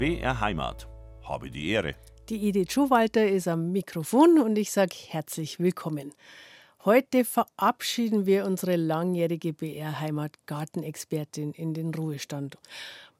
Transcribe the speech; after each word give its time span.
BR 0.00 0.40
Heimat. 0.40 0.88
Habe 1.24 1.50
die 1.50 1.68
Ehre. 1.68 1.94
Die 2.30 2.48
Edith 2.48 2.72
Schowalter 2.72 3.28
ist 3.28 3.46
am 3.46 3.70
Mikrofon 3.70 4.38
und 4.38 4.56
ich 4.56 4.70
sage 4.70 4.96
herzlich 4.96 5.60
willkommen. 5.60 6.14
Heute 6.86 7.26
verabschieden 7.26 8.24
wir 8.24 8.46
unsere 8.46 8.76
langjährige 8.76 9.52
BR 9.52 10.00
Heimat 10.00 10.38
Gartenexpertin 10.46 11.52
in 11.52 11.74
den 11.74 11.92
Ruhestand. 11.92 12.56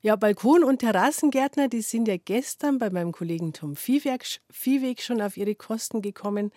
Ja, 0.00 0.16
Balkon- 0.16 0.64
und 0.64 0.78
Terrassengärtner, 0.78 1.68
die 1.68 1.82
sind 1.82 2.08
ja 2.08 2.16
gestern 2.16 2.78
bei 2.78 2.88
meinem 2.88 3.12
Kollegen 3.12 3.52
Tom 3.52 3.76
Viehweg 3.76 5.02
schon 5.02 5.20
auf 5.20 5.36
ihre 5.36 5.54
Kosten 5.54 6.00
gekommen. 6.00 6.50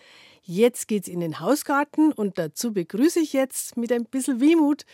Jetzt 0.43 0.87
geht's 0.87 1.09
in 1.09 1.19
den 1.19 1.41
Hausgarten 1.41 2.13
und 2.13 2.37
dazu 2.37 2.71
begrüße 2.71 3.19
ich 3.19 3.33
jetzt 3.33 3.75
mit 3.75 3.91
ein 3.91 4.05
bisschen 4.05 4.39
Wehmut 4.39 4.85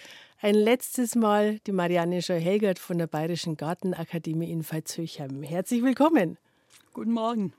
ein 0.42 0.56
letztes 0.56 1.16
Mal 1.16 1.60
die 1.68 1.71
Marianne 1.71 2.21
Scheu-Helgert 2.21 2.79
von 2.79 2.98
der 2.98 3.07
Bayerischen 3.07 3.57
Gartenakademie 3.57 4.50
in 4.50 4.64
Veitshöchheim. 4.64 5.43
Herzlich 5.43 5.84
willkommen. 5.84 6.38
Guten 6.93 7.12
Morgen. 7.12 7.54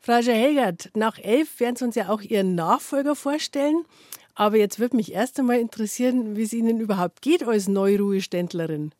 Frau 0.00 0.20
Scheu-Helgert, 0.20 0.90
nach 0.94 1.18
elf 1.18 1.60
werden 1.60 1.76
Sie 1.76 1.84
uns 1.84 1.94
ja 1.94 2.08
auch 2.08 2.20
Ihren 2.20 2.54
Nachfolger 2.56 3.14
vorstellen. 3.14 3.84
Aber 4.34 4.56
jetzt 4.56 4.78
würde 4.78 4.96
mich 4.96 5.12
erst 5.12 5.38
einmal 5.38 5.60
interessieren, 5.60 6.36
wie 6.36 6.42
es 6.42 6.52
Ihnen 6.52 6.80
überhaupt 6.80 7.22
geht 7.22 7.44
als 7.44 7.68
Neuruheständlerin. 7.68 8.92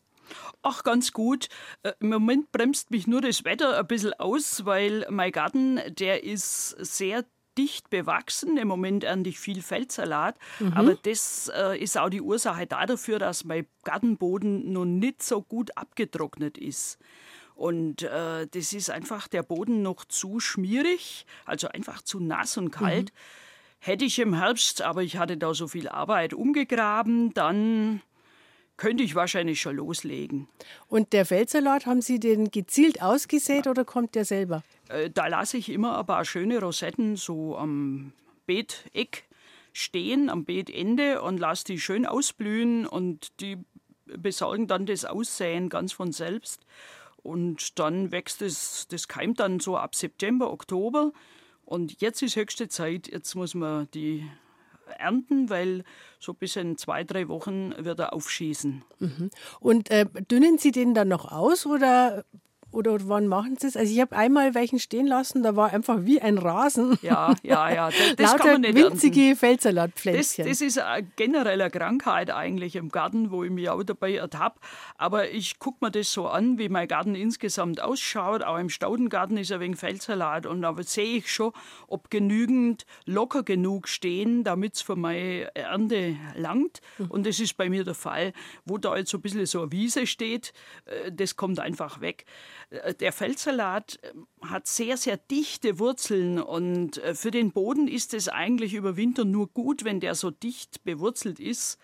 Ach, 0.61 0.83
ganz 0.83 1.11
gut. 1.11 1.47
Äh, 1.83 1.93
Im 1.99 2.09
Moment 2.09 2.51
bremst 2.51 2.91
mich 2.91 3.07
nur 3.07 3.21
das 3.21 3.43
Wetter 3.43 3.77
ein 3.77 3.87
bisschen 3.87 4.13
aus, 4.13 4.65
weil 4.65 5.05
mein 5.09 5.31
Garten, 5.31 5.79
der 5.89 6.23
ist 6.23 6.69
sehr 6.79 7.25
dicht 7.59 7.89
bewachsen. 7.89 8.57
Im 8.57 8.69
Moment 8.69 9.03
ernte 9.03 9.29
ich 9.29 9.39
viel 9.39 9.61
Feldsalat. 9.61 10.37
Mhm. 10.59 10.73
Aber 10.73 10.95
das 10.95 11.51
äh, 11.53 11.77
ist 11.77 11.97
auch 11.97 12.09
die 12.09 12.21
Ursache 12.21 12.65
dafür, 12.65 13.19
dass 13.19 13.43
mein 13.43 13.67
Gartenboden 13.83 14.71
noch 14.71 14.85
nicht 14.85 15.21
so 15.21 15.41
gut 15.41 15.75
abgetrocknet 15.75 16.57
ist. 16.57 16.97
Und 17.55 18.03
äh, 18.03 18.47
das 18.47 18.71
ist 18.71 18.89
einfach 18.89 19.27
der 19.27 19.43
Boden 19.43 19.81
noch 19.81 20.05
zu 20.05 20.39
schmierig, 20.39 21.25
also 21.45 21.67
einfach 21.67 22.01
zu 22.01 22.21
nass 22.21 22.57
und 22.57 22.71
kalt. 22.71 23.11
Mhm. 23.11 23.17
Hätte 23.81 24.05
ich 24.05 24.19
im 24.19 24.33
Herbst, 24.33 24.81
aber 24.81 25.03
ich 25.03 25.17
hatte 25.17 25.35
da 25.35 25.53
so 25.53 25.67
viel 25.67 25.89
Arbeit 25.89 26.33
umgegraben, 26.33 27.33
dann 27.33 28.01
könnte 28.79 29.03
ich 29.03 29.13
wahrscheinlich 29.13 29.59
schon 29.59 29.75
loslegen. 29.75 30.47
Und 30.87 31.11
der 31.11 31.25
Feldsalat, 31.25 31.85
haben 31.85 32.01
Sie 32.01 32.17
den 32.17 32.49
gezielt 32.49 33.01
ausgesät 33.01 33.67
oder 33.67 33.83
kommt 33.83 34.15
der 34.15 34.23
selber? 34.23 34.63
Äh, 34.87 35.09
da 35.09 35.27
lasse 35.27 35.57
ich 35.57 35.69
immer 35.69 35.99
ein 35.99 36.05
paar 36.05 36.23
schöne 36.23 36.59
Rosetten 36.59 37.17
so 37.17 37.57
am 37.57 38.13
Beeteck 38.47 39.25
stehen, 39.73 40.29
am 40.29 40.45
Beetende 40.45 41.21
und 41.21 41.39
lasse 41.39 41.65
die 41.65 41.79
schön 41.79 42.05
ausblühen 42.05 42.87
und 42.87 43.41
die 43.41 43.57
besorgen 44.05 44.67
dann 44.67 44.85
das 44.85 45.03
Aussäen 45.03 45.67
ganz 45.67 45.91
von 45.91 46.13
selbst. 46.13 46.65
Und 47.17 47.79
dann 47.79 48.13
wächst 48.13 48.41
es, 48.41 48.87
das 48.87 49.09
keimt 49.09 49.41
dann 49.41 49.59
so 49.59 49.75
ab 49.75 49.93
September, 49.93 50.51
Oktober. 50.51 51.11
Und 51.65 51.99
jetzt 51.99 52.21
ist 52.21 52.37
höchste 52.37 52.69
Zeit, 52.69 53.09
jetzt 53.09 53.35
muss 53.35 53.55
man 53.55 53.91
die 53.91 54.25
ernten, 54.97 55.49
weil 55.49 55.83
so 56.19 56.33
bis 56.33 56.55
in 56.55 56.77
zwei, 56.77 57.03
drei 57.03 57.27
Wochen 57.27 57.73
wird 57.77 57.99
er 57.99 58.13
aufschießen. 58.13 58.83
Mhm. 58.99 59.29
Und 59.59 59.91
äh, 59.91 60.05
dünnen 60.29 60.57
Sie 60.57 60.71
den 60.71 60.93
dann 60.93 61.07
noch 61.07 61.31
aus 61.31 61.65
oder 61.65 62.25
oder 62.71 62.97
wann 63.07 63.27
machen 63.27 63.57
Sie 63.57 63.67
es? 63.67 63.75
Also 63.75 63.91
ich 63.91 63.99
habe 63.99 64.15
einmal 64.15 64.53
welchen 64.53 64.79
stehen 64.79 65.07
lassen, 65.07 65.41
da 65.41 65.55
war 65.55 65.73
einfach 65.73 65.99
wie 66.01 66.21
ein 66.21 66.37
Rasen. 66.37 66.97
Ja, 67.01 67.33
ja, 67.43 67.69
ja. 67.73 67.89
Das, 68.17 68.31
das 68.31 68.41
kann 68.41 68.53
man 68.53 68.61
nicht 68.61 68.75
winzige 68.75 69.21
ernten. 69.21 69.37
Feldsalatpflänzchen. 69.37 70.45
Das, 70.45 70.59
das 70.59 70.67
ist 70.67 70.79
eine 70.79 71.69
Krankheit 71.69 72.31
eigentlich 72.31 72.75
im 72.75 72.89
Garten, 72.89 73.31
wo 73.31 73.43
ich 73.43 73.51
mich 73.51 73.69
auch 73.69 73.83
dabei 73.83 74.15
ertappe. 74.15 74.59
Aber 74.97 75.29
ich 75.31 75.59
gucke 75.59 75.85
mir 75.85 75.91
das 75.91 76.11
so 76.11 76.27
an, 76.27 76.57
wie 76.57 76.69
mein 76.69 76.87
Garten 76.87 77.15
insgesamt 77.15 77.81
ausschaut. 77.81 78.43
Auch 78.43 78.57
im 78.57 78.69
Staudengarten 78.69 79.37
ist 79.37 79.51
ein 79.51 79.59
wenig 79.59 79.79
Feldsalat. 79.79 80.45
Und 80.45 80.61
da 80.61 80.75
sehe 80.81 81.17
ich 81.17 81.31
schon, 81.31 81.51
ob 81.87 82.09
genügend 82.09 82.85
locker 83.05 83.43
genug 83.43 83.87
stehen, 83.87 84.43
damit 84.43 84.75
es 84.75 84.81
für 84.81 84.95
meine 84.95 85.53
Ernte 85.55 86.15
langt. 86.35 86.81
Mhm. 86.97 87.07
Und 87.07 87.25
das 87.25 87.39
ist 87.39 87.57
bei 87.57 87.69
mir 87.69 87.83
der 87.83 87.95
Fall. 87.95 88.33
Wo 88.65 88.77
da 88.77 88.95
jetzt 88.97 89.11
so 89.11 89.17
ein 89.17 89.21
bisschen 89.21 89.45
so 89.45 89.61
eine 89.61 89.71
Wiese 89.71 90.07
steht, 90.07 90.53
äh, 90.85 91.11
das 91.11 91.35
kommt 91.35 91.59
einfach 91.59 92.01
weg. 92.01 92.25
Äh, 92.69 92.93
der 92.93 93.11
Feldsalat 93.11 93.99
ähm, 94.03 94.27
hat 94.41 94.67
sehr, 94.67 94.97
sehr 94.97 95.17
dichte 95.17 95.79
Wurzeln 95.79 96.39
und 96.39 96.97
äh, 96.97 97.15
für 97.15 97.31
den 97.31 97.51
Boden 97.51 97.87
ist 97.87 98.13
es 98.13 98.29
eigentlich 98.29 98.73
über 98.73 98.97
Winter 98.97 99.25
nur 99.25 99.47
gut, 99.47 99.83
wenn 99.83 99.99
der 99.99 100.15
so 100.15 100.31
dicht 100.31 100.83
bewurzelt 100.83 101.39
ist. 101.39 101.77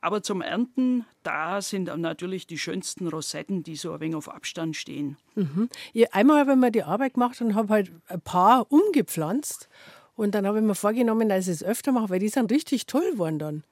Aber 0.00 0.22
zum 0.22 0.42
Ernten, 0.42 1.04
da 1.24 1.60
sind 1.60 1.86
natürlich 1.96 2.46
die 2.46 2.58
schönsten 2.58 3.08
Rosetten, 3.08 3.64
die 3.64 3.74
so 3.74 3.92
ein 3.92 4.00
wenig 4.00 4.14
auf 4.14 4.28
Abstand 4.28 4.76
stehen. 4.76 5.16
Mhm. 5.34 5.68
Einmal 6.12 6.38
habe 6.38 6.52
ich 6.52 6.56
mir 6.56 6.70
die 6.70 6.84
Arbeit 6.84 7.14
gemacht 7.14 7.40
und 7.40 7.56
habe 7.56 7.74
halt 7.74 7.90
ein 8.06 8.20
paar 8.20 8.70
umgepflanzt. 8.70 9.68
Und 10.14 10.36
dann 10.36 10.46
habe 10.46 10.58
ich 10.58 10.64
mir 10.64 10.76
vorgenommen, 10.76 11.28
dass 11.28 11.48
ich 11.48 11.54
es 11.54 11.64
öfter 11.64 11.90
mache, 11.90 12.10
weil 12.10 12.18
die 12.20 12.28
sind 12.28 12.50
richtig 12.52 12.86
toll 12.86 13.10
geworden 13.10 13.40
dann. 13.40 13.64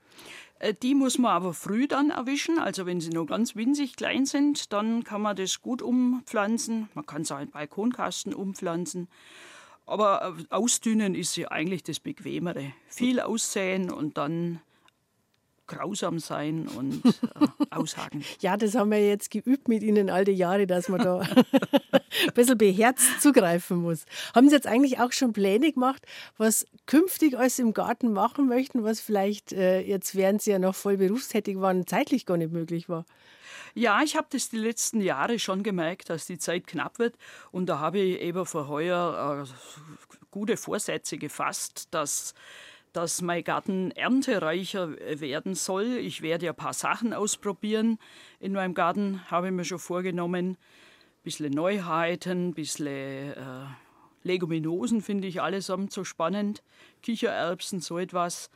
Äh, 0.58 0.74
die 0.74 0.94
muss 0.94 1.18
man 1.18 1.32
aber 1.32 1.54
früh 1.54 1.86
dann 1.86 2.10
erwischen. 2.10 2.58
Also 2.58 2.86
wenn 2.86 3.00
sie 3.00 3.10
nur 3.10 3.26
ganz 3.26 3.56
winzig 3.56 3.96
klein 3.96 4.26
sind, 4.26 4.72
dann 4.72 5.04
kann 5.04 5.22
man 5.22 5.36
das 5.36 5.60
gut 5.60 5.82
umpflanzen. 5.82 6.88
Man 6.94 7.06
kann 7.06 7.22
es 7.22 7.32
auch 7.32 7.40
in 7.40 7.50
Balkonkasten 7.50 8.34
umpflanzen. 8.34 9.08
Aber 9.86 10.34
äh, 10.38 10.44
ausdünnen 10.50 11.14
ist 11.14 11.36
ja 11.36 11.50
eigentlich 11.50 11.82
das 11.82 12.00
Bequemere. 12.00 12.72
Viel 12.88 13.20
aussäen 13.20 13.90
und 13.90 14.18
dann 14.18 14.60
grausam 15.66 16.18
sein 16.18 16.68
und 16.68 17.04
äh, 17.04 17.10
aushaken. 17.70 18.24
Ja, 18.40 18.56
das 18.56 18.74
haben 18.74 18.90
wir 18.90 19.06
jetzt 19.06 19.30
geübt 19.30 19.68
mit 19.68 19.82
Ihnen 19.82 20.10
all 20.10 20.24
die 20.24 20.32
Jahre, 20.32 20.66
dass 20.66 20.88
man 20.88 21.00
da 21.00 21.20
ein 21.20 21.44
bisschen 22.34 22.58
beherzt 22.58 23.20
zugreifen 23.20 23.78
muss. 23.78 24.04
Haben 24.34 24.48
Sie 24.48 24.54
jetzt 24.54 24.66
eigentlich 24.66 25.00
auch 25.00 25.12
schon 25.12 25.32
Pläne 25.32 25.72
gemacht, 25.72 26.06
was 26.36 26.66
künftig 26.86 27.38
alles 27.38 27.58
im 27.58 27.72
Garten 27.72 28.12
machen 28.12 28.46
möchten, 28.48 28.84
was 28.84 29.00
vielleicht 29.00 29.52
äh, 29.52 29.80
jetzt, 29.80 30.14
während 30.14 30.42
Sie 30.42 30.50
ja 30.50 30.58
noch 30.58 30.74
voll 30.74 30.96
berufstätig 30.96 31.60
waren, 31.60 31.86
zeitlich 31.86 32.26
gar 32.26 32.36
nicht 32.36 32.52
möglich 32.52 32.88
war? 32.88 33.04
Ja, 33.74 34.02
ich 34.02 34.16
habe 34.16 34.26
das 34.30 34.48
die 34.48 34.56
letzten 34.56 35.02
Jahre 35.02 35.38
schon 35.38 35.62
gemerkt, 35.62 36.08
dass 36.08 36.26
die 36.26 36.38
Zeit 36.38 36.66
knapp 36.66 36.98
wird. 36.98 37.14
Und 37.50 37.66
da 37.66 37.78
habe 37.78 37.98
ich 37.98 38.20
eben 38.20 38.46
vor 38.46 38.68
heuer 38.68 39.46
äh, 39.46 39.86
gute 40.30 40.56
Vorsätze 40.56 41.18
gefasst, 41.18 41.88
dass 41.90 42.34
dass 42.96 43.20
mein 43.20 43.44
Garten 43.44 43.90
erntereicher 43.90 44.96
werden 45.20 45.54
soll. 45.54 45.98
Ich 45.98 46.22
werde 46.22 46.48
ein 46.48 46.54
paar 46.54 46.72
Sachen 46.72 47.12
ausprobieren 47.12 47.98
in 48.40 48.52
meinem 48.52 48.72
Garten, 48.72 49.20
habe 49.30 49.48
ich 49.48 49.52
mir 49.52 49.66
schon 49.66 49.78
vorgenommen. 49.78 50.52
Ein 50.52 50.56
bisschen 51.22 51.52
Neuheiten, 51.52 52.48
ein 52.48 52.54
bisschen 52.54 52.86
äh, 52.86 53.66
Leguminosen 54.22 55.02
finde 55.02 55.28
ich 55.28 55.42
allesamt 55.42 55.92
so 55.92 56.04
spannend. 56.04 56.62
Kichererbsen, 57.02 57.80
so 57.80 57.98
etwas. 57.98 58.48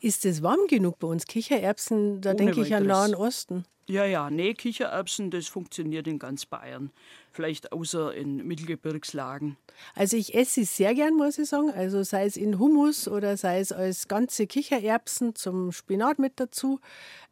Ist 0.00 0.24
es 0.24 0.42
warm 0.42 0.66
genug 0.68 0.98
bei 0.98 1.08
uns? 1.08 1.26
Kichererbsen, 1.26 2.22
da 2.22 2.30
Ohne 2.30 2.36
denke 2.38 2.62
ich 2.62 2.74
an 2.74 2.86
Nahen 2.86 3.14
Osten. 3.14 3.66
Ja, 3.88 4.04
ja, 4.04 4.30
nee, 4.30 4.54
Kichererbsen, 4.54 5.30
das 5.30 5.48
funktioniert 5.48 6.06
in 6.06 6.18
ganz 6.18 6.46
Bayern. 6.46 6.92
Vielleicht 7.32 7.72
außer 7.72 8.14
in 8.14 8.46
Mittelgebirgslagen. 8.46 9.56
Also 9.94 10.16
ich 10.16 10.34
esse 10.34 10.52
sie 10.52 10.64
sehr 10.64 10.94
gern, 10.94 11.14
muss 11.14 11.38
ich 11.38 11.48
sagen. 11.48 11.72
Also 11.72 12.02
sei 12.04 12.26
es 12.26 12.36
in 12.36 12.58
Hummus 12.58 13.08
oder 13.08 13.36
sei 13.36 13.58
es 13.58 13.72
als 13.72 14.06
ganze 14.06 14.46
Kichererbsen 14.46 15.34
zum 15.34 15.72
Spinat 15.72 16.18
mit 16.18 16.38
dazu. 16.38 16.78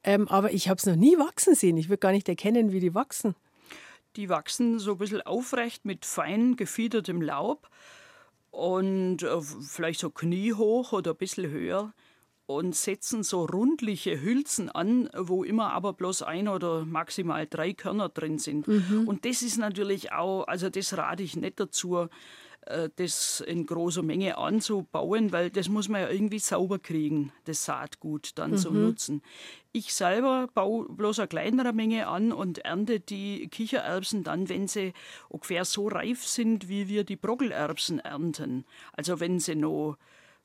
Ähm, 0.02 0.26
aber 0.28 0.52
ich 0.52 0.68
habe 0.68 0.78
es 0.78 0.86
noch 0.86 0.96
nie 0.96 1.18
wachsen 1.18 1.54
sehen. 1.54 1.76
Ich 1.76 1.88
würde 1.88 1.98
gar 1.98 2.12
nicht 2.12 2.28
erkennen, 2.28 2.72
wie 2.72 2.80
die 2.80 2.94
wachsen. 2.94 3.36
Die 4.16 4.28
wachsen 4.28 4.80
so 4.80 4.92
ein 4.92 4.98
bisschen 4.98 5.22
aufrecht 5.22 5.84
mit 5.84 6.04
fein 6.04 6.56
gefiedertem 6.56 7.22
Laub 7.22 7.68
und 8.50 9.22
äh, 9.22 9.40
vielleicht 9.40 10.00
so 10.00 10.10
kniehoch 10.10 10.92
oder 10.92 11.12
ein 11.12 11.16
bisschen 11.16 11.48
höher 11.48 11.92
und 12.56 12.74
setzen 12.74 13.22
so 13.22 13.44
rundliche 13.44 14.20
Hülsen 14.20 14.70
an, 14.70 15.08
wo 15.16 15.44
immer 15.44 15.72
aber 15.72 15.92
bloß 15.92 16.22
ein 16.22 16.48
oder 16.48 16.84
maximal 16.84 17.46
drei 17.48 17.72
Körner 17.72 18.08
drin 18.08 18.38
sind. 18.38 18.66
Mhm. 18.66 19.06
Und 19.06 19.24
das 19.24 19.42
ist 19.42 19.56
natürlich 19.58 20.12
auch, 20.12 20.44
also 20.44 20.68
das 20.68 20.96
rate 20.96 21.22
ich 21.22 21.36
nicht 21.36 21.60
dazu, 21.60 22.08
äh, 22.66 22.90
das 22.96 23.40
in 23.40 23.66
großer 23.66 24.02
Menge 24.02 24.36
anzubauen, 24.36 25.32
weil 25.32 25.50
das 25.50 25.68
muss 25.68 25.88
man 25.88 26.02
ja 26.02 26.10
irgendwie 26.10 26.40
sauber 26.40 26.78
kriegen, 26.78 27.32
das 27.44 27.64
Saatgut 27.64 28.32
dann 28.34 28.52
mhm. 28.52 28.56
zu 28.58 28.70
nutzen. 28.72 29.22
Ich 29.72 29.94
selber 29.94 30.48
baue 30.52 30.88
bloß 30.88 31.20
eine 31.20 31.28
kleinere 31.28 31.72
Menge 31.72 32.08
an 32.08 32.32
und 32.32 32.58
ernte 32.58 33.00
die 33.00 33.48
Kichererbsen 33.48 34.24
dann, 34.24 34.48
wenn 34.48 34.66
sie 34.66 34.92
ungefähr 35.28 35.64
so 35.64 35.88
reif 35.88 36.26
sind, 36.26 36.68
wie 36.68 36.88
wir 36.88 37.04
die 37.04 37.16
Brockelerbsen 37.16 38.00
ernten. 38.00 38.64
Also 38.92 39.20
wenn 39.20 39.38
sie 39.38 39.54
noch 39.54 39.96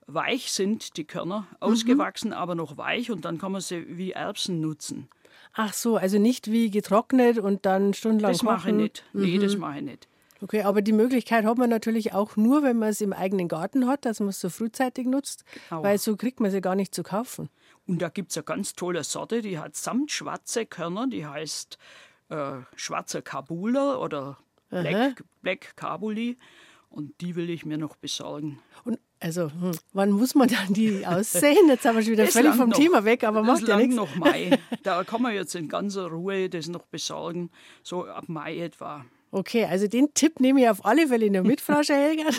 weich 0.08 0.52
sind, 0.52 0.98
die 0.98 1.06
Körner, 1.06 1.42
mhm. 1.52 1.58
ausgewachsen, 1.60 2.34
aber 2.34 2.56
noch 2.56 2.78
weich 2.78 3.12
und 3.12 3.26
dann 3.26 3.38
kann 3.38 3.52
man 3.52 3.62
sie 3.62 3.98
wie 3.98 4.12
Erbsen 4.12 4.62
nutzen. 4.62 5.10
Ach 5.54 5.74
so, 5.74 5.98
also 5.98 6.20
nicht 6.20 6.52
wie 6.52 6.70
getrocknet 6.70 7.40
und 7.40 7.66
dann 7.66 7.94
stundenlang 7.94 8.34
Das 8.34 8.44
mache 8.44 8.70
ich 8.70 8.76
nicht. 8.76 9.06
Nee, 9.14 9.38
mhm. 9.38 9.42
das 9.42 9.58
mache 9.58 9.78
ich 9.78 9.84
nicht. 9.84 10.08
Okay, 10.42 10.64
aber 10.64 10.82
die 10.82 10.92
Möglichkeit 10.92 11.46
hat 11.46 11.58
man 11.58 11.70
natürlich 11.70 12.14
auch 12.14 12.36
nur, 12.36 12.62
wenn 12.62 12.78
man 12.78 12.90
es 12.90 13.00
im 13.00 13.14
eigenen 13.14 13.48
Garten 13.48 13.88
hat, 13.88 14.06
dass 14.06 14.20
man 14.20 14.30
es 14.30 14.40
so 14.42 14.50
frühzeitig 14.50 15.08
nutzt, 15.08 15.46
genau. 15.70 15.82
weil 15.82 15.98
so 15.98 16.18
kriegt 16.18 16.42
man 16.42 16.52
sie 16.52 16.62
gar 16.62 16.76
nicht 16.76 16.94
zu 16.94 17.04
kaufen. 17.04 17.50
Und 17.88 18.02
da 18.02 18.10
gibt 18.10 18.32
es 18.32 18.38
eine 18.38 18.44
ganz 18.44 18.76
tolle 18.76 19.04
Sorte, 19.04 19.42
die 19.42 19.58
hat 19.58 19.76
samtschwarze 19.76 20.66
Körner, 20.66 21.08
die 21.08 21.26
heißt 21.26 21.78
äh, 22.30 22.58
schwarzer 22.76 23.22
Kabuler 23.22 24.02
oder 24.02 24.38
Black, 24.70 25.24
Black 25.42 25.78
Kabuli. 25.78 26.38
Und 26.90 27.20
die 27.22 27.36
will 27.36 27.50
ich 27.50 27.66
mir 27.66 27.78
noch 27.78 27.96
besorgen. 27.96 28.60
Und 28.84 29.00
also, 29.20 29.50
hm, 29.50 29.72
wann 29.94 30.12
muss 30.12 30.36
man 30.36 30.48
dann 30.48 30.74
die 30.74 31.06
aussehen? 31.06 31.68
Jetzt 31.68 31.86
haben 31.86 31.96
wir 31.96 32.04
schon 32.04 32.14
wieder 32.14 32.26
das 32.26 32.34
völlig 32.34 32.54
vom 32.56 32.70
noch, 32.70 32.78
Thema 32.78 33.06
weg, 33.06 33.24
aber 33.24 33.44
macht 33.44 33.68
ja 33.68 33.78
nichts. 33.78 33.96
noch 33.96 34.16
Mai. 34.16 34.58
Da 34.84 35.04
kann 35.04 35.22
man 35.22 35.34
jetzt 35.34 35.56
in 35.56 35.68
ganzer 35.68 36.08
Ruhe 36.08 36.50
das 36.50 36.68
noch 36.68 36.86
besorgen, 36.86 37.50
so 37.82 38.06
ab 38.06 38.26
Mai 38.28 38.60
etwa. 38.60 39.06
Okay, 39.32 39.66
also 39.66 39.88
den 39.88 40.14
Tipp 40.14 40.40
nehme 40.40 40.62
ich 40.62 40.70
auf 40.70 40.86
alle 40.86 41.10
Fälle 41.10 41.30
noch 41.30 41.44
mit, 41.44 41.60
Frau 41.60 41.84
Schelger. 41.84 42.30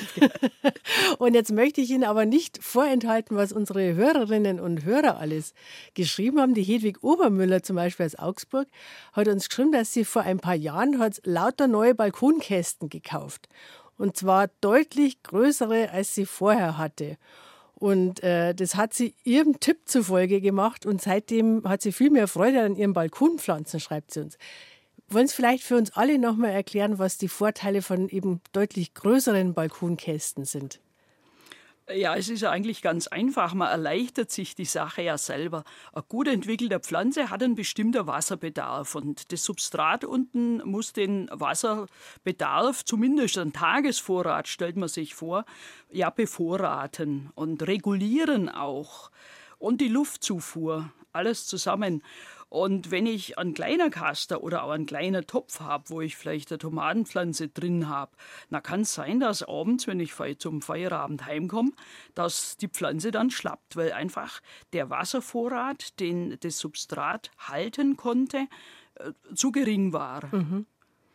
und 1.18 1.34
jetzt 1.34 1.52
möchte 1.52 1.82
ich 1.82 1.90
Ihnen 1.90 2.04
aber 2.04 2.24
nicht 2.24 2.62
vorenthalten, 2.62 3.36
was 3.36 3.52
unsere 3.52 3.94
Hörerinnen 3.94 4.60
und 4.60 4.84
Hörer 4.84 5.18
alles 5.18 5.52
geschrieben 5.92 6.40
haben. 6.40 6.54
Die 6.54 6.62
Hedwig 6.62 7.02
Obermüller 7.02 7.62
zum 7.62 7.76
Beispiel 7.76 8.06
aus 8.06 8.14
Augsburg 8.14 8.68
hat 9.12 9.28
uns 9.28 9.50
geschrieben, 9.50 9.72
dass 9.72 9.92
sie 9.92 10.06
vor 10.06 10.22
ein 10.22 10.38
paar 10.38 10.54
Jahren 10.54 10.98
hat 10.98 11.20
lauter 11.24 11.66
neue 11.66 11.94
Balkonkästen 11.94 12.88
gekauft. 12.88 13.48
Und 13.98 14.16
zwar 14.16 14.48
deutlich 14.60 15.22
größere, 15.22 15.90
als 15.90 16.14
sie 16.14 16.26
vorher 16.26 16.78
hatte. 16.78 17.16
Und 17.74 18.22
äh, 18.22 18.54
das 18.54 18.74
hat 18.74 18.94
sie 18.94 19.14
ihrem 19.24 19.60
Tipp 19.60 19.80
zufolge 19.84 20.40
gemacht 20.40 20.86
und 20.86 21.02
seitdem 21.02 21.62
hat 21.68 21.82
sie 21.82 21.92
viel 21.92 22.10
mehr 22.10 22.26
Freude 22.26 22.62
an 22.62 22.76
ihren 22.76 22.94
Balkonpflanzen, 22.94 23.80
schreibt 23.80 24.12
sie 24.12 24.20
uns. 24.20 24.38
Wollen 25.08 25.28
Sie 25.28 25.36
vielleicht 25.36 25.62
für 25.62 25.76
uns 25.76 25.92
alle 25.92 26.18
nochmal 26.18 26.50
erklären, 26.50 26.98
was 26.98 27.16
die 27.16 27.28
Vorteile 27.28 27.80
von 27.80 28.08
eben 28.08 28.40
deutlich 28.52 28.94
größeren 28.94 29.54
Balkonkästen 29.54 30.44
sind? 30.44 30.80
Ja, 31.88 32.16
es 32.16 32.28
ist 32.28 32.40
ja 32.40 32.50
eigentlich 32.50 32.82
ganz 32.82 33.06
einfach. 33.06 33.54
Man 33.54 33.68
erleichtert 33.68 34.32
sich 34.32 34.56
die 34.56 34.64
Sache 34.64 35.02
ja 35.02 35.16
selber. 35.16 35.62
Eine 35.92 36.02
gut 36.02 36.26
entwickelte 36.26 36.80
Pflanze 36.80 37.30
hat 37.30 37.44
einen 37.44 37.54
bestimmten 37.54 38.08
Wasserbedarf 38.08 38.96
und 38.96 39.30
das 39.30 39.44
Substrat 39.44 40.04
unten 40.04 40.56
muss 40.68 40.92
den 40.92 41.28
Wasserbedarf, 41.30 42.84
zumindest 42.84 43.38
einen 43.38 43.52
Tagesvorrat, 43.52 44.48
stellt 44.48 44.76
man 44.76 44.88
sich 44.88 45.14
vor, 45.14 45.44
ja 45.92 46.10
bevorraten 46.10 47.30
und 47.36 47.64
regulieren 47.68 48.48
auch. 48.48 49.12
Und 49.58 49.80
die 49.80 49.88
Luftzufuhr, 49.88 50.90
alles 51.12 51.46
zusammen. 51.46 52.02
Und 52.48 52.90
wenn 52.90 53.06
ich 53.06 53.38
einen 53.38 53.54
kleinen 53.54 53.90
Kaster 53.90 54.42
oder 54.42 54.62
auch 54.62 54.70
einen 54.70 54.86
kleinen 54.86 55.26
Topf 55.26 55.60
habe, 55.60 55.90
wo 55.90 56.00
ich 56.00 56.16
vielleicht 56.16 56.52
eine 56.52 56.58
Tomatenpflanze 56.58 57.48
drin 57.48 57.88
habe, 57.88 58.12
dann 58.50 58.62
kann 58.62 58.82
es 58.82 58.94
sein, 58.94 59.18
dass 59.18 59.42
abends, 59.42 59.86
wenn 59.86 60.00
ich 60.00 60.14
zum 60.38 60.62
Feierabend 60.62 61.26
heimkomme, 61.26 61.72
dass 62.14 62.56
die 62.56 62.68
Pflanze 62.68 63.10
dann 63.10 63.30
schlappt, 63.30 63.76
weil 63.76 63.92
einfach 63.92 64.40
der 64.72 64.90
Wasservorrat, 64.90 65.98
den 65.98 66.36
das 66.40 66.58
Substrat 66.58 67.30
halten 67.38 67.96
konnte, 67.96 68.46
äh, 68.94 69.12
zu 69.34 69.50
gering 69.50 69.92
war. 69.92 70.34
Mhm. 70.34 70.66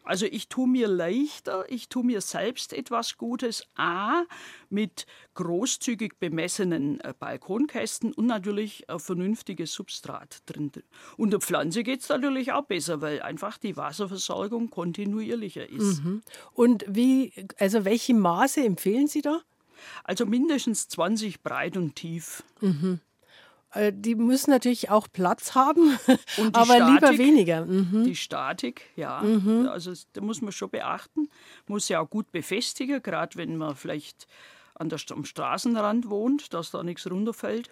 Also 0.03 0.25
ich 0.25 0.48
tue 0.48 0.68
mir 0.68 0.88
leichter, 0.88 1.65
ich 1.69 1.88
tue 1.88 2.03
mir 2.03 2.21
selbst 2.21 2.74
etwas 2.74 3.18
Gutes, 3.18 3.68
a, 3.75 4.24
mit 4.69 5.06
großzügig 5.36 6.19
bemessenen 6.19 7.00
äh, 7.01 7.13
Balkonkästen 7.18 8.13
und 8.13 8.25
natürlich 8.25 8.89
ein 8.89 9.00
vernünftiges 9.00 9.74
Substrat 9.74 10.42
drin. 10.48 10.71
Und 11.18 11.31
der 11.31 11.39
Pflanze 11.39 11.83
geht 11.83 12.01
es 12.01 12.09
natürlich 12.09 12.51
auch 12.51 12.65
besser, 12.65 13.01
weil 13.01 13.21
einfach 13.21 13.57
die 13.57 13.77
Wasserversorgung 13.77 14.69
kontinuierlicher 14.69 15.69
ist. 15.69 16.04
Mhm. 16.04 16.24
Und 16.54 16.86
wie, 16.88 17.33
also 17.59 17.86
welche 17.86 18.13
Maße 18.13 18.63
empfehlen 18.63 19.07
Sie 19.07 19.21
da? 19.21 19.42
Also 20.04 20.25
mindestens 20.25 20.88
20 20.89 21.42
breit 21.42 21.77
und 21.77 21.95
tief. 21.95 22.44
Mhm. 22.59 23.00
Äh, 23.73 23.91
die 23.95 24.15
müssen 24.15 24.51
natürlich 24.51 24.89
auch 24.89 25.07
Platz 25.12 25.56
haben, 25.56 25.97
aber 26.53 26.75
Statik, 26.75 26.88
lieber 26.88 27.18
weniger. 27.18 27.65
Mhm. 27.65 28.03
Die 28.03 28.15
Statik, 28.15 28.83
ja. 28.95 29.21
Mhm. 29.21 29.68
Also 29.68 29.94
da 30.13 30.21
muss 30.21 30.41
man 30.41 30.51
schon 30.51 30.69
beachten. 30.69 31.29
Muss 31.68 31.89
ja 31.89 32.00
auch 32.00 32.09
gut 32.09 32.31
befestigen, 32.31 33.01
gerade 33.01 33.38
wenn 33.38 33.57
man 33.57 33.75
vielleicht 33.75 34.27
an 34.75 34.89
der, 34.89 35.00
am 35.12 35.25
Straßenrand 35.25 36.09
wohnt, 36.09 36.53
dass 36.53 36.71
da 36.71 36.83
nichts 36.83 37.09
runterfällt. 37.09 37.69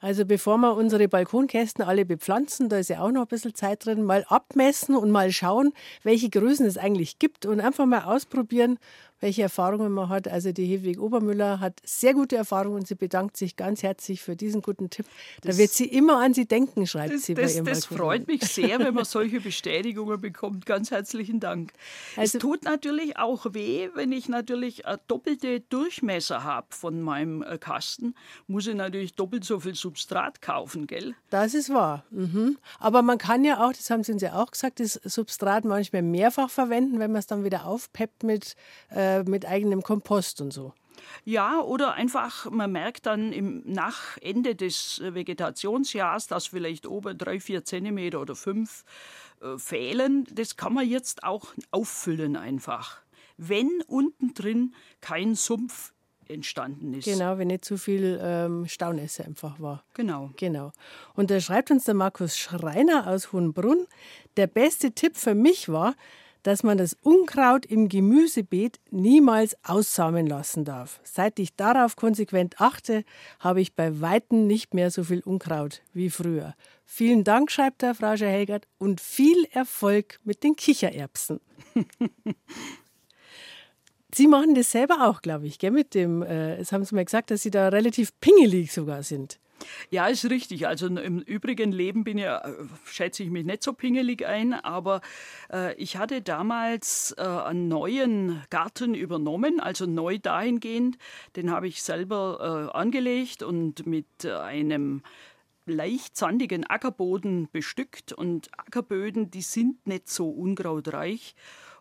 Also 0.00 0.24
bevor 0.24 0.58
wir 0.58 0.74
unsere 0.74 1.08
Balkonkästen 1.08 1.84
alle 1.84 2.04
bepflanzen, 2.04 2.68
da 2.68 2.78
ist 2.78 2.88
ja 2.88 3.00
auch 3.00 3.10
noch 3.10 3.22
ein 3.22 3.28
bisschen 3.28 3.54
Zeit 3.54 3.84
drin, 3.84 4.04
mal 4.04 4.24
abmessen 4.28 4.94
und 4.94 5.10
mal 5.10 5.32
schauen, 5.32 5.72
welche 6.04 6.30
Größen 6.30 6.66
es 6.66 6.78
eigentlich 6.78 7.18
gibt 7.18 7.46
und 7.46 7.60
einfach 7.60 7.84
mal 7.84 8.02
ausprobieren, 8.02 8.78
welche 9.20 9.42
Erfahrungen 9.42 9.92
man 9.92 10.08
hat. 10.08 10.28
Also 10.28 10.52
die 10.52 10.66
Hedwig 10.66 11.00
Obermüller 11.00 11.60
hat 11.60 11.80
sehr 11.84 12.14
gute 12.14 12.36
Erfahrungen 12.36 12.76
und 12.76 12.88
sie 12.88 12.94
bedankt 12.94 13.36
sich 13.36 13.56
ganz 13.56 13.82
herzlich 13.82 14.22
für 14.22 14.36
diesen 14.36 14.62
guten 14.62 14.90
Tipp. 14.90 15.06
Das, 15.42 15.56
da 15.56 15.62
wird 15.62 15.70
sie 15.70 15.86
immer 15.86 16.20
an 16.22 16.34
Sie 16.34 16.46
denken, 16.46 16.86
schreibt 16.86 17.14
das, 17.14 17.22
sie 17.24 17.34
das, 17.34 17.52
bei 17.52 17.56
ihrem 17.56 17.66
Das 17.66 17.84
freut 17.86 18.26
mich 18.26 18.42
sehr, 18.42 18.78
wenn 18.78 18.94
man 18.94 19.04
solche 19.06 19.40
Bestätigungen 19.40 20.20
bekommt. 20.20 20.66
Ganz 20.66 20.90
herzlichen 20.90 21.40
Dank. 21.40 21.72
Also, 22.16 22.38
es 22.38 22.42
tut 22.42 22.64
natürlich 22.64 23.16
auch 23.16 23.46
weh, 23.54 23.88
wenn 23.94 24.12
ich 24.12 24.28
natürlich 24.28 24.86
eine 24.86 25.00
doppelte 25.08 25.60
Durchmesser 25.60 26.44
habe 26.44 26.68
von 26.70 27.00
meinem 27.02 27.42
äh, 27.42 27.58
Kasten, 27.58 28.14
muss 28.46 28.66
ich 28.66 28.74
natürlich 28.74 29.14
doppelt 29.14 29.44
so 29.44 29.60
viel 29.60 29.74
Substrat 29.74 30.42
kaufen, 30.42 30.86
gell? 30.86 31.14
Das 31.30 31.54
ist 31.54 31.70
wahr. 31.70 32.04
Mhm. 32.10 32.58
Aber 32.78 33.02
man 33.02 33.18
kann 33.18 33.44
ja 33.44 33.66
auch, 33.66 33.72
das 33.72 33.90
haben 33.90 34.04
Sie 34.04 34.12
uns 34.12 34.22
ja 34.22 34.34
auch 34.34 34.50
gesagt, 34.50 34.80
das 34.80 34.94
Substrat 34.94 35.64
manchmal 35.64 36.02
mehrfach 36.02 36.50
verwenden, 36.50 36.98
wenn 36.98 37.10
man 37.10 37.18
es 37.18 37.26
dann 37.26 37.44
wieder 37.44 37.66
aufpeppt 37.66 38.22
mit 38.22 38.54
äh, 38.90 39.07
äh, 39.08 39.22
mit 39.24 39.46
eigenem 39.46 39.82
Kompost 39.82 40.40
und 40.40 40.52
so. 40.52 40.72
Ja, 41.24 41.60
oder 41.60 41.94
einfach, 41.94 42.50
man 42.50 42.72
merkt 42.72 43.06
dann 43.06 43.32
im, 43.32 43.62
nach 43.64 44.18
Ende 44.20 44.54
des 44.54 45.00
Vegetationsjahres, 45.04 46.26
dass 46.26 46.48
vielleicht 46.48 46.86
oben 46.86 47.16
drei, 47.16 47.40
vier 47.40 47.64
Zentimeter 47.64 48.20
oder 48.20 48.34
fünf 48.34 48.84
äh, 49.40 49.58
fehlen. 49.58 50.26
Das 50.32 50.56
kann 50.56 50.74
man 50.74 50.88
jetzt 50.88 51.24
auch 51.24 51.54
auffüllen 51.70 52.36
einfach. 52.36 53.00
Wenn 53.36 53.82
unten 53.86 54.34
drin 54.34 54.74
kein 55.00 55.34
Sumpf 55.34 55.92
entstanden 56.28 56.94
ist. 56.94 57.04
Genau, 57.04 57.38
wenn 57.38 57.48
nicht 57.48 57.64
zu 57.64 57.78
viel 57.78 58.18
ähm, 58.22 58.66
Staunässe 58.66 59.24
einfach 59.24 59.60
war. 59.60 59.84
Genau. 59.94 60.30
Genau. 60.36 60.72
Und 61.14 61.30
da 61.30 61.40
schreibt 61.40 61.70
uns 61.70 61.84
der 61.84 61.94
Markus 61.94 62.36
Schreiner 62.36 63.06
aus 63.06 63.32
Hohenbrunn, 63.32 63.86
der 64.36 64.46
beste 64.46 64.92
Tipp 64.92 65.16
für 65.16 65.34
mich 65.34 65.68
war, 65.68 65.94
dass 66.42 66.62
man 66.62 66.78
das 66.78 66.96
Unkraut 67.02 67.66
im 67.66 67.88
Gemüsebeet 67.88 68.80
niemals 68.90 69.56
aussamen 69.64 70.26
lassen 70.26 70.64
darf. 70.64 71.00
Seit 71.04 71.38
ich 71.38 71.54
darauf 71.56 71.96
konsequent 71.96 72.60
achte, 72.60 73.04
habe 73.40 73.60
ich 73.60 73.74
bei 73.74 74.00
Weitem 74.00 74.46
nicht 74.46 74.74
mehr 74.74 74.90
so 74.90 75.04
viel 75.04 75.20
Unkraut 75.20 75.82
wie 75.92 76.10
früher. 76.10 76.54
Vielen 76.84 77.24
Dank, 77.24 77.50
schreibt 77.50 77.82
der 77.82 77.94
Frau 77.94 78.14
Helgert, 78.16 78.66
und 78.78 79.00
viel 79.00 79.44
Erfolg 79.52 80.20
mit 80.24 80.42
den 80.42 80.56
Kichererbsen. 80.56 81.40
Sie 84.14 84.26
machen 84.26 84.54
das 84.54 84.70
selber 84.70 85.06
auch, 85.06 85.20
glaube 85.20 85.46
ich, 85.46 85.58
gell, 85.58 85.70
mit 85.70 85.94
dem, 85.94 86.22
äh, 86.22 86.56
es 86.56 86.72
haben 86.72 86.84
Sie 86.84 86.94
mir 86.94 87.04
gesagt, 87.04 87.30
dass 87.30 87.42
Sie 87.42 87.50
da 87.50 87.68
relativ 87.68 88.18
pingelig 88.20 88.72
sogar 88.72 89.02
sind. 89.02 89.38
Ja, 89.90 90.06
ist 90.06 90.28
richtig. 90.28 90.66
Also 90.66 90.86
im 90.86 91.20
übrigen 91.20 91.72
Leben 91.72 92.04
bin 92.04 92.18
ja, 92.18 92.38
äh, 92.38 92.52
schätze 92.84 93.22
ich 93.22 93.30
mich 93.30 93.44
nicht 93.44 93.62
so 93.62 93.72
pingelig 93.72 94.26
ein, 94.26 94.52
aber 94.52 95.00
äh, 95.52 95.74
ich 95.74 95.96
hatte 95.96 96.22
damals 96.22 97.14
äh, 97.18 97.22
einen 97.22 97.68
neuen 97.68 98.42
Garten 98.50 98.94
übernommen, 98.94 99.60
also 99.60 99.86
neu 99.86 100.18
dahingehend. 100.18 100.98
Den 101.36 101.50
habe 101.50 101.68
ich 101.68 101.82
selber 101.82 102.70
äh, 102.72 102.76
angelegt 102.76 103.42
und 103.42 103.86
mit 103.86 104.24
äh, 104.24 104.32
einem 104.32 105.02
leicht 105.66 106.16
sandigen 106.16 106.64
Ackerboden 106.64 107.48
bestückt 107.52 108.12
und 108.12 108.48
Ackerböden, 108.58 109.30
die 109.30 109.42
sind 109.42 109.86
nicht 109.86 110.08
so 110.08 110.30
unkrautreich. 110.30 111.34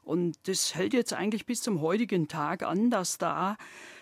Und 0.03 0.47
das 0.47 0.75
hält 0.75 0.93
jetzt 0.93 1.13
eigentlich 1.13 1.45
bis 1.45 1.61
zum 1.61 1.81
heutigen 1.81 2.27
Tag 2.27 2.63
an, 2.63 2.89
dass 2.89 3.17
da 3.17 3.57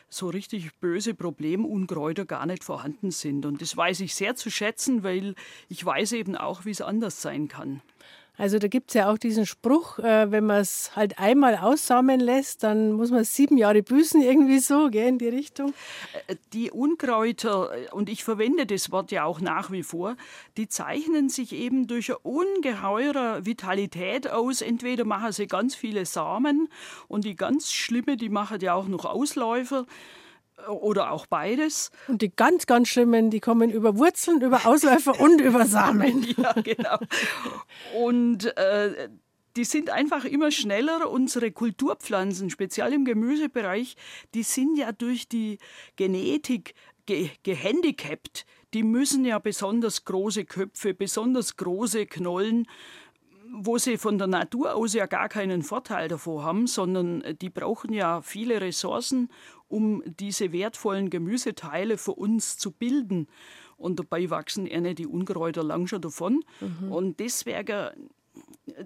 so 0.09 0.29
richtig 0.29 0.75
böse 0.79 1.13
Problemunkräuter 1.13 2.25
gar 2.25 2.45
nicht 2.45 2.63
vorhanden 2.63 3.11
sind. 3.11 3.45
Und 3.45 3.61
das 3.61 3.75
weiß 3.75 3.99
ich 4.01 4.15
sehr 4.15 4.35
zu 4.35 4.49
schätzen, 4.49 5.03
weil 5.03 5.35
ich 5.67 5.85
weiß 5.85 6.13
eben 6.13 6.35
auch, 6.35 6.65
wie 6.65 6.71
es 6.71 6.81
anders 6.81 7.21
sein 7.21 7.47
kann. 7.47 7.81
Also 8.37 8.59
da 8.59 8.67
gibt 8.67 8.89
es 8.89 8.95
ja 8.95 9.09
auch 9.09 9.17
diesen 9.17 9.45
Spruch, 9.45 9.99
äh, 9.99 10.29
wenn 10.29 10.45
man 10.45 10.61
es 10.61 10.95
halt 10.95 11.19
einmal 11.19 11.55
aussamen 11.55 12.19
lässt, 12.19 12.63
dann 12.63 12.91
muss 12.91 13.09
man 13.11 13.23
sieben 13.23 13.57
Jahre 13.57 13.81
büßen, 13.81 14.21
irgendwie 14.21 14.59
so, 14.59 14.89
gell, 14.89 15.07
in 15.07 15.17
die 15.17 15.29
Richtung. 15.29 15.73
Äh, 16.27 16.35
die 16.51 16.69
Unkräuter, 16.71 17.71
äh, 17.73 17.89
und 17.91 18.09
ich 18.09 18.23
verwende 18.23 18.65
das 18.65 18.91
Wort 18.91 19.11
ja 19.11 19.23
auch 19.23 19.39
nach 19.39 19.71
wie 19.71 19.83
vor, 19.83 20.17
die 20.57 20.67
zeichnen 20.67 21.29
sich 21.29 21.53
eben 21.53 21.87
durch 21.87 22.09
eine 22.09 22.19
ungeheure 22.19 23.45
Vitalität 23.45 24.29
aus. 24.29 24.61
Entweder 24.61 25.05
machen 25.05 25.31
sie 25.31 25.47
ganz 25.47 25.75
viele 25.75 26.05
Samen 26.05 26.67
und 27.07 27.23
die 27.23 27.35
ganz 27.35 27.71
schlimme, 27.71 28.17
die 28.17 28.29
machen 28.29 28.59
ja 28.59 28.73
auch 28.73 28.87
noch 28.87 29.05
Ausläufer 29.05 29.85
oder 30.69 31.11
auch 31.11 31.25
beides. 31.25 31.91
Und 32.07 32.21
die 32.21 32.33
ganz, 32.35 32.65
ganz 32.65 32.87
schlimmen, 32.87 33.29
die 33.29 33.39
kommen 33.39 33.71
über 33.71 33.97
Wurzeln, 33.97 34.41
über 34.41 34.65
Ausläufer 34.65 35.19
und 35.19 35.41
über 35.41 35.65
Samen. 35.65 36.25
Ja, 36.37 36.53
genau. 36.53 36.97
Und 37.95 38.57
äh, 38.57 39.09
die 39.55 39.63
sind 39.63 39.89
einfach 39.89 40.25
immer 40.25 40.51
schneller. 40.51 41.09
Unsere 41.09 41.51
Kulturpflanzen, 41.51 42.49
speziell 42.49 42.93
im 42.93 43.05
Gemüsebereich, 43.05 43.95
die 44.33 44.43
sind 44.43 44.77
ja 44.77 44.91
durch 44.91 45.29
die 45.29 45.59
Genetik 45.95 46.73
ge 47.05 47.29
gehandicapt. 47.43 48.45
Die 48.73 48.83
müssen 48.83 49.23
ja 49.23 49.39
besonders 49.39 50.03
große 50.03 50.45
Köpfe, 50.45 50.93
besonders 50.93 51.55
große 51.55 52.05
Knollen 52.05 52.67
wo 53.57 53.77
sie 53.77 53.97
von 53.97 54.17
der 54.17 54.27
Natur 54.27 54.75
aus 54.75 54.93
ja 54.93 55.05
gar 55.05 55.29
keinen 55.29 55.61
Vorteil 55.61 56.07
davor 56.07 56.43
haben, 56.43 56.67
sondern 56.67 57.23
die 57.41 57.49
brauchen 57.49 57.93
ja 57.93 58.21
viele 58.21 58.59
Ressourcen, 58.61 59.29
um 59.67 60.03
diese 60.05 60.51
wertvollen 60.51 61.09
Gemüseteile 61.09 61.97
für 61.97 62.13
uns 62.13 62.57
zu 62.57 62.71
bilden. 62.71 63.27
Und 63.77 63.99
dabei 63.99 64.29
wachsen 64.29 64.67
ihnen 64.67 64.95
die 64.95 65.07
Unkräuter 65.07 65.63
lang 65.63 65.87
schon 65.87 66.01
davon. 66.01 66.43
Mhm. 66.61 66.91
Und 66.91 67.19
deswegen 67.19 67.89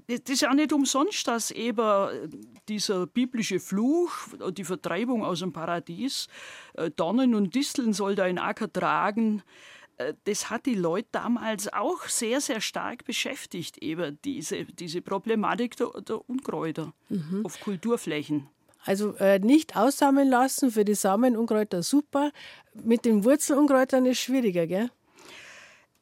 das 0.07 0.19
ist 0.27 0.41
ja 0.41 0.53
nicht 0.53 0.73
umsonst, 0.73 1.27
dass 1.27 1.51
eben 1.51 2.51
dieser 2.67 3.07
biblische 3.07 3.59
Fluch, 3.59 4.11
die 4.51 4.63
Vertreibung 4.63 5.23
aus 5.23 5.39
dem 5.39 5.53
Paradies, 5.53 6.27
äh, 6.73 6.91
Dornen 6.91 7.33
und 7.33 7.55
Disteln 7.55 7.93
soll 7.93 8.15
dein 8.15 8.37
Acker 8.37 8.71
tragen, 8.71 9.41
äh, 9.97 10.13
das 10.25 10.49
hat 10.49 10.65
die 10.65 10.75
Leute 10.75 11.09
damals 11.11 11.71
auch 11.71 12.05
sehr, 12.05 12.41
sehr 12.41 12.61
stark 12.61 13.05
beschäftigt, 13.05 13.77
eben 13.79 14.17
diese, 14.23 14.65
diese 14.65 15.01
Problematik 15.01 15.75
der, 15.77 15.89
der 16.01 16.27
Unkräuter 16.29 16.93
mhm. 17.09 17.45
auf 17.45 17.59
Kulturflächen. 17.59 18.47
Also 18.85 19.15
äh, 19.15 19.39
nicht 19.39 19.75
aussammeln 19.75 20.29
lassen 20.29 20.71
für 20.71 20.85
die 20.85 20.95
Samenunkräuter 20.95 21.83
super. 21.83 22.31
Mit 22.73 23.05
den 23.05 23.23
Wurzelunkräutern 23.25 24.05
ist 24.05 24.19
schwieriger, 24.19 24.67
gell? 24.67 24.89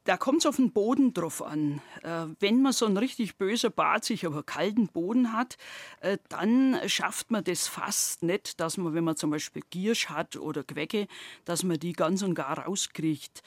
Da 0.08 0.16
kommt 0.16 0.40
es 0.40 0.46
auf 0.46 0.56
den 0.56 0.72
Boden 0.72 1.14
drauf 1.14 1.44
an. 1.44 1.82
Äh, 2.02 2.28
wenn 2.40 2.62
man 2.62 2.72
so 2.72 2.86
einen 2.86 2.96
richtig 2.96 3.36
bösen 3.36 3.74
Bad 3.74 4.06
sich 4.06 4.26
aber 4.26 4.42
kalten 4.42 4.88
Boden 4.88 5.34
hat, 5.34 5.58
äh, 6.00 6.18
dann 6.30 6.80
schafft 6.86 7.30
man 7.30 7.44
das 7.44 7.68
fast 7.68 8.24
nicht, 8.24 8.62
dass 8.62 8.78
man, 8.78 8.94
wenn 8.94 9.04
man 9.04 9.18
zum 9.18 9.32
Beispiel 9.32 9.64
Giersch 9.70 10.08
hat 10.08 10.38
oder 10.38 10.64
Gewecke, 10.64 11.08
dass 11.44 11.64
man 11.64 11.78
die 11.78 11.92
ganz 11.92 12.22
und 12.22 12.36
gar 12.36 12.58
rauskriegt. 12.58 13.44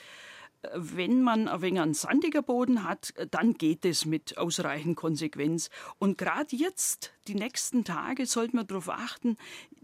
Wenn 0.74 1.22
man 1.22 1.48
ein 1.48 1.62
wenig 1.62 1.80
einen 1.80 1.94
sandiger 1.94 2.42
Boden 2.42 2.84
hat, 2.84 3.14
dann 3.30 3.54
geht 3.54 3.84
es 3.84 4.04
mit 4.04 4.36
ausreichend 4.36 4.96
Konsequenz. 4.96 5.70
Und 5.98 6.18
gerade 6.18 6.54
jetzt, 6.54 7.12
die 7.28 7.34
nächsten 7.34 7.84
Tage, 7.84 8.26
sollte 8.26 8.56
man 8.56 8.66
darauf 8.66 8.88
achten, 8.88 9.36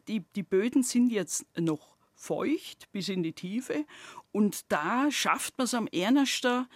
die, 0.09 0.21
die 0.35 0.43
Böden 0.43 0.83
sind 0.83 1.11
jetzt 1.11 1.47
noch 1.59 1.97
feucht 2.15 2.91
bis 2.93 3.09
in 3.09 3.23
die 3.23 3.33
Tiefe 3.33 3.85
und 4.33 4.73
da 4.73 5.11
schafft 5.11 5.59
man 5.59 5.67
es 5.67 5.75
am 5.75 5.87
ehesten, 5.89 6.67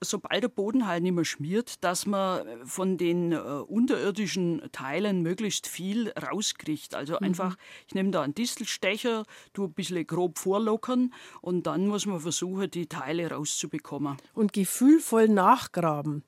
sobald 0.00 0.42
der 0.42 0.48
Boden 0.48 0.86
halt 0.86 1.02
nicht 1.02 1.14
mehr 1.14 1.24
schmiert, 1.24 1.82
dass 1.84 2.06
man 2.06 2.46
von 2.64 2.96
den 2.96 3.32
äh, 3.32 3.36
unterirdischen 3.36 4.62
Teilen 4.72 5.22
möglichst 5.22 5.66
viel 5.66 6.10
rauskriegt. 6.10 6.94
Also 6.94 7.14
mhm. 7.14 7.26
einfach, 7.26 7.56
ich 7.86 7.94
nehme 7.94 8.10
da 8.10 8.22
einen 8.22 8.34
Distelstecher, 8.34 9.24
tu 9.52 9.64
ein 9.64 9.72
bisschen 9.72 10.06
grob 10.06 10.38
vorlockern 10.38 11.12
und 11.40 11.66
dann 11.66 11.86
muss 11.86 12.06
man 12.06 12.20
versuchen, 12.20 12.70
die 12.70 12.86
Teile 12.86 13.30
rauszubekommen. 13.30 14.16
Und 14.34 14.52
gefühlvoll 14.52 15.28
nachgraben. 15.28 16.24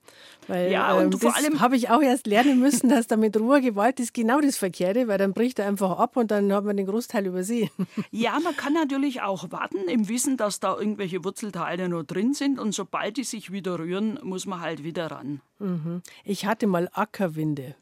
Weil, 0.47 0.71
ja, 0.71 0.93
und 0.93 1.13
ähm, 1.13 1.19
vor 1.19 1.35
allem 1.35 1.59
habe 1.59 1.75
ich 1.75 1.89
auch 1.89 2.01
erst 2.01 2.27
lernen 2.27 2.59
müssen, 2.59 2.89
dass 2.89 3.07
da 3.07 3.17
mit 3.17 3.37
roher 3.37 3.61
Gewalt 3.61 3.99
ist 3.99 4.13
genau 4.13 4.41
das 4.41 4.57
Verkehrte, 4.57 5.07
weil 5.07 5.17
dann 5.17 5.33
bricht 5.33 5.59
er 5.59 5.67
einfach 5.67 5.97
ab 5.97 6.17
und 6.17 6.31
dann 6.31 6.51
hat 6.53 6.65
man 6.65 6.77
den 6.77 6.85
Großteil 6.85 7.25
übersehen. 7.25 7.69
Ja, 8.11 8.39
man 8.39 8.55
kann 8.55 8.73
natürlich 8.73 9.21
auch 9.21 9.51
warten 9.51 9.87
im 9.87 10.07
Wissen, 10.07 10.37
dass 10.37 10.59
da 10.59 10.77
irgendwelche 10.77 11.23
Wurzelteile 11.23 11.89
noch 11.89 12.03
drin 12.03 12.33
sind 12.33 12.59
und 12.59 12.73
sobald 12.73 13.17
die 13.17 13.23
sich 13.23 13.42
sich 13.43 13.51
wieder 13.51 13.77
rühren, 13.77 14.19
muss 14.23 14.45
man 14.45 14.61
halt 14.61 14.83
wieder 14.83 15.07
ran. 15.07 15.41
Mhm. 15.59 16.01
Ich 16.23 16.45
hatte 16.45 16.67
mal 16.67 16.89
Ackerwinde. 16.93 17.75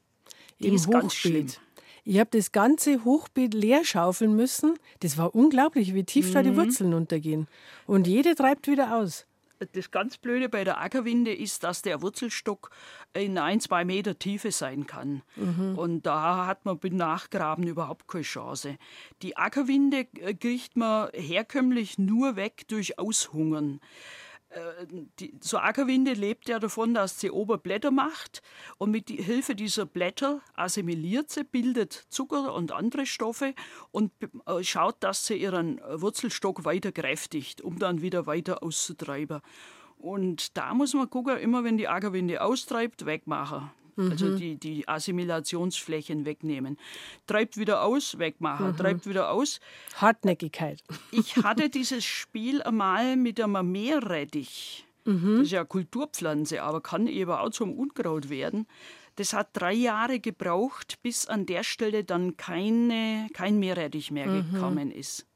Die 0.60 0.68
im 0.68 0.76
ist 0.76 0.88
Hochbeet. 0.88 1.02
ganz 1.02 1.14
schlimm. 1.14 1.48
Ich 2.04 2.20
habe 2.20 2.30
das 2.32 2.52
ganze 2.52 3.06
Hochbeet 3.06 3.54
leer 3.54 3.86
schaufeln 3.86 4.36
müssen. 4.36 4.74
Das 5.02 5.18
war 5.18 5.36
unglaublich, 5.36 5.94
wie 5.94 6.04
tief 6.04 6.30
mhm. 6.30 6.34
da 6.34 6.44
die 6.44 6.52
mhm. 6.52 6.58
Wurzeln 6.58 6.94
untergehen. 6.94 7.48
Und 7.86 8.08
jede 8.08 8.34
treibt 8.34 8.68
wieder 8.68 8.98
aus. 8.98 9.28
Das 9.74 9.92
ganz 9.92 10.18
Blöde 10.18 10.50
bei 10.50 10.64
der 10.64 10.82
Ackerwinde 10.82 11.32
ist, 11.32 11.64
dass 11.64 11.84
der 11.84 12.02
Wurzelstock 12.02 12.72
in 13.14 13.38
ein, 13.38 13.60
zwei 13.60 13.86
Meter 13.86 14.18
Tiefe 14.18 14.52
sein 14.52 14.88
kann. 14.88 15.22
Mhm. 15.36 15.78
Und 15.78 16.08
da 16.08 16.48
hat 16.48 16.66
man 16.66 16.80
beim 16.80 16.96
Nachgraben 16.96 17.68
überhaupt 17.68 18.08
keine 18.08 18.24
Chance. 18.24 18.78
Die 19.22 19.38
Ackerwinde 19.38 20.08
äh, 20.20 20.34
kriegt 20.34 20.76
man 20.76 21.10
herkömmlich 21.14 22.00
nur 22.00 22.36
weg 22.36 22.64
durch 22.70 22.98
Aushungern. 22.98 23.80
Äh, 24.52 24.86
die, 25.20 25.34
so 25.40 25.58
Ackerwinde 25.58 26.14
lebt 26.14 26.50
ja 26.50 26.60
davon, 26.60 26.94
dass 26.94 27.20
sie 27.20 27.32
Oberblätter 27.32 27.92
macht 27.92 28.42
und 28.78 28.92
mit 28.92 29.10
Hilfe 29.10 29.56
dieser 29.56 29.86
Blätter 29.86 30.42
assimiliert 30.56 31.30
sie, 31.30 31.44
bildet 31.44 31.94
Zucker 32.10 32.54
und 32.54 32.72
andere 32.72 33.06
Stoffe 33.06 33.54
und 33.92 34.12
äh, 34.46 34.64
schaut, 34.64 34.98
dass 35.00 35.26
sie 35.26 35.36
ihren 35.36 35.80
Wurzelstock 35.90 36.66
weiter 36.66 36.92
kräftigt, 36.92 37.62
um 37.62 37.80
dann 37.80 38.02
wieder 38.02 38.26
weiter 38.26 38.62
auszutreiben. 38.62 39.42
Und 39.98 40.58
da 40.58 40.74
muss 40.74 40.94
man 40.94 41.10
gucken, 41.10 41.38
immer 41.38 41.64
wenn 41.64 41.78
die 41.78 41.88
Ackerwinde 41.88 42.42
austreibt, 42.42 43.06
wegmachen. 43.06 43.70
Also 43.98 44.26
mhm. 44.26 44.32
Also 44.32 44.38
die, 44.38 44.56
die 44.58 44.88
Assimilationsflächen 44.88 46.26
wegnehmen. 46.26 46.78
Treibt 47.28 47.58
wieder 47.58 47.84
aus, 47.84 48.18
wegmachen, 48.20 48.68
mhm. 48.72 48.78
treibt 48.78 49.08
wieder 49.08 49.32
aus. 49.32 49.60
Hartnäckigkeit. 49.96 50.84
Ich 51.12 51.38
hatte 51.38 51.70
dieses 51.72 52.04
Spiel 52.04 52.62
einmal 52.62 53.16
mit 53.16 53.40
einem 53.40 53.72
Meerrettich. 53.72 54.86
Mhm. 55.06 55.38
Das 55.38 55.46
ist 55.48 55.52
ja 55.52 55.64
Kulturpflanze, 55.64 56.62
aber 56.62 56.82
kann 56.82 57.08
eben 57.08 57.32
auch 57.32 57.50
zum 57.50 57.78
Unkraut 57.78 58.30
werden. 58.30 58.68
Das 59.16 59.34
hat 59.34 59.50
drei 59.54 59.74
Jahre 59.74 60.20
gebraucht, 60.20 61.00
bis 61.04 61.26
an 61.28 61.46
der 61.46 61.64
Stelle 61.64 62.04
dann 62.04 62.38
keine, 62.38 63.28
kein 63.34 63.60
Meerrettich 63.60 64.12
mehr 64.12 64.28
mhm. 64.28 64.54
gekommen 64.54 64.92
ist. 64.92 65.28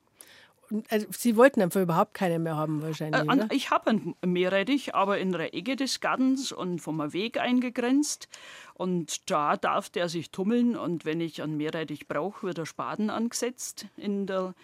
Also 0.90 1.08
Sie 1.12 1.36
wollten 1.36 1.62
einfach 1.62 1.82
überhaupt 1.82 2.14
keine 2.14 2.40
mehr 2.40 2.56
haben 2.56 2.82
wahrscheinlich, 2.82 3.30
äh? 3.30 3.48
Ich 3.52 3.70
habe 3.70 3.92
einen 3.92 4.16
Meerrettich, 4.26 4.96
aber 4.96 5.20
in 5.20 5.32
der 5.32 5.54
Ecke 5.54 5.76
des 5.76 6.00
Gartens 6.00 6.52
und 6.52 6.80
vom 6.80 7.14
Weg 7.14 7.40
eingegrenzt. 7.40 8.28
Und 8.74 9.30
da 9.30 9.58
darf 9.58 9.90
der 9.90 10.10
sich 10.10 10.32
tummeln. 10.32 10.76
Und 10.76 11.06
wenn 11.06 11.22
ich 11.22 11.42
einen 11.42 11.58
Meerrettich 11.58 12.08
brauche, 12.08 12.48
wird 12.48 12.58
der 12.58 12.66
Spaten 12.66 13.10
angesetzt. 13.10 13.88
In 13.98 14.26
der 14.26 14.56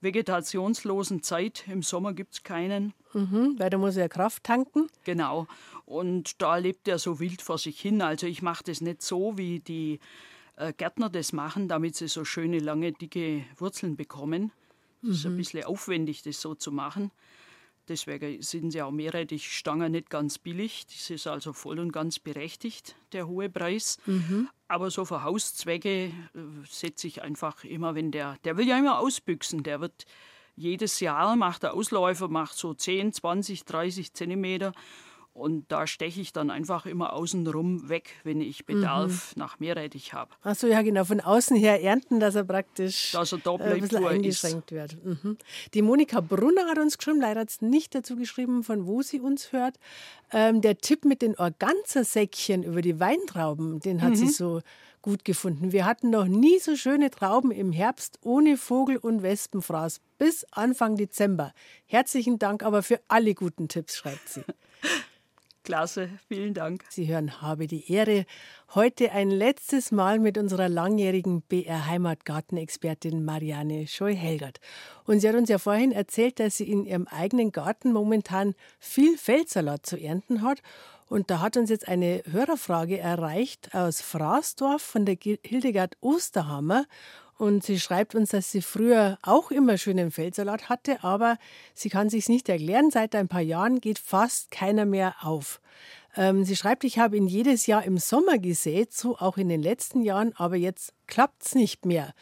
vegetationslosen 0.00 1.22
Zeit, 1.22 1.64
im 1.68 1.82
Sommer 1.82 2.14
gibt 2.14 2.34
es 2.34 2.42
keinen. 2.42 2.94
Mhm, 3.12 3.56
weil 3.58 3.70
da 3.70 3.76
muss 3.76 3.96
er 3.96 4.08
Kraft 4.08 4.44
tanken. 4.44 4.86
Genau. 5.04 5.46
Und 5.84 6.40
da 6.40 6.56
lebt 6.56 6.88
er 6.88 6.98
so 6.98 7.20
wild 7.20 7.42
vor 7.42 7.58
sich 7.58 7.80
hin. 7.80 8.00
Also 8.00 8.26
ich 8.26 8.40
mache 8.40 8.64
das 8.64 8.80
nicht 8.80 9.02
so, 9.02 9.36
wie 9.36 9.60
die 9.60 9.98
äh, 10.56 10.72
Gärtner 10.72 11.10
das 11.10 11.32
machen, 11.32 11.68
damit 11.68 11.96
sie 11.96 12.08
so 12.08 12.24
schöne, 12.24 12.60
lange, 12.60 12.92
dicke 12.92 13.44
Wurzeln 13.58 13.96
bekommen 13.96 14.52
es 15.02 15.10
ist 15.10 15.26
ein 15.26 15.32
mhm. 15.32 15.38
bisschen 15.38 15.64
aufwendig, 15.64 16.22
das 16.22 16.40
so 16.40 16.54
zu 16.54 16.72
machen. 16.72 17.10
Deswegen 17.88 18.40
sind 18.40 18.72
ja 18.72 18.84
auch 18.84 18.92
Meerrettichstangen 18.92 19.90
nicht 19.90 20.10
ganz 20.10 20.38
billig. 20.38 20.86
Das 20.86 21.10
ist 21.10 21.26
also 21.26 21.52
voll 21.52 21.80
und 21.80 21.92
ganz 21.92 22.20
berechtigt, 22.20 22.94
der 23.12 23.26
hohe 23.26 23.48
Preis. 23.48 23.98
Mhm. 24.06 24.48
Aber 24.68 24.90
so 24.90 25.04
für 25.04 25.24
Hauszwecke 25.24 26.04
äh, 26.04 26.12
setze 26.68 27.08
ich 27.08 27.22
einfach 27.22 27.64
immer, 27.64 27.96
wenn 27.96 28.12
der, 28.12 28.36
der 28.44 28.56
will 28.56 28.68
ja 28.68 28.78
immer 28.78 29.00
ausbüchsen, 29.00 29.64
der 29.64 29.80
wird 29.80 30.06
jedes 30.54 31.00
Jahr, 31.00 31.34
macht 31.34 31.64
der 31.64 31.74
Ausläufer, 31.74 32.28
macht 32.28 32.56
so 32.56 32.74
10, 32.74 33.12
20, 33.12 33.64
30 33.64 34.12
Zentimeter 34.12 34.72
und 35.32 35.70
da 35.70 35.86
steche 35.86 36.20
ich 36.20 36.32
dann 36.32 36.50
einfach 36.50 36.86
immer 36.86 37.12
außenrum 37.12 37.88
weg, 37.88 38.10
wenn 38.24 38.40
ich 38.40 38.66
Bedarf 38.66 39.34
mhm. 39.34 39.40
nach 39.40 39.58
Meerrettich 39.60 40.12
habe. 40.12 40.32
Achso, 40.42 40.66
ja 40.66 40.82
genau, 40.82 41.04
von 41.04 41.20
außen 41.20 41.56
her 41.56 41.82
ernten, 41.82 42.20
dass 42.20 42.34
er 42.34 42.44
praktisch 42.44 43.12
dass 43.12 43.32
er 43.32 43.38
da 43.38 43.54
äh, 43.56 43.74
ein 43.74 43.80
bisschen 43.80 44.04
eingeschränkt 44.04 44.72
ist. 44.72 44.76
wird. 44.76 45.04
Mhm. 45.04 45.38
Die 45.72 45.82
Monika 45.82 46.20
Brunner 46.20 46.66
hat 46.66 46.78
uns 46.78 46.98
geschrieben, 46.98 47.20
leider 47.20 47.40
hat 47.40 47.50
es 47.50 47.62
nicht 47.62 47.94
dazu 47.94 48.16
geschrieben, 48.16 48.64
von 48.64 48.86
wo 48.86 49.02
sie 49.02 49.20
uns 49.20 49.52
hört. 49.52 49.78
Ähm, 50.32 50.60
der 50.60 50.78
Tipp 50.78 51.04
mit 51.04 51.22
den 51.22 51.36
Organzersäckchen 51.36 52.62
über 52.64 52.82
die 52.82 52.98
Weintrauben, 52.98 53.80
den 53.80 54.02
hat 54.02 54.10
mhm. 54.10 54.16
sie 54.16 54.28
so 54.28 54.60
gut 55.02 55.24
gefunden. 55.24 55.72
Wir 55.72 55.86
hatten 55.86 56.10
noch 56.10 56.26
nie 56.26 56.58
so 56.58 56.76
schöne 56.76 57.10
Trauben 57.10 57.50
im 57.50 57.72
Herbst 57.72 58.18
ohne 58.22 58.56
Vogel- 58.56 58.98
und 58.98 59.22
Wespenfraß 59.22 60.00
bis 60.18 60.44
Anfang 60.50 60.96
Dezember. 60.96 61.52
Herzlichen 61.86 62.38
Dank 62.38 62.62
aber 62.62 62.82
für 62.82 63.00
alle 63.08 63.34
guten 63.34 63.68
Tipps, 63.68 63.96
schreibt 63.96 64.28
sie. 64.28 64.42
Klasse, 65.62 66.08
vielen 66.26 66.54
Dank. 66.54 66.84
Sie 66.88 67.06
hören 67.06 67.42
Habe 67.42 67.66
die 67.66 67.92
Ehre. 67.92 68.24
Heute 68.74 69.12
ein 69.12 69.30
letztes 69.30 69.92
Mal 69.92 70.18
mit 70.18 70.38
unserer 70.38 70.70
langjährigen 70.70 71.42
BR 71.42 71.86
Heimatgartenexpertin 71.86 73.24
Marianne 73.24 73.86
Scheu-Helgert. 73.86 74.58
Und 75.04 75.20
sie 75.20 75.28
hat 75.28 75.36
uns 75.36 75.50
ja 75.50 75.58
vorhin 75.58 75.92
erzählt, 75.92 76.40
dass 76.40 76.56
sie 76.56 76.70
in 76.70 76.86
ihrem 76.86 77.06
eigenen 77.06 77.52
Garten 77.52 77.92
momentan 77.92 78.54
viel 78.78 79.18
Feldsalat 79.18 79.84
zu 79.84 79.98
ernten 79.98 80.40
hat. 80.42 80.62
Und 81.08 81.30
da 81.30 81.40
hat 81.40 81.58
uns 81.58 81.68
jetzt 81.68 81.88
eine 81.88 82.22
Hörerfrage 82.30 82.98
erreicht 82.98 83.74
aus 83.74 84.00
Fraßdorf 84.00 84.80
von 84.80 85.04
der 85.04 85.16
Hildegard 85.20 85.96
Osterhammer. 86.00 86.86
Und 87.40 87.64
sie 87.64 87.80
schreibt 87.80 88.14
uns, 88.14 88.32
dass 88.32 88.52
sie 88.52 88.60
früher 88.60 89.16
auch 89.22 89.50
immer 89.50 89.78
schönen 89.78 90.10
Feldsalat 90.10 90.68
hatte, 90.68 91.02
aber 91.02 91.38
sie 91.72 91.88
kann 91.88 92.10
sich 92.10 92.28
nicht 92.28 92.50
erklären. 92.50 92.90
Seit 92.90 93.14
ein 93.14 93.28
paar 93.28 93.40
Jahren 93.40 93.80
geht 93.80 93.98
fast 93.98 94.50
keiner 94.50 94.84
mehr 94.84 95.14
auf. 95.22 95.62
Ähm, 96.16 96.44
sie 96.44 96.54
schreibt, 96.54 96.84
ich 96.84 96.98
habe 96.98 97.16
ihn 97.16 97.26
jedes 97.26 97.66
Jahr 97.66 97.82
im 97.82 97.96
Sommer 97.96 98.36
gesät, 98.36 98.92
so 98.92 99.16
auch 99.16 99.38
in 99.38 99.48
den 99.48 99.62
letzten 99.62 100.02
Jahren, 100.02 100.34
aber 100.36 100.56
jetzt 100.56 100.92
klappt 101.06 101.46
es 101.46 101.54
nicht 101.54 101.86
mehr. 101.86 102.12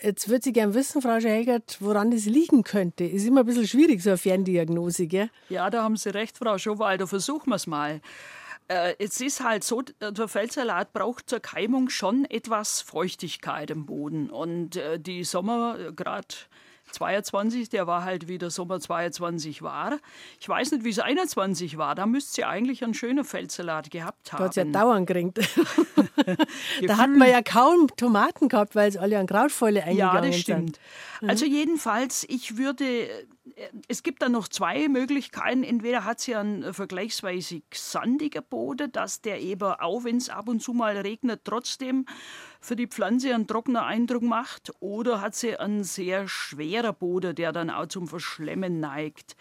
Jetzt 0.00 0.28
würde 0.28 0.44
sie 0.44 0.52
gern 0.52 0.74
wissen, 0.74 1.02
Frau 1.02 1.18
Schägert, 1.18 1.78
woran 1.80 2.12
das 2.12 2.26
liegen 2.26 2.62
könnte. 2.62 3.02
Ist 3.02 3.26
immer 3.26 3.40
ein 3.40 3.46
bisschen 3.46 3.66
schwierig, 3.66 4.00
so 4.00 4.10
eine 4.10 4.18
Ferndiagnose, 4.18 5.08
gell? 5.08 5.28
Ja, 5.48 5.68
da 5.70 5.82
haben 5.82 5.96
Sie 5.96 6.10
recht, 6.10 6.38
Frau 6.38 6.56
Schowalder. 6.56 7.08
Versuchen 7.08 7.50
wir 7.50 7.56
es 7.56 7.66
mal. 7.66 8.00
Äh, 8.68 8.94
es 8.98 9.20
ist 9.20 9.42
halt 9.42 9.64
so, 9.64 9.82
der 9.82 10.28
Feldsalat 10.28 10.92
braucht 10.92 11.28
zur 11.28 11.40
Keimung 11.40 11.90
schon 11.90 12.24
etwas 12.24 12.80
Feuchtigkeit 12.80 13.70
im 13.70 13.86
Boden. 13.86 14.30
Und 14.30 14.76
äh, 14.76 14.98
die 14.98 15.24
Sommer, 15.24 15.92
gerade 15.92 16.28
22, 16.92 17.68
der 17.68 17.86
war 17.86 18.04
halt 18.04 18.28
wie 18.28 18.38
der 18.38 18.50
Sommer 18.50 18.80
22 18.80 19.62
war. 19.62 19.98
Ich 20.40 20.48
weiß 20.48 20.72
nicht, 20.72 20.84
wie 20.84 20.90
es 20.90 20.98
21 20.98 21.76
war. 21.76 21.94
Da 21.94 22.06
müsste 22.06 22.34
sie 22.34 22.44
eigentlich 22.44 22.82
einen 22.84 22.94
schönen 22.94 23.24
Feldsalat 23.24 23.90
gehabt 23.90 24.32
haben. 24.32 24.38
Da 24.38 24.44
hat 24.46 24.56
ja 24.56 24.64
dauernd 24.64 25.06
geringt. 25.06 25.38
da 26.86 26.96
hat 26.96 27.10
man 27.10 27.28
ja 27.28 27.42
kaum 27.42 27.88
Tomaten 27.96 28.48
gehabt, 28.48 28.74
weil 28.74 28.88
es 28.88 28.96
alle 28.96 29.18
an 29.18 29.26
Krautfäule 29.26 29.82
eingegangen 29.82 30.22
sind. 30.22 30.24
Ja, 30.24 30.30
das 30.30 30.40
stimmt. 30.40 30.78
Sind. 31.20 31.30
Also 31.30 31.44
jedenfalls, 31.44 32.24
ich 32.28 32.56
würde 32.56 33.08
es 33.88 34.02
gibt 34.02 34.22
dann 34.22 34.32
noch 34.32 34.48
zwei 34.48 34.88
Möglichkeiten. 34.88 35.64
Entweder 35.64 36.04
hat 36.04 36.20
sie 36.20 36.34
einen 36.34 36.72
vergleichsweise 36.72 37.62
sandiger 37.72 38.40
Boden, 38.40 38.90
dass 38.90 39.20
der 39.20 39.40
eben, 39.40 39.70
auch 39.70 40.04
wenn 40.04 40.16
es 40.16 40.30
ab 40.30 40.48
und 40.48 40.60
zu 40.60 40.72
mal 40.72 40.96
regnet, 40.96 41.42
trotzdem 41.44 42.06
für 42.60 42.76
die 42.76 42.86
Pflanze 42.86 43.34
einen 43.34 43.46
trockenen 43.46 43.82
Eindruck 43.82 44.22
macht. 44.22 44.72
Oder 44.80 45.20
hat 45.20 45.34
sie 45.34 45.56
einen 45.56 45.84
sehr 45.84 46.26
schwerer 46.26 46.92
Boden, 46.92 47.34
der 47.34 47.52
dann 47.52 47.70
auch 47.70 47.86
zum 47.86 48.08
Verschlemmen 48.08 48.80
neigt. 48.80 49.36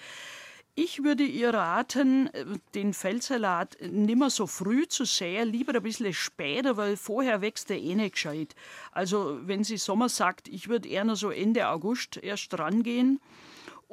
Ich 0.75 1.03
würde 1.03 1.23
ihr 1.23 1.53
raten, 1.53 2.31
den 2.73 2.93
Feldsalat 2.93 3.77
nimmer 3.79 4.31
so 4.31 4.47
früh 4.47 4.87
zu 4.87 5.05
säen, 5.05 5.49
lieber 5.49 5.75
ein 5.75 5.83
bisschen 5.83 6.13
später, 6.13 6.77
weil 6.77 6.97
vorher 6.97 7.41
wächst 7.41 7.69
er 7.69 7.77
eh 7.77 7.93
nicht 7.93 8.13
gescheit. 8.13 8.55
Also, 8.91 9.37
wenn 9.43 9.63
sie 9.63 9.77
Sommer 9.77 10.09
sagt, 10.09 10.47
ich 10.47 10.69
würde 10.69 10.89
eher 10.89 11.03
noch 11.03 11.15
so 11.15 11.29
Ende 11.29 11.67
August 11.67 12.17
erst 12.17 12.57
rangehen 12.57 13.19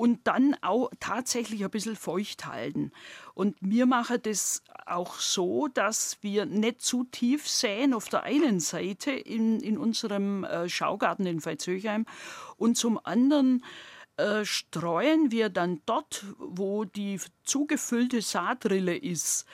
und 0.01 0.27
dann 0.27 0.57
auch 0.63 0.91
tatsächlich 0.99 1.63
ein 1.63 1.71
bisschen 1.71 1.95
feucht 1.95 2.47
halten. 2.47 2.91
Und 3.35 3.55
wir 3.61 3.85
machen 3.85 4.17
das 4.23 4.63
auch 4.87 5.17
so, 5.17 5.69
dass 5.69 6.17
wir 6.23 6.47
nicht 6.47 6.81
zu 6.81 7.05
tief 7.05 7.47
säen 7.47 7.93
auf 7.93 8.09
der 8.09 8.23
einen 8.23 8.61
Seite 8.61 9.11
in, 9.11 9.61
in 9.61 9.77
unserem 9.77 10.45
äh, 10.45 10.71
Schaugarten 10.71 11.27
in 11.27 11.45
Veitshöchheim 11.45 12.07
und 12.57 12.79
zum 12.79 12.99
anderen 13.05 13.63
äh, 14.17 14.47
streuen 14.47 15.31
wir 15.33 15.51
dann 15.51 15.83
dort, 15.85 16.25
wo 16.39 16.87
die 16.87 17.21
zugefüllte 17.45 18.23
Saatrille 18.23 18.97
ist, 18.97 19.45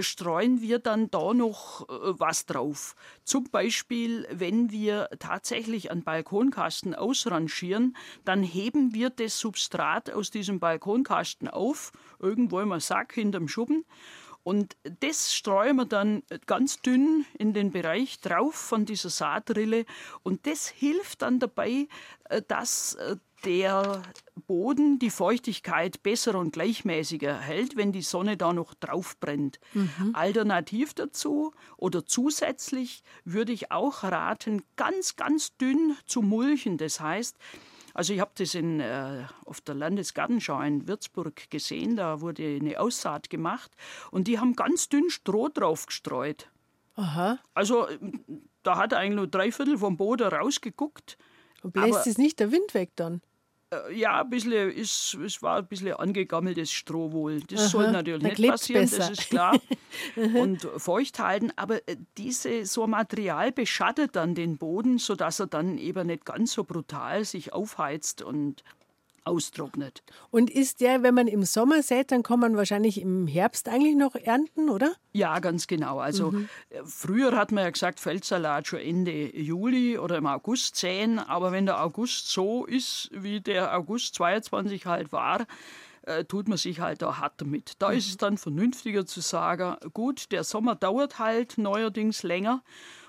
streuen 0.00 0.60
wir 0.60 0.78
dann 0.78 1.10
da 1.10 1.34
noch 1.34 1.88
äh, 1.88 2.18
was 2.18 2.46
drauf. 2.46 2.94
Zum 3.24 3.44
Beispiel, 3.50 4.26
wenn 4.30 4.70
wir 4.70 5.08
tatsächlich 5.18 5.90
einen 5.90 6.02
Balkonkasten 6.02 6.94
ausrangieren, 6.94 7.96
dann 8.24 8.42
heben 8.42 8.94
wir 8.94 9.10
das 9.10 9.38
Substrat 9.38 10.10
aus 10.10 10.30
diesem 10.30 10.60
Balkonkasten 10.60 11.48
auf, 11.48 11.92
irgendwo 12.18 12.60
im 12.60 12.78
Sack 12.80 13.14
hinterm 13.14 13.48
Schuppen. 13.48 13.84
Und 14.44 14.76
das 15.00 15.34
streuen 15.34 15.76
wir 15.76 15.84
dann 15.84 16.22
ganz 16.46 16.80
dünn 16.82 17.24
in 17.38 17.52
den 17.52 17.70
Bereich 17.70 18.20
drauf 18.20 18.54
von 18.54 18.84
dieser 18.84 19.10
Saatrille. 19.10 19.84
Und 20.24 20.46
das 20.46 20.68
hilft 20.68 21.22
dann 21.22 21.38
dabei, 21.38 21.86
äh, 22.24 22.42
dass 22.46 22.94
äh, 22.94 23.16
der 23.44 24.02
Boden 24.46 24.98
die 24.98 25.10
Feuchtigkeit 25.10 26.02
besser 26.02 26.36
und 26.36 26.52
gleichmäßiger 26.52 27.38
hält, 27.38 27.76
wenn 27.76 27.92
die 27.92 28.02
Sonne 28.02 28.36
da 28.36 28.52
noch 28.52 28.74
drauf 28.74 29.18
brennt. 29.18 29.60
Mhm. 29.74 30.10
Alternativ 30.14 30.94
dazu 30.94 31.52
oder 31.76 32.04
zusätzlich 32.06 33.02
würde 33.24 33.52
ich 33.52 33.70
auch 33.70 34.02
raten, 34.02 34.62
ganz, 34.76 35.16
ganz 35.16 35.56
dünn 35.56 35.96
zu 36.06 36.22
mulchen. 36.22 36.78
Das 36.78 37.00
heißt, 37.00 37.36
also 37.94 38.12
ich 38.14 38.20
habe 38.20 38.32
das 38.36 38.54
in, 38.54 38.80
äh, 38.80 39.24
auf 39.44 39.60
der 39.60 39.74
Landesgartenschau 39.74 40.60
in 40.62 40.88
Würzburg 40.88 41.50
gesehen, 41.50 41.96
da 41.96 42.20
wurde 42.20 42.56
eine 42.60 42.80
Aussaat 42.80 43.30
gemacht 43.30 43.70
und 44.10 44.28
die 44.28 44.38
haben 44.38 44.56
ganz 44.56 44.88
dünn 44.88 45.10
Stroh 45.10 45.48
drauf 45.48 45.86
gestreut. 45.86 46.48
Aha. 46.94 47.38
Also 47.54 47.88
da 48.62 48.76
hat 48.76 48.94
eigentlich 48.94 49.16
nur 49.16 49.26
drei 49.26 49.50
Viertel 49.52 49.78
vom 49.78 49.96
Boden 49.96 50.28
rausgeguckt. 50.28 51.18
Und 51.62 51.72
bläst 51.72 52.06
es 52.06 52.18
nicht 52.18 52.40
der 52.40 52.50
Wind 52.50 52.74
weg 52.74 52.90
dann? 52.96 53.22
Äh, 53.72 53.94
ja, 53.94 54.20
ein 54.20 54.30
bisschen, 54.30 54.70
ist, 54.70 55.14
es 55.14 55.42
war 55.42 55.58
ein 55.58 55.66
bisschen 55.66 55.94
angegammeltes 55.94 56.70
Stroh 56.70 57.12
wohl. 57.12 57.40
Das 57.40 57.60
Aha, 57.60 57.68
soll 57.68 57.92
natürlich 57.92 58.22
nicht 58.22 58.50
passieren, 58.50 58.82
besser. 58.82 58.98
das 58.98 59.10
ist 59.10 59.30
klar. 59.30 59.58
und 60.16 60.68
feucht 60.76 61.18
halten, 61.18 61.52
aber 61.56 61.86
äh, 61.88 61.96
diese, 62.18 62.66
so 62.66 62.84
ein 62.84 62.90
Material 62.90 63.52
beschattet 63.52 64.16
dann 64.16 64.34
den 64.34 64.58
Boden, 64.58 64.98
sodass 64.98 65.40
er 65.40 65.46
dann 65.46 65.78
eben 65.78 66.06
nicht 66.06 66.24
ganz 66.24 66.52
so 66.52 66.64
brutal 66.64 67.24
sich 67.24 67.52
aufheizt 67.52 68.22
und 68.22 68.62
austrocknet. 69.24 70.02
Und 70.30 70.50
ist 70.50 70.80
der, 70.80 71.02
wenn 71.02 71.14
man 71.14 71.26
im 71.26 71.44
Sommer 71.44 71.82
sät, 71.82 72.10
dann 72.10 72.22
kann 72.22 72.40
man 72.40 72.56
wahrscheinlich 72.56 73.00
im 73.00 73.26
Herbst 73.26 73.68
eigentlich 73.68 73.96
noch 73.96 74.14
ernten, 74.14 74.68
oder? 74.68 74.94
Ja, 75.12 75.38
ganz 75.38 75.66
genau. 75.66 75.98
Also 75.98 76.32
mhm. 76.32 76.48
Äh, 76.70 76.82
früher 76.84 77.36
hat 77.36 77.52
man 77.52 77.64
ja 77.64 77.70
gesagt, 77.70 78.00
Feldsalat 78.00 78.66
schon 78.66 78.80
Ende 78.80 79.36
Juli 79.36 79.98
oder 79.98 80.16
im 80.18 80.26
August 80.26 80.76
säen, 80.76 81.18
aber 81.18 81.52
wenn 81.52 81.66
der 81.66 81.82
August 81.82 82.28
so 82.30 82.64
ist, 82.64 83.10
wie 83.12 83.40
der 83.40 83.76
August 83.76 84.14
22 84.14 84.86
halt 84.86 85.12
war, 85.12 85.46
äh, 86.02 86.24
tut 86.24 86.48
man 86.48 86.58
sich 86.58 86.80
halt 86.80 87.02
da 87.02 87.18
hart 87.18 87.34
damit. 87.40 87.74
Da 87.78 87.90
mhm. 87.90 87.96
ist 87.96 88.08
es 88.08 88.16
dann 88.16 88.38
vernünftiger 88.38 89.06
zu 89.06 89.20
sagen, 89.20 89.76
gut, 89.92 90.32
der 90.32 90.44
Sommer 90.44 90.74
dauert 90.74 91.18
halt 91.18 91.58
neuerdings 91.58 92.22
länger 92.22 92.62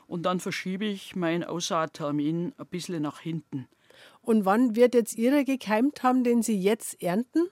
und 0.08 0.24
dann 0.24 0.40
verschiebe 0.40 0.86
ich 0.86 1.16
meinen 1.16 1.44
Aussaattermin 1.44 2.54
ein 2.58 2.68
bisschen 2.68 3.02
nach 3.02 3.20
hinten. 3.20 3.68
Und 4.24 4.46
wann 4.46 4.76
wird 4.76 4.96
jetzt 4.96 5.18
Ihrer 5.18 5.44
gekeimt 5.44 6.02
haben, 6.02 6.24
den 6.24 6.42
Sie 6.42 6.58
jetzt 6.58 7.02
ernten? 7.04 7.50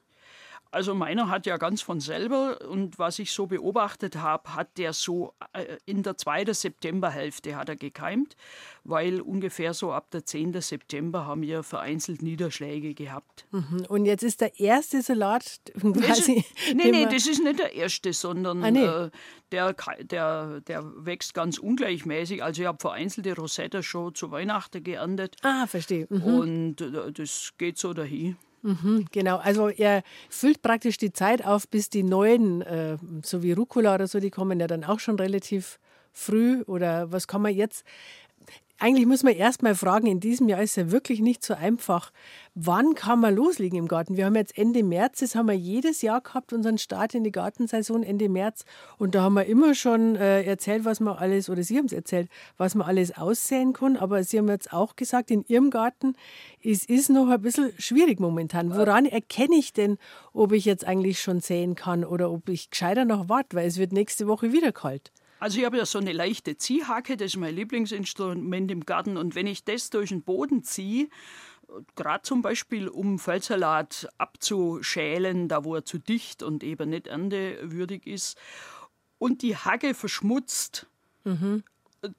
Also 0.71 0.95
meiner 0.95 1.29
hat 1.29 1.45
ja 1.45 1.57
ganz 1.57 1.81
von 1.81 1.99
selber 1.99 2.59
und 2.69 2.97
was 2.97 3.19
ich 3.19 3.31
so 3.31 3.45
beobachtet 3.45 4.15
habe, 4.15 4.55
hat 4.55 4.77
der 4.77 4.93
so 4.93 5.33
äh, 5.51 5.77
in 5.85 6.01
der 6.01 6.17
zweiten 6.17 6.53
Septemberhälfte 6.53 7.57
hat 7.57 7.67
er 7.67 7.75
gekeimt, 7.75 8.37
weil 8.85 9.19
ungefähr 9.19 9.73
so 9.73 9.91
ab 9.91 10.09
der 10.11 10.25
10. 10.25 10.61
September 10.61 11.25
haben 11.25 11.41
wir 11.41 11.63
vereinzelt 11.63 12.21
Niederschläge 12.21 12.93
gehabt. 12.93 13.45
Mhm. 13.51 13.85
Und 13.89 14.05
jetzt 14.05 14.23
ist 14.23 14.39
der 14.39 14.59
erste 14.59 15.01
Salat 15.01 15.61
quasi. 15.79 16.37
Ist, 16.37 16.75
nee, 16.75 16.89
nee, 16.89 17.05
das 17.05 17.27
ist 17.27 17.43
nicht 17.43 17.59
der 17.59 17.73
erste, 17.73 18.13
sondern 18.13 18.63
ah, 18.63 18.71
nee. 18.71 18.85
äh, 18.85 19.09
der, 19.51 19.75
der, 20.03 20.61
der 20.61 21.05
wächst 21.05 21.33
ganz 21.33 21.57
ungleichmäßig. 21.57 22.41
Also 22.43 22.61
ich 22.61 22.67
habe 22.67 22.79
vereinzelte 22.79 23.35
Rosetta 23.35 23.83
schon 23.83 24.15
zu 24.15 24.31
Weihnachten 24.31 24.81
geerntet. 24.83 25.35
Ah, 25.41 25.67
verstehe. 25.67 26.07
Mhm. 26.09 26.23
Und 26.23 26.81
äh, 26.81 27.11
das 27.11 27.53
geht 27.57 27.77
so 27.77 27.93
dahin. 27.93 28.37
Mhm, 28.63 29.07
genau, 29.11 29.37
also 29.37 29.69
er 29.69 30.03
füllt 30.29 30.61
praktisch 30.61 30.97
die 30.97 31.11
Zeit 31.11 31.43
auf, 31.43 31.67
bis 31.67 31.89
die 31.89 32.03
neuen, 32.03 32.61
äh, 32.61 32.97
so 33.23 33.41
wie 33.41 33.53
Rucola 33.53 33.95
oder 33.95 34.07
so, 34.07 34.19
die 34.19 34.29
kommen 34.29 34.59
ja 34.59 34.67
dann 34.67 34.83
auch 34.83 34.99
schon 34.99 35.15
relativ 35.19 35.79
früh. 36.13 36.61
Oder 36.67 37.11
was 37.11 37.27
kann 37.27 37.41
man 37.41 37.55
jetzt 37.55 37.83
eigentlich 38.81 39.05
muss 39.05 39.21
man 39.21 39.33
erst 39.33 39.61
mal 39.61 39.75
fragen, 39.75 40.07
in 40.07 40.19
diesem 40.19 40.49
Jahr 40.49 40.61
ist 40.63 40.75
ja 40.75 40.89
wirklich 40.89 41.21
nicht 41.21 41.45
so 41.45 41.53
einfach. 41.53 42.11
Wann 42.55 42.95
kann 42.95 43.19
man 43.19 43.35
loslegen 43.35 43.77
im 43.77 43.87
Garten? 43.87 44.17
Wir 44.17 44.25
haben 44.25 44.35
jetzt 44.35 44.57
Ende 44.57 44.83
März, 44.83 45.19
das 45.19 45.35
haben 45.35 45.45
wir 45.45 45.55
jedes 45.55 46.01
Jahr 46.01 46.19
gehabt, 46.19 46.51
unseren 46.51 46.79
Start 46.79 47.13
in 47.13 47.23
die 47.23 47.31
Gartensaison 47.31 48.01
Ende 48.01 48.27
März. 48.27 48.65
Und 48.97 49.13
da 49.13 49.21
haben 49.21 49.35
wir 49.35 49.45
immer 49.45 49.75
schon 49.75 50.15
äh, 50.15 50.41
erzählt, 50.43 50.83
was 50.83 50.99
man 50.99 51.15
alles, 51.15 51.47
oder 51.47 51.61
Sie 51.61 51.77
haben 51.77 51.85
es 51.85 51.93
erzählt, 51.93 52.27
was 52.57 52.73
man 52.73 52.87
alles 52.87 53.15
aussehen 53.15 53.73
kann. 53.73 53.97
Aber 53.97 54.23
Sie 54.23 54.39
haben 54.39 54.49
jetzt 54.49 54.73
auch 54.73 54.95
gesagt, 54.95 55.29
in 55.29 55.45
Ihrem 55.47 55.69
Garten, 55.69 56.15
es 56.63 56.83
ist 56.83 57.11
noch 57.11 57.29
ein 57.29 57.41
bisschen 57.41 57.71
schwierig 57.77 58.19
momentan. 58.19 58.75
Woran 58.75 59.05
erkenne 59.05 59.57
ich 59.57 59.73
denn, 59.73 59.99
ob 60.33 60.53
ich 60.53 60.65
jetzt 60.65 60.87
eigentlich 60.87 61.21
schon 61.21 61.39
säen 61.39 61.75
kann 61.75 62.03
oder 62.03 62.31
ob 62.31 62.49
ich 62.49 62.71
gescheiter 62.71 63.05
noch 63.05 63.29
warte, 63.29 63.55
weil 63.55 63.67
es 63.67 63.77
wird 63.77 63.91
nächste 63.91 64.27
Woche 64.27 64.51
wieder 64.51 64.71
kalt? 64.71 65.11
Also 65.41 65.57
ich 65.57 65.65
habe 65.65 65.77
ja 65.77 65.87
so 65.87 65.97
eine 65.97 66.13
leichte 66.13 66.55
Ziehhacke, 66.55 67.17
das 67.17 67.31
ist 67.31 67.37
mein 67.37 67.55
Lieblingsinstrument 67.55 68.69
im 68.69 68.85
Garten. 68.85 69.17
Und 69.17 69.33
wenn 69.33 69.47
ich 69.47 69.65
das 69.65 69.89
durch 69.89 70.09
den 70.09 70.21
Boden 70.21 70.63
ziehe, 70.63 71.09
gerade 71.95 72.21
zum 72.21 72.43
Beispiel 72.43 72.87
um 72.87 73.17
Feldsalat 73.17 74.07
abzuschälen, 74.19 75.47
da 75.47 75.65
wo 75.65 75.73
er 75.73 75.83
zu 75.83 75.97
dicht 75.97 76.43
und 76.43 76.63
eben 76.63 76.91
nicht 76.91 77.07
erntewürdig 77.07 78.05
ist, 78.05 78.37
und 79.17 79.41
die 79.41 79.57
Hacke 79.57 79.95
verschmutzt, 79.95 80.85
mhm. 81.23 81.63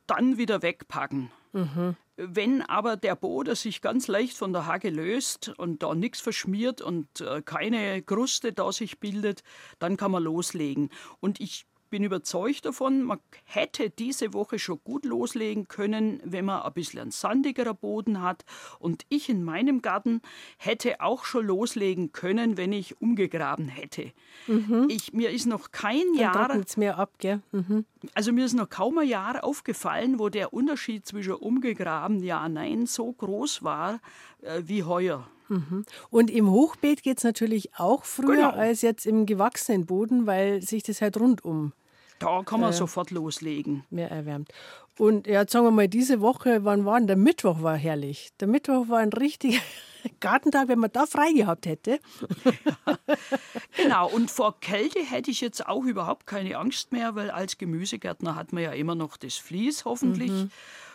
dann 0.08 0.36
wieder 0.36 0.62
wegpacken. 0.62 1.30
Mhm. 1.52 1.94
Wenn 2.16 2.62
aber 2.62 2.96
der 2.96 3.14
Boden 3.14 3.54
sich 3.54 3.82
ganz 3.82 4.08
leicht 4.08 4.36
von 4.36 4.52
der 4.52 4.66
Hacke 4.66 4.90
löst 4.90 5.52
und 5.58 5.84
da 5.84 5.94
nichts 5.94 6.20
verschmiert 6.20 6.80
und 6.80 7.20
äh, 7.20 7.40
keine 7.40 8.02
Kruste 8.02 8.52
da 8.52 8.72
sich 8.72 8.98
bildet, 8.98 9.44
dann 9.78 9.96
kann 9.96 10.10
man 10.10 10.24
loslegen. 10.24 10.90
Und 11.20 11.40
ich 11.40 11.66
bin 11.92 12.04
überzeugt 12.04 12.64
davon, 12.64 13.02
man 13.02 13.18
hätte 13.44 13.90
diese 13.90 14.32
Woche 14.32 14.58
schon 14.58 14.80
gut 14.82 15.04
loslegen 15.04 15.68
können, 15.68 16.22
wenn 16.24 16.46
man 16.46 16.62
ein 16.62 16.72
bisschen 16.72 17.00
einen 17.00 17.10
sandigerer 17.10 17.74
Boden 17.74 18.22
hat. 18.22 18.46
Und 18.78 19.04
ich 19.10 19.28
in 19.28 19.44
meinem 19.44 19.82
Garten 19.82 20.22
hätte 20.56 21.02
auch 21.02 21.26
schon 21.26 21.46
loslegen 21.46 22.10
können, 22.12 22.56
wenn 22.56 22.72
ich 22.72 23.02
umgegraben 23.02 23.68
hätte. 23.68 24.10
Mhm. 24.46 24.86
Ich, 24.88 25.12
mir 25.12 25.28
ist 25.28 25.44
noch 25.44 25.70
kein 25.70 26.06
Dann 26.14 26.18
Jahr. 26.18 26.64
mehr 26.78 26.98
ab, 26.98 27.12
gell? 27.18 27.42
Mhm. 27.52 27.84
Also 28.14 28.32
mir 28.32 28.46
ist 28.46 28.54
noch 28.54 28.70
kaum 28.70 28.96
ein 28.96 29.06
Jahr 29.06 29.44
aufgefallen, 29.44 30.18
wo 30.18 30.30
der 30.30 30.54
Unterschied 30.54 31.04
zwischen 31.04 31.34
umgegraben, 31.34 32.24
ja, 32.24 32.48
nein, 32.48 32.86
so 32.86 33.12
groß 33.12 33.64
war 33.64 34.00
äh, 34.40 34.62
wie 34.64 34.82
heuer. 34.82 35.28
Mhm. 35.50 35.84
Und 36.08 36.30
im 36.30 36.50
Hochbeet 36.50 37.02
geht 37.02 37.18
es 37.18 37.24
natürlich 37.24 37.74
auch 37.76 38.04
früher 38.04 38.36
genau. 38.36 38.50
als 38.52 38.80
jetzt 38.80 39.04
im 39.04 39.26
gewachsenen 39.26 39.84
Boden, 39.84 40.26
weil 40.26 40.62
sich 40.62 40.82
das 40.82 41.02
halt 41.02 41.20
rundum 41.20 41.74
Da 42.22 42.42
kann 42.44 42.60
man 42.60 42.70
äh, 42.70 42.74
sofort 42.74 43.10
loslegen. 43.10 43.84
Mehr 43.90 44.10
erwärmt. 44.10 44.52
Und 44.98 45.26
ja, 45.26 45.46
sagen 45.48 45.66
wir 45.66 45.70
mal, 45.70 45.88
diese 45.88 46.20
Woche, 46.20 46.64
wann 46.64 46.84
war 46.84 46.98
denn 46.98 47.06
der 47.06 47.16
Mittwoch 47.16 47.62
war 47.62 47.76
herrlich. 47.76 48.30
Der 48.40 48.48
Mittwoch 48.48 48.88
war 48.88 48.98
ein 48.98 49.12
richtiger 49.12 49.60
Gartentag, 50.20 50.68
wenn 50.68 50.78
man 50.78 50.92
da 50.92 51.06
frei 51.06 51.32
gehabt 51.32 51.66
hätte. 51.66 51.98
Ja, 52.44 52.98
genau, 53.82 54.08
und 54.10 54.30
vor 54.30 54.60
Kälte 54.60 55.00
hätte 55.00 55.30
ich 55.30 55.40
jetzt 55.40 55.66
auch 55.66 55.84
überhaupt 55.84 56.26
keine 56.26 56.56
Angst 56.58 56.92
mehr, 56.92 57.14
weil 57.14 57.30
als 57.30 57.58
Gemüsegärtner 57.58 58.36
hat 58.36 58.52
man 58.52 58.62
ja 58.62 58.72
immer 58.72 58.94
noch 58.94 59.16
das 59.16 59.36
Vlies 59.36 59.84
hoffentlich. 59.84 60.30
Mhm. 60.30 60.50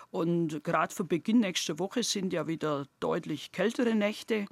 Und 0.09 0.63
gerade 0.63 0.95
für 0.95 1.03
Beginn 1.03 1.39
nächster 1.39 1.79
Woche 1.79 2.03
sind 2.03 2.31
ja 2.31 2.47
wieder 2.47 2.85
deutlich 2.99 3.51
kältere 3.51 3.93
Nächte 3.93 4.45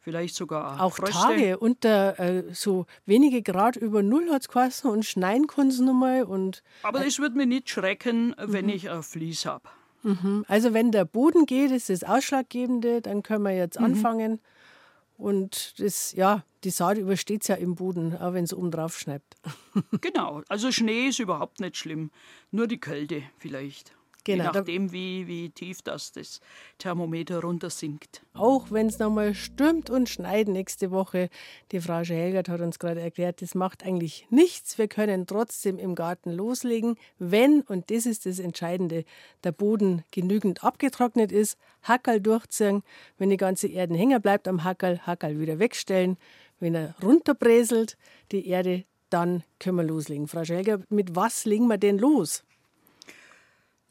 vielleicht 0.00 0.34
sogar 0.34 0.80
auch 0.80 0.96
Fröste. 0.96 1.14
Tage 1.14 1.58
unter 1.58 2.18
äh, 2.18 2.44
so 2.52 2.86
wenige 3.06 3.42
Grad 3.42 3.76
über 3.76 4.02
Null 4.02 4.30
hat 4.30 4.42
es 4.42 4.48
geheißen 4.48 4.90
und 4.90 5.04
schneien 5.04 5.46
sie 5.70 5.84
nochmal. 5.84 6.24
Und, 6.24 6.62
Aber 6.82 7.06
es 7.06 7.18
äh, 7.18 7.22
wird 7.22 7.36
mich 7.36 7.46
nicht 7.46 7.70
schrecken, 7.70 8.34
wenn 8.38 8.66
mhm. 8.66 8.72
ich 8.72 8.90
ein 8.90 9.02
Vlies 9.02 9.46
habe. 9.46 9.68
Mhm. 10.02 10.44
Also 10.48 10.72
wenn 10.72 10.90
der 10.92 11.04
Boden 11.04 11.46
geht, 11.46 11.70
ist 11.70 11.90
das 11.90 12.04
Ausschlaggebende, 12.04 13.02
dann 13.02 13.22
können 13.22 13.44
wir 13.44 13.54
jetzt 13.54 13.78
mhm. 13.78 13.86
anfangen. 13.86 14.40
Und 15.16 15.78
das, 15.78 16.12
ja, 16.12 16.44
die 16.64 16.70
Saat 16.70 16.96
übersteht 16.96 17.42
es 17.42 17.48
ja 17.48 17.56
im 17.56 17.74
Boden, 17.74 18.16
auch 18.16 18.32
wenn 18.32 18.44
es 18.44 18.54
oben 18.54 18.70
drauf 18.70 18.98
schneit. 18.98 19.22
genau, 20.00 20.42
also 20.48 20.72
Schnee 20.72 21.08
ist 21.08 21.18
überhaupt 21.18 21.60
nicht 21.60 21.76
schlimm, 21.76 22.10
nur 22.50 22.66
die 22.66 22.80
Kälte 22.80 23.22
vielleicht. 23.36 23.92
Genau. 24.24 24.44
Je 24.44 24.50
nachdem, 24.52 24.92
wie, 24.92 25.26
wie 25.26 25.50
tief 25.50 25.82
das, 25.82 26.12
das 26.12 26.40
Thermometer 26.78 27.40
runtersinkt. 27.40 28.22
Auch 28.34 28.70
wenn 28.70 28.86
es 28.86 28.98
nochmal 28.98 29.34
stürmt 29.34 29.90
und 29.90 30.08
schneit 30.08 30.48
nächste 30.48 30.90
Woche. 30.90 31.30
Die 31.72 31.80
Frau 31.80 32.02
Helgert 32.02 32.48
hat 32.48 32.60
uns 32.60 32.78
gerade 32.78 33.00
erklärt, 33.00 33.42
das 33.42 33.54
macht 33.54 33.84
eigentlich 33.84 34.26
nichts. 34.30 34.78
Wir 34.78 34.88
können 34.88 35.26
trotzdem 35.26 35.78
im 35.78 35.94
Garten 35.94 36.30
loslegen, 36.30 36.96
wenn, 37.18 37.62
und 37.62 37.90
das 37.90 38.06
ist 38.06 38.26
das 38.26 38.38
Entscheidende, 38.38 39.04
der 39.44 39.52
Boden 39.52 40.04
genügend 40.10 40.64
abgetrocknet 40.64 41.32
ist, 41.32 41.58
Hackerl 41.82 42.20
durchziehen. 42.20 42.82
Wenn 43.18 43.30
die 43.30 43.36
ganze 43.36 43.68
Erde 43.68 43.94
hängen 43.94 44.20
bleibt 44.20 44.48
am 44.48 44.64
Hackerl, 44.64 45.00
Hackerl 45.06 45.38
wieder 45.38 45.58
wegstellen. 45.58 46.16
Wenn 46.58 46.74
er 46.74 46.94
runterbräselt, 47.02 47.96
die 48.32 48.46
Erde, 48.46 48.84
dann 49.08 49.42
können 49.58 49.76
wir 49.76 49.84
loslegen. 49.84 50.28
Frau 50.28 50.44
Schelger, 50.44 50.80
mit 50.88 51.16
was 51.16 51.44
legen 51.44 51.66
wir 51.66 51.78
denn 51.78 51.98
los? 51.98 52.44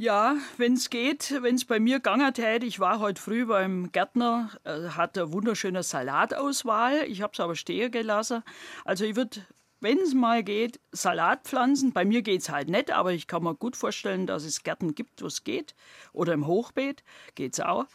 Ja, 0.02 0.38
wenn 0.56 0.76
es 0.76 0.90
geht, 0.90 1.36
wenn 1.42 1.56
es 1.56 1.66
bei 1.66 1.78
mir 1.78 1.98
gegangen 1.98 2.34
hätte, 2.34 2.66
ich 2.66 2.80
war 2.80 3.02
heute 3.02 3.22
früh 3.22 3.46
beim 3.46 3.92
Gärtner, 3.92 4.50
äh, 4.64 4.92
hat 4.92 5.18
eine 5.18 5.34
wunderschöne 5.34 5.84
Salatauswahl, 5.84 7.04
ich 7.06 7.22
habe 7.22 7.34
es 7.34 7.40
aber 7.42 7.58
stehen 7.58 7.92
gelassen. 7.92 8.42
Also 8.86 9.04
ich 9.04 9.18
würde, 9.18 9.46
wenn 9.82 9.98
es 9.98 10.14
mal 10.14 10.42
geht, 10.42 10.80
Salat 10.94 11.44
pflanzen. 11.44 11.92
Bei 11.92 12.06
mir 12.06 12.22
geht 12.22 12.40
es 12.40 12.50
halt 12.50 12.70
nicht, 12.70 12.92
aber 12.92 13.12
ich 13.12 13.28
kann 13.28 13.44
mir 13.44 13.56
gut 13.56 13.76
vorstellen, 13.76 14.26
dass 14.26 14.46
es 14.46 14.64
Gärten 14.64 14.96
gibt, 14.96 15.22
wo 15.22 15.26
es 15.26 15.44
geht. 15.44 15.76
Oder 16.14 16.32
im 16.32 16.48
Hochbeet 16.48 17.04
geht 17.36 17.56
es 17.56 17.60
auch. 17.60 17.88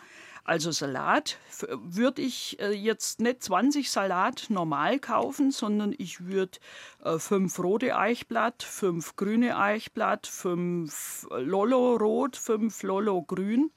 Also 0.44 0.72
Salat 0.72 1.38
würde 1.72 2.20
ich 2.20 2.60
äh, 2.60 2.72
jetzt 2.72 3.18
nicht 3.18 3.42
20 3.42 3.90
Salat 3.90 4.46
normal 4.50 4.98
kaufen, 4.98 5.50
sondern 5.50 5.94
ich 5.96 6.26
würde 6.26 6.58
äh, 7.02 7.18
fünf 7.18 7.58
rote 7.58 7.96
Eichblatt, 7.96 8.62
fünf 8.62 9.16
grüne 9.16 9.56
Eichblatt, 9.56 10.26
fünf 10.26 11.26
Lolo 11.30 11.96
rot, 11.96 12.36
fünf 12.36 12.82
Lolo 12.82 13.22
grün 13.22 13.70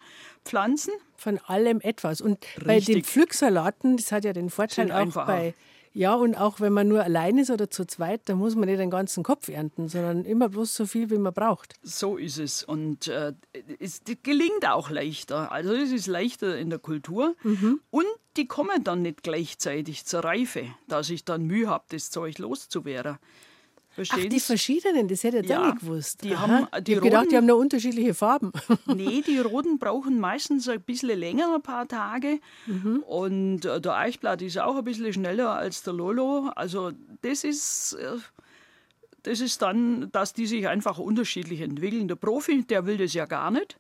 pflanzen. 0.44 0.94
Von 1.16 1.40
allem 1.46 1.80
etwas. 1.80 2.20
Und 2.20 2.46
Richtig. 2.58 2.66
bei 2.66 2.80
den 2.80 3.04
Pflücksalaten, 3.04 3.96
das 3.96 4.12
hat 4.12 4.26
ja 4.26 4.34
den 4.34 4.50
Vorteil 4.50 4.92
auch 4.92 5.26
bei 5.26 5.54
ja, 5.98 6.14
und 6.14 6.36
auch 6.36 6.60
wenn 6.60 6.74
man 6.74 6.88
nur 6.88 7.04
allein 7.04 7.40
ist 7.40 7.50
oder 7.50 7.72
zu 7.72 7.84
zweit, 7.86 8.22
dann 8.26 8.38
muss 8.38 8.56
man 8.56 8.70
nicht 8.70 8.80
den 8.80 8.92
ganzen 8.92 9.24
Kopf 9.24 9.48
ernten, 9.48 9.90
sondern 9.90 10.26
immer 10.26 10.48
bloß 10.48 10.76
so 10.76 10.86
viel, 10.86 11.10
wie 11.10 11.18
man 11.18 11.34
braucht. 11.34 11.74
So 11.82 12.18
ist 12.18 12.38
es. 12.38 12.64
Und 12.64 13.08
äh, 13.08 13.34
es 13.80 14.04
gelingt 14.22 14.68
auch 14.68 14.92
leichter. 14.92 15.52
Also 15.52 15.74
es 15.74 15.92
ist 15.92 16.06
leichter 16.06 16.56
in 16.56 16.70
der 16.70 16.78
Kultur. 16.78 17.36
Mhm. 17.42 17.82
Und 17.90 18.06
die 18.38 18.46
kommen 18.46 18.84
dann 18.84 19.02
nicht 19.02 19.24
gleichzeitig 19.24 20.06
zur 20.06 20.24
Reife, 20.24 20.66
dass 20.88 21.10
ich 21.10 21.26
dann 21.26 21.48
Mühe 21.48 21.68
habe, 21.68 21.86
das 21.90 22.12
Zeug 22.12 22.38
loszuwerden. 22.38 23.18
Verstehen 23.98 24.26
Ach, 24.28 24.30
die 24.30 24.40
verschiedenen, 24.40 25.08
das 25.08 25.24
hätte 25.24 25.40
ich 25.40 25.50
ja, 25.50 25.72
nicht 25.72 25.80
gewusst. 25.80 26.24
Die 26.24 26.38
haben, 26.38 26.68
die 26.84 26.92
ich 26.92 26.98
habe 26.98 27.08
gedacht, 27.08 27.32
die 27.32 27.36
haben 27.36 27.48
nur 27.48 27.58
unterschiedliche 27.58 28.14
Farben. 28.14 28.52
nee, 28.86 29.24
die 29.26 29.40
roten 29.40 29.80
brauchen 29.80 30.20
meistens 30.20 30.70
ein 30.70 30.80
bisschen 30.82 31.18
länger, 31.18 31.56
ein 31.56 31.64
paar 31.64 31.88
Tage. 31.88 32.40
Mhm. 32.68 33.04
Und 33.08 33.66
äh, 33.66 33.82
der 33.82 33.96
Eichblatt 33.96 34.44
ist 34.44 34.60
auch 34.60 34.76
ein 34.76 34.84
bisschen 34.84 35.12
schneller 35.12 35.50
als 35.50 35.82
der 35.82 35.94
Lolo. 35.94 36.52
Also 36.56 36.92
das 37.24 37.44
ist, 37.44 37.94
äh, 37.94 38.18
das 39.24 39.42
ist 39.42 39.64
dann, 39.64 40.12
dass 40.12 40.32
die 40.32 40.46
sich 40.46 40.68
einfach 40.68 41.00
unterschiedlich 41.00 41.62
entwickeln. 41.62 42.08
Der 42.08 42.18
Profi, 42.18 42.66
der 42.66 42.86
will 42.86 42.98
das 42.98 43.16
ja 43.16 43.26
gar 43.26 43.50
nicht. 43.50 43.80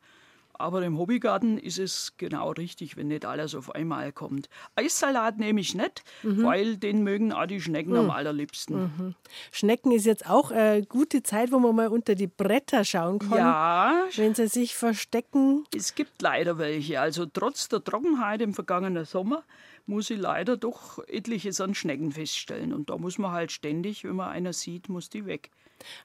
Aber 0.59 0.81
im 0.83 0.97
Hobbygarten 0.97 1.57
ist 1.57 1.77
es 1.77 2.13
genau 2.17 2.51
richtig, 2.51 2.97
wenn 2.97 3.07
nicht 3.07 3.25
alles 3.25 3.55
auf 3.55 3.73
einmal 3.75 4.11
kommt. 4.11 4.49
Eissalat 4.75 5.37
nehme 5.37 5.61
ich 5.61 5.75
nicht, 5.75 6.03
mhm. 6.23 6.43
weil 6.43 6.77
den 6.77 7.03
mögen 7.03 7.31
auch 7.31 7.45
die 7.45 7.61
Schnecken 7.61 7.91
mhm. 7.91 7.97
am 7.97 8.09
allerliebsten. 8.11 8.79
Mhm. 8.79 9.15
Schnecken 9.51 9.91
ist 9.91 10.05
jetzt 10.05 10.29
auch 10.29 10.51
eine 10.51 10.83
gute 10.83 11.23
Zeit, 11.23 11.51
wo 11.51 11.59
man 11.59 11.75
mal 11.75 11.87
unter 11.89 12.15
die 12.15 12.27
Bretter 12.27 12.83
schauen 12.83 13.19
kann. 13.19 13.37
Ja. 13.37 14.05
Wenn 14.15 14.33
sie 14.33 14.47
sich 14.47 14.75
verstecken. 14.75 15.65
Es 15.75 15.95
gibt 15.95 16.21
leider 16.21 16.57
welche. 16.57 16.99
Also 16.99 17.25
trotz 17.25 17.69
der 17.69 17.83
Trockenheit 17.83 18.41
im 18.41 18.53
vergangenen 18.53 19.05
Sommer 19.05 19.43
muss 19.85 20.09
ich 20.09 20.19
leider 20.19 20.57
doch 20.57 20.99
etliches 21.07 21.61
an 21.61 21.73
Schnecken 21.73 22.11
feststellen. 22.11 22.73
Und 22.73 22.89
da 22.89 22.97
muss 22.97 23.17
man 23.17 23.31
halt 23.31 23.51
ständig, 23.51 24.03
wenn 24.03 24.15
man 24.15 24.29
einer 24.29 24.53
sieht, 24.53 24.89
muss 24.89 25.09
die 25.09 25.25
weg. 25.25 25.49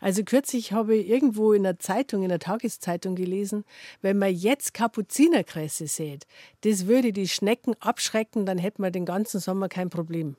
Also 0.00 0.22
kürzlich 0.24 0.72
habe 0.72 0.96
ich 0.96 1.08
irgendwo 1.08 1.52
in 1.52 1.62
der 1.62 1.78
Zeitung, 1.78 2.22
in 2.22 2.28
der 2.28 2.38
Tageszeitung 2.38 3.14
gelesen, 3.14 3.64
wenn 4.00 4.18
man 4.18 4.34
jetzt 4.34 4.74
Kapuzinerkresse 4.74 5.86
sät, 5.86 6.26
das 6.62 6.86
würde 6.86 7.12
die 7.12 7.28
Schnecken 7.28 7.74
abschrecken, 7.80 8.46
dann 8.46 8.58
hätten 8.58 8.82
wir 8.82 8.90
den 8.90 9.06
ganzen 9.06 9.40
Sommer 9.40 9.68
kein 9.68 9.90
Problem. 9.90 10.36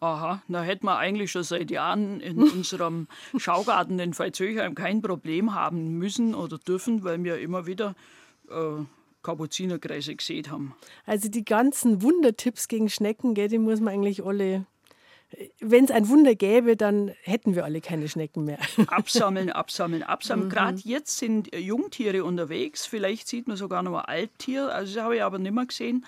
Aha, 0.00 0.42
da 0.48 0.62
hätten 0.62 0.86
wir 0.86 0.98
eigentlich 0.98 1.30
schon 1.30 1.42
seit 1.42 1.70
Jahren 1.70 2.20
in 2.20 2.42
unserem 2.52 3.08
Schaugarten 3.36 3.98
in 3.98 4.16
Veitshöchheim 4.16 4.74
kein 4.74 5.00
Problem 5.00 5.54
haben 5.54 5.98
müssen 5.98 6.34
oder 6.34 6.58
dürfen, 6.58 7.02
weil 7.02 7.22
wir 7.24 7.38
immer 7.38 7.66
wieder 7.66 7.94
äh, 8.50 8.84
Kapuzinerkreise 9.22 10.14
gesehen 10.14 10.50
haben. 10.50 10.74
Also 11.06 11.28
die 11.28 11.44
ganzen 11.44 12.02
Wundertipps 12.02 12.68
gegen 12.68 12.88
Schnecken, 12.88 13.34
gell, 13.34 13.48
die 13.48 13.58
muss 13.58 13.80
man 13.80 13.94
eigentlich 13.94 14.24
alle 14.24 14.66
wenn 15.60 15.84
es 15.84 15.90
ein 15.90 16.08
Wunder 16.08 16.34
gäbe, 16.34 16.76
dann 16.76 17.12
hätten 17.22 17.54
wir 17.54 17.64
alle 17.64 17.80
keine 17.80 18.08
Schnecken 18.08 18.44
mehr. 18.44 18.58
Absammeln, 18.86 19.50
absammeln, 19.50 20.02
absammeln. 20.02 20.48
Mhm. 20.48 20.52
Gerade 20.52 20.78
jetzt 20.84 21.18
sind 21.18 21.54
Jungtiere 21.54 22.24
unterwegs. 22.24 22.86
Vielleicht 22.86 23.28
sieht 23.28 23.48
man 23.48 23.56
sogar 23.56 23.82
noch 23.82 23.98
ein 23.98 24.04
Alttier. 24.04 24.72
Also 24.72 24.94
das 24.94 25.04
habe 25.04 25.16
ich 25.16 25.22
aber 25.22 25.38
nicht 25.38 25.52
mehr 25.52 25.66
gesehen. 25.66 26.06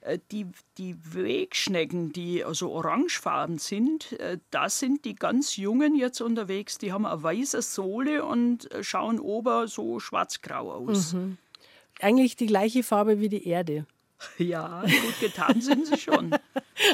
Äh, 0.00 0.18
die, 0.30 0.46
die 0.78 0.96
Wegschnecken, 1.14 2.12
die 2.12 2.44
also 2.44 2.70
orangefarben 2.70 3.58
sind, 3.58 4.12
äh, 4.12 4.38
das 4.50 4.78
sind 4.78 5.04
die 5.04 5.14
ganz 5.14 5.56
Jungen 5.56 5.94
jetzt 5.94 6.20
unterwegs. 6.20 6.78
Die 6.78 6.92
haben 6.92 7.06
eine 7.06 7.22
weiße 7.22 7.62
Sohle 7.62 8.24
und 8.24 8.70
äh, 8.72 8.82
schauen 8.82 9.20
ober 9.20 9.68
so 9.68 10.00
schwarzgrau 10.00 10.72
aus. 10.72 11.12
Mhm. 11.12 11.38
Eigentlich 12.00 12.36
die 12.36 12.46
gleiche 12.46 12.82
Farbe 12.82 13.20
wie 13.20 13.28
die 13.28 13.46
Erde. 13.46 13.86
Ja, 14.38 14.82
gut 14.82 15.20
getan 15.20 15.60
sind 15.60 15.86
sie 15.86 15.98
schon. 15.98 16.34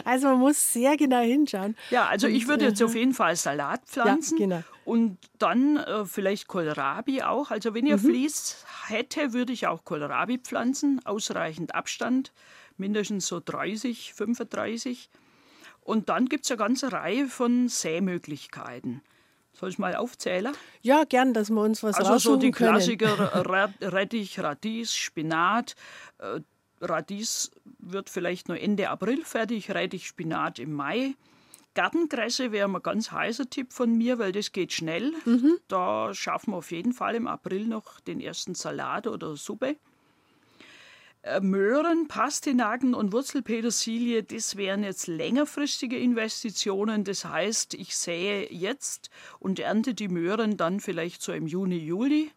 Also 0.04 0.28
man 0.28 0.40
muss 0.40 0.74
sehr 0.74 0.96
genau 0.98 1.22
hinschauen. 1.22 1.74
Ja, 1.88 2.06
also 2.06 2.26
ich 2.26 2.48
würde 2.48 2.66
jetzt 2.66 2.82
auf 2.82 2.94
jeden 2.94 3.14
Fall 3.14 3.34
Salat 3.34 3.80
pflanzen 3.86 4.36
ja, 4.38 4.44
genau. 4.44 4.62
und 4.84 5.16
dann 5.38 5.78
äh, 5.78 6.04
vielleicht 6.04 6.48
Kohlrabi 6.48 7.22
auch. 7.22 7.50
Also 7.50 7.72
wenn 7.72 7.86
ihr 7.86 7.96
mhm. 7.96 8.02
Vlies 8.02 8.64
hätte, 8.88 9.32
würde 9.32 9.54
ich 9.54 9.66
auch 9.66 9.84
Kohlrabi 9.84 10.38
pflanzen, 10.38 11.00
ausreichend 11.06 11.74
Abstand, 11.74 12.30
mindestens 12.76 13.26
so 13.26 13.40
30, 13.42 14.12
35. 14.12 15.08
Und 15.80 16.10
dann 16.10 16.26
gibt 16.26 16.44
es 16.44 16.50
eine 16.50 16.58
ganze 16.58 16.92
Reihe 16.92 17.26
von 17.26 17.68
Sämöglichkeiten. 17.68 19.00
Soll 19.52 19.70
ich 19.70 19.78
mal 19.78 19.94
aufzählen? 19.94 20.54
Ja, 20.82 21.04
gern, 21.04 21.34
dass 21.34 21.50
wir 21.50 21.60
uns 21.60 21.82
was 21.82 21.96
Also 21.96 22.18
so 22.18 22.36
die 22.36 22.50
Klassiker 22.50 23.44
Rettich, 23.82 24.38
Radies, 24.38 24.94
Spinat, 24.94 25.74
äh, 26.18 26.40
Radies 26.80 27.50
wird 27.78 28.10
vielleicht 28.10 28.48
nur 28.48 28.58
Ende 28.58 28.90
April 28.90 29.24
fertig, 29.24 29.70
Rettich, 29.70 30.06
Spinat 30.06 30.58
im 30.58 30.72
Mai. 30.72 31.14
Gartenkresse 31.74 32.50
wäre 32.50 32.68
ein 32.68 32.82
ganz 32.82 33.12
heißer 33.12 33.48
Tipp 33.48 33.72
von 33.72 33.96
mir, 33.96 34.18
weil 34.18 34.32
das 34.32 34.52
geht 34.52 34.72
schnell. 34.72 35.12
Mhm. 35.24 35.58
Da 35.68 36.12
schaffen 36.14 36.52
wir 36.52 36.58
auf 36.58 36.72
jeden 36.72 36.92
Fall 36.92 37.14
im 37.14 37.26
April 37.26 37.66
noch 37.66 38.00
den 38.00 38.20
ersten 38.20 38.54
Salat 38.54 39.06
oder 39.06 39.36
Suppe. 39.36 39.76
Äh, 41.22 41.40
Möhren, 41.40 42.08
Pastinaken 42.08 42.94
und 42.94 43.12
Wurzelpetersilie, 43.12 44.22
das 44.22 44.56
wären 44.56 44.82
jetzt 44.82 45.06
längerfristige 45.06 45.98
Investitionen. 45.98 47.04
Das 47.04 47.24
heißt, 47.24 47.74
ich 47.74 47.94
sähe 47.96 48.50
jetzt 48.50 49.10
und 49.38 49.60
ernte 49.60 49.94
die 49.94 50.08
Möhren 50.08 50.56
dann 50.56 50.80
vielleicht 50.80 51.22
so 51.22 51.32
im 51.32 51.46
Juni, 51.46 51.76
Juli. 51.76 52.30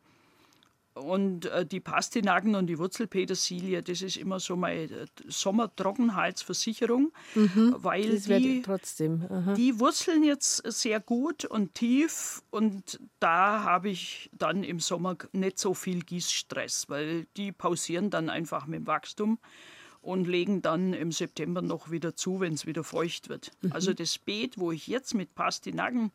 Und 0.93 1.47
äh, 1.47 1.65
die 1.65 1.79
Pastinaken 1.79 2.55
und 2.55 2.67
die 2.67 2.77
Wurzelpetersilie, 2.77 3.81
das 3.81 4.01
ist 4.01 4.17
immer 4.17 4.39
so 4.39 4.55
meine 4.55 4.83
äh, 4.83 5.05
Sommertrockenheitsversicherung, 5.27 7.11
mhm, 7.33 7.75
weil 7.77 8.19
die, 8.19 8.61
trotzdem. 8.61 9.27
die 9.57 9.79
wurzeln 9.79 10.23
jetzt 10.23 10.57
sehr 10.71 10.99
gut 10.99 11.45
und 11.45 11.73
tief 11.73 12.43
und 12.51 12.99
da 13.19 13.63
habe 13.63 13.89
ich 13.89 14.29
dann 14.33 14.63
im 14.63 14.79
Sommer 14.79 15.17
nicht 15.31 15.57
so 15.57 15.73
viel 15.73 16.03
Gießstress, 16.03 16.89
weil 16.89 17.25
die 17.37 17.51
pausieren 17.51 18.11
dann 18.11 18.29
einfach 18.29 18.67
mit 18.67 18.81
dem 18.81 18.87
Wachstum 18.87 19.39
und 20.03 20.27
legen 20.27 20.61
dann 20.61 20.93
im 20.93 21.11
September 21.11 21.61
noch 21.61 21.89
wieder 21.89 22.15
zu, 22.15 22.39
wenn 22.39 22.53
es 22.53 22.67
wieder 22.67 22.83
feucht 22.83 23.29
wird. 23.29 23.51
Mhm. 23.61 23.71
Also 23.71 23.93
das 23.93 24.19
Beet, 24.19 24.59
wo 24.59 24.71
ich 24.71 24.87
jetzt 24.87 25.15
mit 25.15 25.33
Pastinaken 25.33 26.11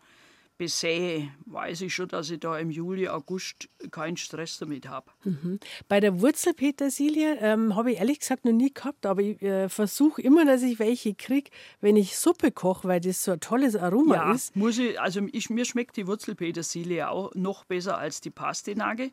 besähe, 0.59 1.31
weiß 1.47 1.83
ich 1.83 1.94
schon, 1.94 2.09
dass 2.09 2.29
ich 2.31 2.40
da 2.40 2.59
im 2.59 2.71
Juli, 2.71 3.09
August 3.09 3.68
keinen 3.92 4.16
Stress 4.16 4.59
damit 4.59 4.88
habe. 4.88 5.11
Mhm. 5.25 5.61
Bei 5.88 6.01
der 6.01 6.21
Wurzelpetersilie 6.21 7.38
ähm, 7.40 7.77
habe 7.77 7.92
ich 7.92 7.99
ehrlich 7.99 8.18
gesagt 8.18 8.44
noch 8.44 8.53
nie 8.53 8.75
gehabt, 8.75 9.07
aber 9.07 9.23
ich 9.23 9.40
äh, 9.40 9.68
versuche 9.68 10.21
immer, 10.21 10.44
dass 10.44 10.62
ich 10.62 10.79
welche 10.81 11.14
kriege, 11.14 11.51
wenn 11.81 11.97
ich 11.97 12.18
Suppe 12.18 12.51
koche, 12.51 12.88
weil 12.88 13.01
das 13.01 13.23
so 13.23 13.33
ein 13.33 13.40
tolles 13.40 13.77
Aroma 13.77 14.16
ja, 14.16 14.33
ist. 14.33 14.57
Muss 14.57 14.79
ich, 14.79 15.01
also 15.01 15.21
ich, 15.33 15.49
mir 15.49 15.64
schmeckt 15.64 15.97
die 15.97 16.07
Wurzelpetersilie 16.09 17.09
auch 17.09 17.35
noch 17.35 17.64
besser 17.64 17.97
als 17.97 18.21
die 18.21 18.31
Pastinake, 18.31 19.12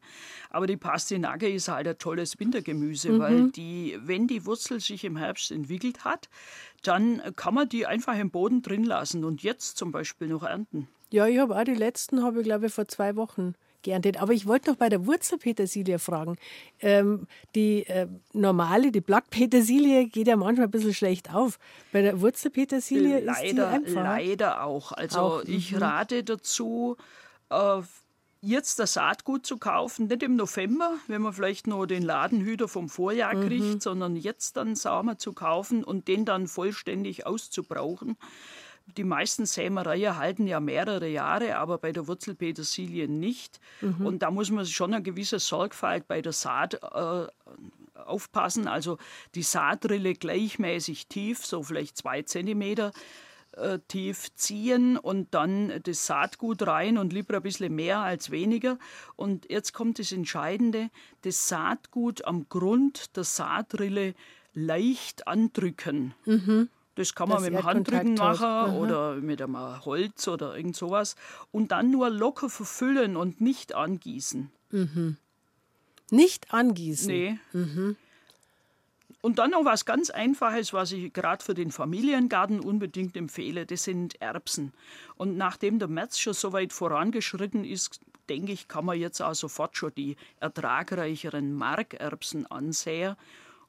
aber 0.50 0.66
die 0.66 0.78
Pastinake 0.78 1.48
ist 1.48 1.68
halt 1.68 1.88
ein 1.88 1.98
tolles 2.00 2.40
Wintergemüse, 2.40 3.12
mhm. 3.12 3.20
weil 3.20 3.52
die, 3.52 3.98
wenn 4.02 4.28
die 4.28 4.46
Wurzel 4.46 4.80
sich 4.80 5.04
im 5.04 5.16
Herbst 5.16 5.52
entwickelt 5.52 6.04
hat, 6.04 6.28
dann 6.82 7.22
kann 7.36 7.54
man 7.54 7.70
die 7.70 7.86
einfach 7.86 8.18
im 8.18 8.32
Boden 8.32 8.64
drin 8.64 8.84
lassen 8.84 9.24
und 9.24 9.44
jetzt 9.44 9.78
zum 9.78 9.92
Beispiel 9.92 10.28
noch 10.28 10.44
ernten. 10.44 10.88
Ja, 11.15 11.28
ich 11.28 11.39
habe 11.39 11.58
auch 11.58 11.63
die 11.63 11.75
letzten, 11.75 12.23
habe 12.23 12.41
ich 12.41 12.43
glaube 12.43 12.65
ich 12.65 12.73
vor 12.73 12.89
zwei 12.89 13.15
Wochen 13.15 13.56
geerntet. 13.84 14.21
Aber 14.21 14.34
ich 14.34 14.47
wollte 14.47 14.69
noch 14.69 14.75
bei 14.75 14.89
der 14.89 15.06
Wurzelpetersilie 15.06 15.97
fragen. 15.97 16.36
Ähm, 16.82 17.28
die 17.56 17.86
äh, 17.88 18.08
normale, 18.34 18.91
die 18.91 18.99
Blattpetersilie 18.99 20.08
geht 20.08 20.28
ja 20.28 20.36
manchmal 20.36 20.67
ein 20.67 20.71
bisschen 20.71 20.93
schlecht 20.93 21.34
auf. 21.34 21.58
Bei 21.93 22.01
der 22.01 22.19
Wurzelpetersilie 22.19 23.21
leider, 23.21 23.45
ist 23.45 23.54
die 23.54 23.62
einfach. 23.62 24.04
Leider 24.04 24.63
auch. 24.65 24.91
Also 24.91 25.19
auch, 25.19 25.43
ich 25.45 25.71
mhm. 25.71 25.78
rate 25.78 26.25
dazu, 26.25 26.97
äh, 27.49 27.82
jetzt 28.41 28.80
das 28.80 28.93
Saatgut 28.93 29.45
zu 29.45 29.56
kaufen, 29.58 30.08
nicht 30.08 30.21
im 30.21 30.36
November, 30.36 30.95
wenn 31.08 31.21
man 31.21 31.32
vielleicht 31.32 31.65
noch 31.65 31.86
den 31.86 32.04
Ladenhüter 32.04 32.67
vom 32.67 32.89
Vorjahr 32.89 33.34
mhm. 33.34 33.47
kriegt, 33.47 33.82
sondern 33.82 34.17
jetzt 34.17 34.58
dann 34.58 34.75
Samen 34.75 35.17
zu 35.17 35.32
kaufen 35.32 35.86
und 35.86 36.10
den 36.10 36.25
dann 36.25 36.47
vollständig 36.47 37.25
auszubrauchen. 37.25 38.17
Die 38.98 39.04
meisten 39.04 39.45
Sämereien 39.45 40.17
halten 40.17 40.48
ja 40.48 40.60
mehrere 40.60 41.08
Jahre, 41.08 41.58
aber 41.58 41.78
bei 41.80 41.91
der 41.91 42.08
Wurzelpetersilie 42.08 43.08
nicht. 43.08 43.60
Mhm. 43.82 44.06
Und 44.06 44.19
da 44.19 44.32
muss 44.32 44.52
man 44.52 44.65
schon 44.65 44.93
eine 44.93 45.04
gewisse 45.04 45.39
Sorgfalt 45.39 46.08
bei 46.08 46.21
der 46.21 46.34
Saat 46.34 46.76
äh, 46.76 47.28
aufpassen. 48.06 48.67
Also 48.67 48.98
die 49.34 49.43
Saatrille 49.43 50.13
gleichmäßig 50.13 51.08
tief, 51.08 51.45
so 51.45 51.63
vielleicht 51.63 51.98
zwei 51.98 52.21
Zentimeter 52.21 52.91
äh, 53.54 53.80
tief 53.88 54.34
ziehen 54.36 54.98
und 54.98 55.34
dann 55.34 55.82
das 55.84 56.06
Saatgut 56.06 56.67
rein 56.67 56.98
und 56.98 57.13
lieber 57.13 57.36
ein 57.38 57.41
bisschen 57.41 57.74
mehr 57.74 58.00
als 58.00 58.32
weniger. 58.32 58.78
Und 59.15 59.50
jetzt 59.50 59.74
kommt 59.74 60.00
das 60.00 60.12
Entscheidende, 60.12 60.89
das 61.21 61.48
Saatgut 61.48 62.26
am 62.26 62.48
Grund 62.50 63.15
der 63.15 63.24
Saatrille 63.24 64.13
leicht 64.54 65.28
andrücken. 65.28 66.13
Mhm. 66.26 66.69
Das 66.96 67.14
kann 67.14 67.30
man 67.30 67.44
das 67.44 67.50
mit 67.50 67.60
dem 67.60 67.66
Handrücken 67.66 68.14
machen 68.16 68.72
mhm. 68.72 68.78
oder 68.78 69.16
mit 69.16 69.42
einem 69.42 69.86
Holz 69.86 70.28
oder 70.28 70.56
irgend 70.56 70.76
sowas. 70.76 71.16
Und 71.52 71.72
dann 71.72 71.92
nur 71.92 72.10
locker 72.10 72.50
verfüllen 72.50 73.18
und 73.18 73.42
nicht 73.42 73.76
angießen. 73.76 74.50
Mhm. 74.72 75.18
Nicht 76.10 76.54
angießen? 76.54 77.08
Nee. 77.08 77.40
Mhm. 77.52 77.98
Und 79.22 79.40
dann 79.40 79.52
noch 79.52 79.66
was 79.66 79.86
ganz 79.86 80.12
Einfaches, 80.12 80.72
was 80.72 80.92
ich 80.92 81.12
gerade 81.12 81.44
für 81.44 81.56
den 81.56 81.72
Familiengarten 81.72 82.60
unbedingt 82.60 83.18
empfehle, 83.18 83.66
das 83.66 83.84
sind 83.84 84.22
Erbsen. 84.22 84.72
Und 85.16 85.36
nachdem 85.36 85.80
der 85.80 85.88
März 85.88 86.20
schon 86.20 86.36
so 86.36 86.54
weit 86.54 86.72
vorangeschritten 86.72 87.66
ist, 87.66 88.00
denke 88.30 88.52
ich, 88.52 88.68
kann 88.68 88.86
man 88.86 89.00
jetzt 89.00 89.22
auch 89.22 89.34
sofort 89.34 89.78
schon 89.78 89.94
die 89.96 90.16
ertragreicheren 90.40 91.56
Markerbsen 91.56 92.46
ansehen 92.46 93.16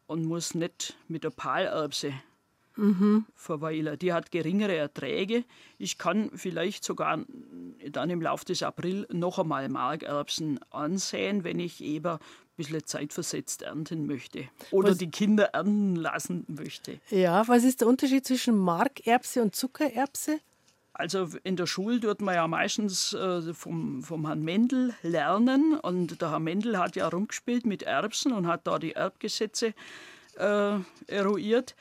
und 0.06 0.26
muss 0.26 0.54
nicht 0.54 0.96
mit 1.08 1.24
der 1.24 1.30
Palerbse 1.30 2.12
mhm. 2.76 3.26
verweilen. 3.34 3.98
Die 3.98 4.12
hat 4.12 4.30
geringere 4.30 4.76
Erträge. 4.76 5.44
Ich 5.78 5.98
kann 5.98 6.30
vielleicht 6.34 6.84
sogar 6.84 7.24
dann 7.90 8.10
im 8.10 8.22
Laufe 8.22 8.44
des 8.44 8.62
April 8.62 9.06
noch 9.12 9.38
einmal 9.38 9.68
Markerbsen 9.68 10.60
ansehen, 10.70 11.44
wenn 11.44 11.58
ich 11.58 11.82
eben 11.82 12.12
ein 12.12 12.18
bisschen 12.56 12.86
zeitversetzt 12.86 13.62
ernten 13.62 14.06
möchte 14.06 14.44
oder 14.70 14.90
was, 14.90 14.98
die 14.98 15.10
Kinder 15.10 15.46
ernten 15.52 15.96
lassen 15.96 16.44
möchte. 16.48 17.00
Ja, 17.10 17.46
was 17.48 17.64
ist 17.64 17.82
der 17.82 17.88
Unterschied 17.88 18.26
zwischen 18.26 18.56
Markerbse 18.56 19.42
und 19.42 19.54
Zuckererbse? 19.54 20.40
Also 20.98 21.28
in 21.44 21.56
der 21.56 21.66
Schule 21.66 22.00
tut 22.00 22.22
man 22.22 22.34
ja 22.34 22.48
meistens 22.48 23.12
äh, 23.12 23.52
vom, 23.52 24.02
vom 24.02 24.26
Herrn 24.26 24.42
Mendel 24.42 24.94
lernen 25.02 25.78
und 25.78 26.22
der 26.22 26.30
Herr 26.30 26.38
Mendel 26.38 26.78
hat 26.78 26.96
ja 26.96 27.06
rumgespielt 27.08 27.66
mit 27.66 27.82
Erbsen 27.82 28.32
und 28.32 28.46
hat 28.46 28.66
da 28.66 28.78
die 28.78 28.92
Erbgesetze 28.92 29.74
äh, 30.38 30.78
eruiert. 31.06 31.76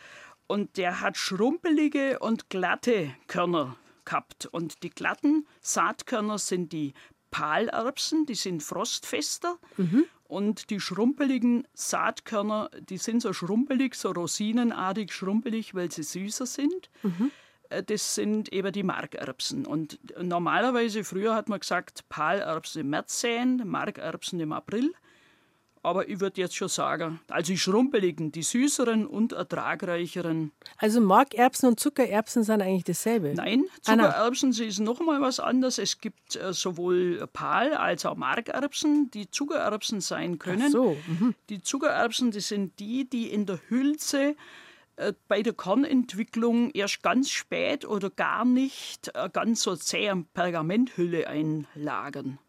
Und 0.47 0.77
der 0.77 1.01
hat 1.01 1.17
schrumpelige 1.17 2.19
und 2.19 2.49
glatte 2.49 3.15
Körner 3.27 3.75
gehabt. 4.05 4.45
Und 4.45 4.83
die 4.83 4.91
glatten 4.91 5.47
Saatkörner 5.61 6.37
sind 6.37 6.71
die 6.71 6.93
Palerbsen, 7.31 8.25
die 8.25 8.35
sind 8.35 8.61
frostfester. 8.61 9.57
Mhm. 9.77 10.05
Und 10.27 10.69
die 10.69 10.79
schrumpeligen 10.79 11.67
Saatkörner, 11.73 12.69
die 12.89 12.97
sind 12.97 13.21
so 13.21 13.33
schrumpelig, 13.33 13.95
so 13.95 14.11
rosinenartig 14.11 15.11
schrumpelig, 15.13 15.75
weil 15.75 15.91
sie 15.91 16.03
süßer 16.03 16.45
sind. 16.45 16.89
Mhm. 17.03 17.31
Das 17.87 18.15
sind 18.15 18.53
eben 18.53 18.71
die 18.71 18.83
Markerbsen. 18.83 19.65
Und 19.65 19.99
normalerweise, 20.21 21.03
früher 21.03 21.35
hat 21.35 21.49
man 21.49 21.59
gesagt, 21.59 22.07
Palerbsen 22.09 22.81
im 22.81 22.89
März 22.91 23.21
säen, 23.21 23.63
Markerbsen 23.65 24.39
im 24.39 24.51
April. 24.51 24.93
Aber 25.85 26.09
ich 26.09 26.19
würde 26.19 26.41
jetzt 26.41 26.55
schon 26.55 26.67
sagen, 26.67 27.19
also 27.29 27.51
die 27.51 27.59
schrumpeligen, 27.59 28.31
die 28.31 28.41
süßeren 28.41 29.05
und 29.05 29.33
ertragreicheren. 29.33 30.51
Also 30.77 30.99
Markerbsen 30.99 31.69
und 31.69 31.79
Zuckererbsen 31.79 32.43
sind 32.43 32.63
eigentlich 32.63 32.85
dasselbe? 32.85 33.35
Nein, 33.35 33.65
Zuckererbsen 33.83 34.51
ah, 34.59 34.63
ist 34.63 34.79
noch 34.79 34.99
mal 34.99 35.21
was 35.21 35.39
anderes. 35.39 35.77
Es 35.77 35.99
gibt 35.99 36.37
äh, 36.37 36.53
sowohl 36.53 37.27
Pal- 37.31 37.75
als 37.75 38.03
auch 38.07 38.15
Markerbsen, 38.15 39.11
die 39.11 39.29
Zuckererbsen 39.29 40.01
sein 40.01 40.39
können. 40.39 40.63
Ach 40.65 40.71
so. 40.71 40.97
Mhm. 41.05 41.35
Die 41.49 41.61
Zuckererbsen, 41.61 42.31
das 42.31 42.47
sind 42.47 42.79
die, 42.79 43.07
die 43.07 43.31
in 43.31 43.45
der 43.45 43.59
Hülse 43.69 44.35
äh, 44.95 45.13
bei 45.27 45.43
der 45.43 45.53
Kornentwicklung 45.53 46.71
erst 46.71 47.03
ganz 47.03 47.29
spät 47.29 47.85
oder 47.85 48.09
gar 48.09 48.43
nicht 48.43 49.11
äh, 49.13 49.29
ganz 49.31 49.61
so 49.61 49.75
zähe 49.75 50.25
Pergamenthülle 50.33 51.27
einlagern. 51.27 52.39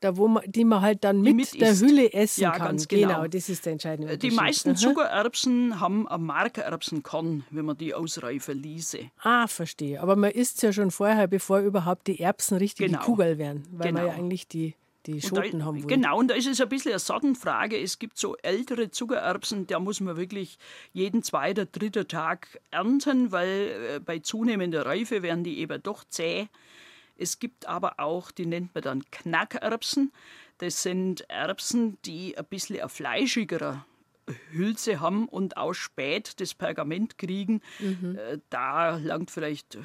Da, 0.00 0.16
wo 0.16 0.28
man, 0.28 0.44
die 0.46 0.64
man 0.64 0.80
halt 0.80 1.02
dann 1.02 1.22
mit, 1.22 1.34
mit 1.34 1.60
der 1.60 1.76
Hülle 1.76 2.12
essen 2.12 2.42
ja, 2.42 2.52
kann. 2.52 2.76
Genau. 2.76 3.08
genau, 3.08 3.26
das 3.26 3.48
ist 3.48 3.66
der 3.66 3.72
entscheidende 3.72 4.16
Die 4.16 4.30
meisten 4.30 4.76
Zuckererbsen 4.76 5.80
haben 5.80 6.06
ein 6.06 6.22
Markererbsenkorn, 6.22 7.44
wenn 7.50 7.64
man 7.64 7.76
die 7.76 7.94
ausreifen 7.94 8.62
ließe. 8.62 9.10
Ah, 9.22 9.48
verstehe. 9.48 10.00
Aber 10.00 10.14
man 10.14 10.30
isst 10.30 10.62
ja 10.62 10.72
schon 10.72 10.92
vorher, 10.92 11.26
bevor 11.26 11.58
überhaupt 11.58 12.06
die 12.06 12.20
Erbsen 12.20 12.58
richtig 12.58 12.86
genau. 12.86 13.00
Kugel 13.00 13.38
werden, 13.38 13.66
weil 13.72 13.88
genau. 13.88 14.02
man 14.02 14.10
ja 14.10 14.14
eigentlich 14.14 14.46
die 14.46 14.74
die 15.08 15.22
Schoten 15.22 15.60
da, 15.60 15.64
haben 15.64 15.76
wollen. 15.78 15.88
Genau, 15.88 16.18
und 16.18 16.28
da 16.28 16.34
ist 16.34 16.46
es 16.46 16.60
ein 16.60 16.68
bisschen 16.68 16.92
eine 16.92 16.98
Sortenfrage. 16.98 17.80
Es 17.80 17.98
gibt 17.98 18.18
so 18.18 18.36
ältere 18.36 18.90
Zuckererbsen, 18.90 19.66
da 19.66 19.80
muss 19.80 20.00
man 20.00 20.16
wirklich 20.16 20.58
jeden 20.92 21.22
zweiten, 21.22 21.66
dritten 21.72 22.06
Tag 22.06 22.60
ernten, 22.70 23.32
weil 23.32 23.96
äh, 23.96 24.00
bei 24.00 24.18
zunehmender 24.18 24.86
Reife 24.86 25.22
werden 25.22 25.44
die 25.44 25.58
eben 25.58 25.82
doch 25.82 26.04
zäh. 26.04 26.48
Es 27.18 27.38
gibt 27.38 27.66
aber 27.66 27.98
auch, 27.98 28.30
die 28.30 28.46
nennt 28.46 28.74
man 28.74 28.82
dann 28.82 29.10
Knackerbsen. 29.10 30.12
Das 30.58 30.82
sind 30.82 31.28
Erbsen, 31.28 31.98
die 32.02 32.38
ein 32.38 32.44
bisschen 32.46 32.78
eine 32.78 32.88
fleischigere 32.88 33.84
Hülse 34.50 35.00
haben 35.00 35.28
und 35.28 35.56
auch 35.56 35.72
spät 35.72 36.40
das 36.40 36.54
Pergament 36.54 37.18
kriegen. 37.18 37.60
Mhm. 37.78 38.16
Äh, 38.16 38.38
da 38.50 38.96
langt 38.96 39.30
vielleicht 39.30 39.78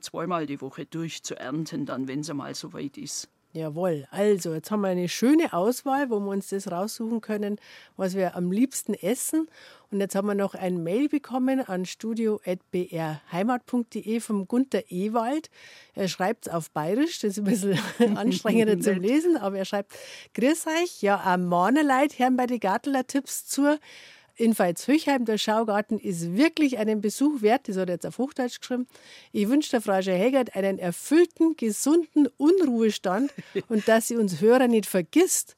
zweimal 0.00 0.46
die 0.46 0.60
Woche 0.60 0.86
durch 0.86 1.22
zu 1.22 1.36
ernten, 1.36 1.86
dann, 1.86 2.08
wenn 2.08 2.20
es 2.20 2.30
einmal 2.30 2.54
so 2.54 2.72
weit 2.72 2.96
ist. 2.96 3.28
Jawohl, 3.52 4.06
also 4.10 4.52
jetzt 4.52 4.70
haben 4.70 4.82
wir 4.82 4.88
eine 4.88 5.08
schöne 5.08 5.54
Auswahl, 5.54 6.10
wo 6.10 6.20
wir 6.20 6.28
uns 6.28 6.48
das 6.48 6.70
raussuchen 6.70 7.22
können, 7.22 7.56
was 7.96 8.14
wir 8.14 8.36
am 8.36 8.52
liebsten 8.52 8.92
essen. 8.92 9.48
Und 9.90 10.00
jetzt 10.00 10.14
haben 10.14 10.28
wir 10.28 10.34
noch 10.34 10.54
ein 10.54 10.82
Mail 10.82 11.08
bekommen 11.08 11.62
an 11.62 11.86
studio.brheimat.de 11.86 14.20
vom 14.20 14.46
Gunther 14.46 14.82
Ewald. 14.90 15.48
Er 15.94 16.08
schreibt 16.08 16.46
es 16.46 16.52
auf 16.52 16.70
Bayerisch, 16.72 17.20
das 17.20 17.38
ist 17.38 17.38
ein 17.38 17.44
bisschen 17.44 17.78
anstrengender 18.18 18.78
zu 18.80 18.92
lesen, 18.92 19.38
aber 19.38 19.56
er 19.56 19.64
schreibt: 19.64 19.92
Grüß 20.34 20.66
euch, 20.66 21.00
ja, 21.00 21.18
am 21.24 21.46
Mornerleid, 21.46 22.18
Herrn 22.18 22.36
bei 22.36 22.44
den 22.46 22.60
Gartler 22.60 23.06
Tipps 23.06 23.46
zur. 23.46 23.78
In 24.38 24.54
Veitshöchheim, 24.54 25.24
der 25.24 25.36
Schaugarten, 25.36 25.98
ist 25.98 26.36
wirklich 26.36 26.78
einen 26.78 27.00
Besuch 27.00 27.42
wert. 27.42 27.66
Das 27.66 27.76
hat 27.76 27.88
er 27.88 27.96
jetzt 27.96 28.06
auf 28.06 28.18
Hochdeutsch 28.18 28.60
geschrieben. 28.60 28.86
Ich 29.32 29.48
wünsche 29.48 29.72
der 29.72 29.80
Frau 29.80 30.00
Schehegert 30.00 30.54
einen 30.54 30.78
erfüllten, 30.78 31.56
gesunden 31.56 32.28
Unruhestand 32.36 33.32
und 33.68 33.88
dass 33.88 34.06
sie 34.06 34.16
uns 34.16 34.40
Hörer 34.40 34.68
nicht 34.68 34.86
vergisst. 34.86 35.56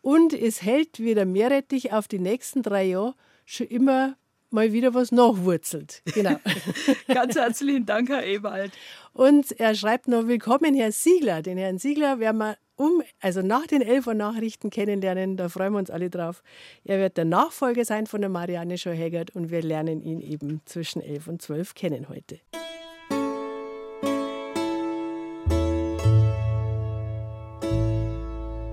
Und 0.00 0.32
es 0.32 0.62
hält 0.62 1.00
wie 1.00 1.14
der 1.14 1.26
Meerrettich 1.26 1.92
auf 1.92 2.08
die 2.08 2.18
nächsten 2.18 2.62
drei 2.62 2.84
Jahre 2.84 3.14
schon 3.44 3.66
immer 3.66 4.16
mal 4.54 4.72
wieder 4.72 4.94
was 4.94 5.12
nachwurzelt. 5.12 6.02
Genau. 6.14 6.36
Ganz 7.12 7.34
herzlichen 7.34 7.84
Dank, 7.84 8.08
Herr 8.08 8.24
Ewald. 8.24 8.72
Und 9.12 9.58
er 9.60 9.74
schreibt 9.74 10.08
noch: 10.08 10.26
Willkommen, 10.26 10.74
Herr 10.74 10.92
Siegler. 10.92 11.42
Den 11.42 11.58
Herrn 11.58 11.78
Siegler 11.78 12.18
werden 12.20 12.38
wir 12.38 12.56
um, 12.76 13.02
also 13.20 13.42
nach 13.42 13.66
den 13.66 13.82
11 13.82 14.06
Uhr 14.06 14.14
Nachrichten 14.14 14.70
kennenlernen. 14.70 15.36
Da 15.36 15.48
freuen 15.48 15.72
wir 15.72 15.78
uns 15.78 15.90
alle 15.90 16.10
drauf. 16.10 16.42
Er 16.84 16.98
wird 16.98 17.16
der 17.16 17.24
Nachfolger 17.24 17.84
sein 17.84 18.06
von 18.06 18.20
der 18.20 18.30
Marianne 18.30 18.78
Schau-Haggard 18.78 19.34
und 19.34 19.50
wir 19.50 19.62
lernen 19.62 20.00
ihn 20.00 20.20
eben 20.20 20.60
zwischen 20.64 21.02
11 21.02 21.28
und 21.28 21.42
12 21.42 21.74
kennen 21.74 22.08
heute. 22.08 22.40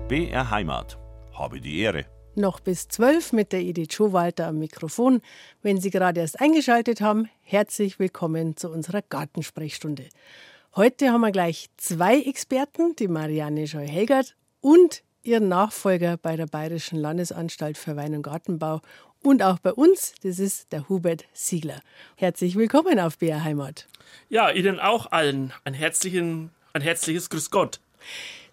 BR 0.08 0.50
Heimat. 0.50 0.98
Habe 1.32 1.60
die 1.60 1.80
Ehre. 1.80 2.04
Noch 2.34 2.60
bis 2.60 2.88
12 2.88 3.34
mit 3.34 3.52
der 3.52 3.60
Edith 3.60 3.92
Schowalter 3.92 4.46
am 4.46 4.58
Mikrofon. 4.58 5.20
Wenn 5.60 5.82
Sie 5.82 5.90
gerade 5.90 6.20
erst 6.20 6.40
eingeschaltet 6.40 7.02
haben, 7.02 7.28
herzlich 7.42 7.98
willkommen 7.98 8.56
zu 8.56 8.70
unserer 8.70 9.02
Gartensprechstunde. 9.02 10.08
Heute 10.74 11.10
haben 11.10 11.20
wir 11.20 11.30
gleich 11.30 11.68
zwei 11.76 12.22
Experten, 12.22 12.96
die 12.96 13.08
Marianne 13.08 13.66
Scheu-Helgert 13.66 14.34
und 14.62 15.02
ihren 15.22 15.48
Nachfolger 15.48 16.16
bei 16.16 16.36
der 16.36 16.46
Bayerischen 16.46 16.98
Landesanstalt 16.98 17.76
für 17.76 17.96
Wein- 17.96 18.14
und 18.14 18.22
Gartenbau 18.22 18.80
und 19.22 19.42
auch 19.42 19.58
bei 19.58 19.74
uns, 19.74 20.14
das 20.22 20.38
ist 20.38 20.72
der 20.72 20.88
Hubert 20.88 21.26
Siegler. 21.34 21.80
Herzlich 22.16 22.56
willkommen 22.56 22.98
auf 22.98 23.18
BR 23.18 23.44
Heimat. 23.44 23.88
Ja, 24.30 24.48
Ihnen 24.48 24.80
auch 24.80 25.12
allen 25.12 25.52
ein, 25.64 25.74
herzlichen, 25.74 26.48
ein 26.72 26.80
herzliches 26.80 27.28
Grüß 27.28 27.50
Gott. 27.50 27.78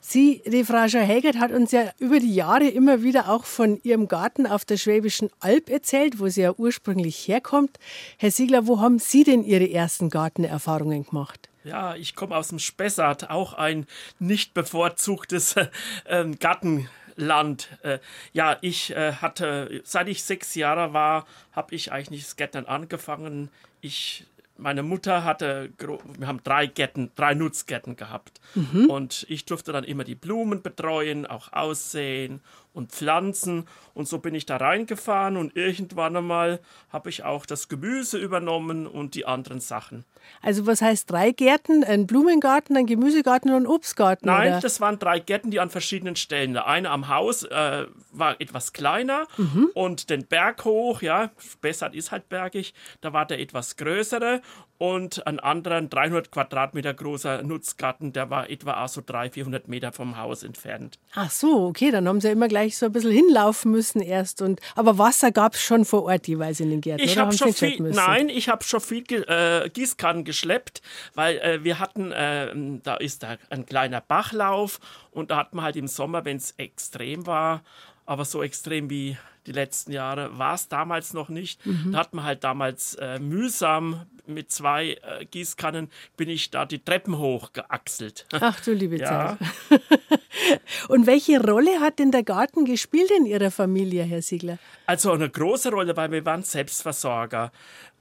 Sie, 0.01 0.41
die 0.45 0.63
Frau 0.63 0.87
Schau-Helgert, 0.87 1.37
hat 1.39 1.51
uns 1.51 1.71
ja 1.71 1.91
über 1.99 2.19
die 2.19 2.33
Jahre 2.33 2.67
immer 2.67 3.03
wieder 3.03 3.29
auch 3.29 3.43
von 3.43 3.79
ihrem 3.83 4.07
Garten 4.07 4.47
auf 4.47 4.63
der 4.63 4.77
Schwäbischen 4.77 5.29
Alb 5.41 5.69
erzählt, 5.69 6.19
wo 6.19 6.29
sie 6.29 6.41
ja 6.41 6.53
ursprünglich 6.57 7.27
herkommt. 7.27 7.77
Herr 8.17 8.31
Siegler, 8.31 8.65
wo 8.65 8.79
haben 8.79 8.99
Sie 8.99 9.25
denn 9.25 9.43
Ihre 9.43 9.69
ersten 9.69 10.09
Gartenerfahrungen 10.09 11.05
gemacht? 11.05 11.49
Ja, 11.65 11.95
ich 11.95 12.15
komme 12.15 12.37
aus 12.37 12.47
dem 12.47 12.59
Spessart, 12.59 13.29
auch 13.29 13.53
ein 13.53 13.85
nicht 14.19 14.53
bevorzugtes 14.53 15.55
äh, 16.05 16.25
Gartenland. 16.39 17.67
Äh, 17.83 17.99
ja, 18.31 18.57
ich 18.61 18.95
äh, 18.95 19.13
hatte, 19.13 19.81
seit 19.83 20.07
ich 20.07 20.23
sechs 20.23 20.55
Jahre 20.55 20.93
war, 20.93 21.25
habe 21.51 21.75
ich 21.75 21.91
eigentlich 21.91 22.23
das 22.23 22.37
Gärtnern 22.37 22.65
angefangen. 22.65 23.49
Ich 23.81 24.25
meine 24.59 24.83
Mutter 24.83 25.23
hatte, 25.23 25.71
wir 25.77 26.27
haben 26.27 26.41
drei 26.43 26.65
Gärten, 26.67 27.11
drei 27.15 27.33
Nutzgärten 27.33 27.95
gehabt. 27.95 28.39
Mhm. 28.55 28.89
Und 28.89 29.25
ich 29.29 29.45
durfte 29.45 29.71
dann 29.71 29.83
immer 29.83 30.03
die 30.03 30.15
Blumen 30.15 30.61
betreuen, 30.61 31.25
auch 31.25 31.53
aussehen 31.53 32.41
und 32.73 32.91
Pflanzen. 32.91 33.65
Und 33.93 34.07
so 34.07 34.19
bin 34.19 34.35
ich 34.35 34.45
da 34.45 34.57
reingefahren 34.57 35.37
und 35.37 35.55
irgendwann 35.55 36.15
einmal 36.15 36.59
habe 36.89 37.09
ich 37.09 37.23
auch 37.23 37.45
das 37.45 37.67
Gemüse 37.67 38.17
übernommen 38.17 38.87
und 38.87 39.15
die 39.15 39.25
anderen 39.25 39.59
Sachen. 39.59 40.05
Also 40.41 40.67
was 40.67 40.81
heißt 40.81 41.09
drei 41.09 41.31
Gärten? 41.31 41.83
Ein 41.83 42.07
Blumengarten, 42.07 42.77
ein 42.77 42.85
Gemüsegarten 42.85 43.51
und 43.51 43.63
ein 43.63 43.67
Obstgarten? 43.67 44.27
Nein, 44.27 44.53
oder? 44.53 44.61
das 44.61 44.79
waren 44.79 44.99
drei 44.99 45.19
Gärten, 45.19 45.51
die 45.51 45.59
an 45.59 45.69
verschiedenen 45.69 46.15
Stellen. 46.15 46.53
Der 46.53 46.67
eine 46.67 46.89
am 46.89 47.07
Haus 47.07 47.43
äh, 47.43 47.85
war 48.11 48.39
etwas 48.39 48.73
kleiner 48.73 49.27
mhm. 49.37 49.69
und 49.73 50.09
den 50.09 50.25
Berg 50.25 50.65
hoch, 50.65 51.01
ja, 51.01 51.31
Spessart 51.37 51.95
ist 51.95 52.11
halt 52.11 52.29
bergig, 52.29 52.73
da 53.01 53.13
war 53.13 53.25
der 53.25 53.39
etwas 53.39 53.77
größere 53.77 54.41
und 54.77 55.27
ein 55.27 55.39
anderer, 55.39 55.81
300 55.81 56.31
Quadratmeter 56.31 56.93
großer 56.93 57.43
Nutzgarten, 57.43 58.13
der 58.13 58.29
war 58.29 58.49
etwa 58.49 58.83
auch 58.83 58.87
so 58.87 59.01
300, 59.05 59.33
400 59.33 59.67
Meter 59.67 59.91
vom 59.91 60.17
Haus 60.17 60.43
entfernt. 60.43 60.99
Ach 61.15 61.29
so, 61.29 61.65
okay, 61.65 61.91
dann 61.91 62.07
haben 62.07 62.21
sie 62.21 62.27
ja 62.27 62.33
immer 62.33 62.47
gleich 62.47 62.58
so 62.67 62.85
ein 62.87 62.91
bisschen 62.91 63.11
hinlaufen 63.11 63.71
müssen 63.71 64.01
erst. 64.01 64.41
Und, 64.41 64.59
aber 64.75 64.97
Wasser 64.97 65.31
gab 65.31 65.53
es 65.53 65.61
schon 65.61 65.85
vor 65.85 66.03
Ort 66.03 66.27
jeweils 66.27 66.59
in 66.59 66.69
den 66.69 66.81
Gärten, 66.81 67.03
ich 67.03 67.17
habe 67.17 67.35
schon 67.35 67.53
viel, 67.53 67.81
Nein, 67.81 68.29
ich 68.29 68.49
habe 68.49 68.63
schon 68.63 68.81
viel 68.81 69.03
äh, 69.27 69.69
Gießkannen 69.69 70.23
geschleppt, 70.23 70.81
weil 71.15 71.37
äh, 71.37 71.63
wir 71.63 71.79
hatten, 71.79 72.11
äh, 72.11 72.51
da 72.83 72.95
ist 72.95 73.23
da 73.23 73.37
ein 73.49 73.65
kleiner 73.65 74.01
Bachlauf 74.01 74.79
und 75.11 75.31
da 75.31 75.37
hat 75.37 75.53
man 75.53 75.65
halt 75.65 75.75
im 75.75 75.87
Sommer, 75.87 76.25
wenn 76.25 76.37
es 76.37 76.53
extrem 76.57 77.25
war, 77.25 77.63
aber 78.05 78.25
so 78.25 78.43
extrem 78.43 78.89
wie 78.89 79.17
die 79.49 79.53
letzten 79.53 79.91
Jahre 79.91 80.37
war 80.37 80.53
es 80.53 80.67
damals 80.67 81.13
noch 81.13 81.27
nicht. 81.27 81.65
Mhm. 81.65 81.91
Da 81.91 81.99
hat 81.99 82.13
man 82.13 82.23
halt 82.23 82.43
damals 82.43 82.93
äh, 82.95 83.17
mühsam 83.17 84.05
mit 84.27 84.51
zwei 84.51 84.91
äh, 85.01 85.25
Gießkannen 85.25 85.89
bin 86.15 86.29
ich 86.29 86.51
da 86.51 86.65
die 86.65 86.77
Treppen 86.77 87.17
hochgeachselt. 87.17 88.27
Ach 88.39 88.61
du 88.61 88.73
liebe 88.73 88.97
ja. 88.99 89.37
Zeit. 89.39 89.81
Und 90.87 91.07
welche 91.07 91.41
Rolle 91.41 91.79
hat 91.79 91.97
denn 91.97 92.11
der 92.11 92.21
Garten 92.21 92.63
gespielt 92.63 93.09
in 93.17 93.25
Ihrer 93.25 93.49
Familie, 93.49 94.03
Herr 94.03 94.21
Siegler? 94.21 94.59
Also 94.85 95.11
eine 95.11 95.29
große 95.29 95.71
Rolle, 95.71 95.97
weil 95.97 96.11
wir 96.11 96.23
waren 96.25 96.43
Selbstversorger. 96.43 97.51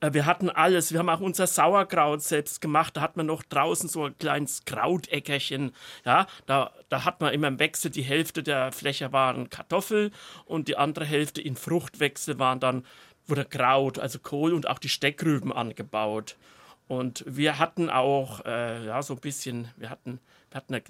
Äh, 0.01 0.13
wir 0.13 0.27
hatten 0.27 0.51
alles. 0.51 0.93
Wir 0.93 0.99
haben 0.99 1.09
auch 1.09 1.21
unser 1.21 1.47
Sauerkraut 1.47 2.23
selbst 2.23 2.61
gemacht. 2.61 2.97
Da 2.97 3.01
hat 3.01 3.17
man 3.17 3.27
noch 3.27 3.43
draußen 3.43 3.89
so 3.89 4.05
ein 4.05 4.19
kleines 4.19 4.65
Krauteckerchen. 4.65 5.73
Ja, 6.05 6.27
da, 6.47 6.73
da 6.89 7.05
hat 7.05 7.21
man 7.21 7.33
immer 7.33 7.49
im 7.49 7.59
Wechsel 7.59 7.91
die 7.91 8.03
Hälfte 8.03 8.43
der 8.43 8.73
Fläche 8.73 9.13
waren 9.13 9.51
Kartoffel 9.51 10.11
und 10.45 10.69
die 10.69 10.77
andere 10.77 11.05
Hälfte 11.05 11.41
in 11.41 11.57
Fruchtwechsel 11.57 12.39
waren 12.39 12.61
dann 12.61 12.85
wurde 13.27 13.45
Kraut, 13.45 13.99
also 13.99 14.19
Kohl 14.19 14.55
und 14.55 14.69
auch 14.69 14.79
die 14.79 14.89
Steckrüben 14.89 15.53
angebaut. 15.53 16.37
Und 16.87 17.23
wir 17.27 17.59
hatten 17.59 17.91
auch 17.91 18.45
äh, 18.47 18.87
ja, 18.87 19.03
so 19.03 19.15
ein 19.15 19.21
bisschen, 19.21 19.69
wir 19.77 19.91
hatten, 19.91 20.21
wir 20.51 20.57
hatten 20.57 20.75
eine 20.75 20.83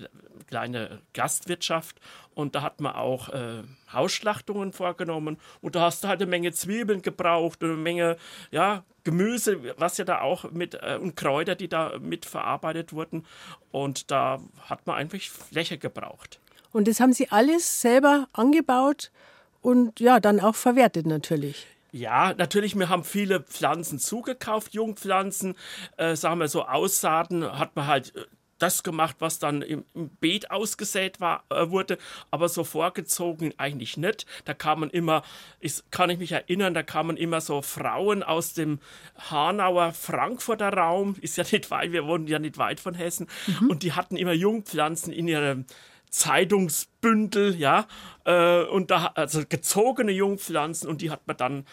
kleine 0.47 1.03
Gastwirtschaft 1.14 2.01
und 2.35 2.55
da 2.55 2.62
hat 2.62 2.81
man 2.81 2.94
auch 2.94 3.29
äh, 3.31 3.62
Hausschlachtungen 3.92 4.73
vorgenommen 4.73 5.38
und 5.61 5.75
da 5.75 5.83
hast 5.83 6.05
du 6.05 6.09
halt 6.09 6.21
eine 6.21 6.31
Menge 6.31 6.53
Zwiebeln 6.53 7.03
gebraucht, 7.03 7.62
eine 7.62 7.75
Menge 7.75 8.16
ja, 8.51 8.85
Gemüse, 9.05 9.75
was 9.79 9.99
ja 9.99 10.05
da 10.05 10.21
auch 10.21 10.51
mit 10.51 10.75
äh, 10.75 10.99
und 11.01 11.16
Kräuter, 11.16 11.55
die 11.55 11.68
da 11.68 11.99
mit 11.99 12.27
verarbeitet 12.27 12.92
wurden 12.92 13.27
und 13.71 14.11
da 14.11 14.40
hat 14.68 14.87
man 14.87 14.97
einfach 14.97 15.21
Fläche 15.21 15.79
gebraucht. 15.79 16.40
Und 16.73 16.87
das 16.87 17.01
haben 17.01 17.12
Sie 17.12 17.31
alles 17.31 17.81
selber 17.81 18.29
angebaut 18.33 19.11
und 19.62 20.01
ja, 20.01 20.21
dann 20.21 20.40
auch 20.40 20.55
verwertet 20.55 21.07
natürlich. 21.07 21.66
Ja, 21.90 22.35
natürlich, 22.35 22.77
wir 22.77 22.90
haben 22.90 23.03
viele 23.03 23.40
Pflanzen 23.40 23.99
zugekauft, 23.99 24.75
Jungpflanzen, 24.75 25.55
äh, 25.97 26.16
sagen 26.16 26.38
wir 26.38 26.49
so 26.49 26.66
Aussaaten, 26.66 27.59
hat 27.59 27.75
man 27.77 27.87
halt 27.87 28.14
äh, 28.14 28.27
das 28.59 28.83
gemacht, 28.83 29.16
was 29.21 29.38
dann 29.38 29.62
im, 29.62 29.85
im 29.94 30.11
Beet 30.21 30.51
ausgesät 30.51 31.21
war, 31.21 31.44
äh, 31.51 31.71
wurde, 31.71 31.99
aber 32.31 32.49
so 32.49 32.64
vorgezogen 32.64 33.55
eigentlich 33.57 33.97
nicht. 33.97 34.27
Da 34.44 34.55
kamen 34.55 34.90
immer, 34.90 35.23
ich, 35.61 35.83
kann 35.90 36.11
ich 36.11 36.18
mich 36.18 36.33
erinnern, 36.33 36.75
da 36.75 36.83
kamen 36.83 37.16
immer 37.16 37.40
so 37.40 37.62
Frauen 37.62 38.23
aus 38.23 38.55
dem 38.55 38.81
Hanauer 39.31 39.92
Frankfurter 39.92 40.73
Raum, 40.73 41.16
ist 41.21 41.37
ja 41.37 41.44
nicht 41.51 41.71
weit, 41.71 41.92
wir 41.92 42.07
wohnen 42.07 42.27
ja 42.27 42.38
nicht 42.38 42.59
weit 42.59 42.81
von 42.81 42.94
Hessen, 42.94 43.29
mhm. 43.47 43.71
und 43.71 43.83
die 43.83 43.92
hatten 43.92 44.16
immer 44.16 44.33
Jungpflanzen 44.33 45.12
in 45.12 45.29
ihrem 45.29 45.66
Zeitungsbündel, 46.11 47.57
ja, 47.57 47.87
äh, 48.25 48.62
und 48.62 48.90
da, 48.90 49.12
also 49.14 49.42
gezogene 49.49 50.12
Jungpflanzen. 50.12 50.88
Und 50.88 51.03
die 51.03 51.11
hat 51.11 51.27
man 51.27 51.37
dann 51.37 51.66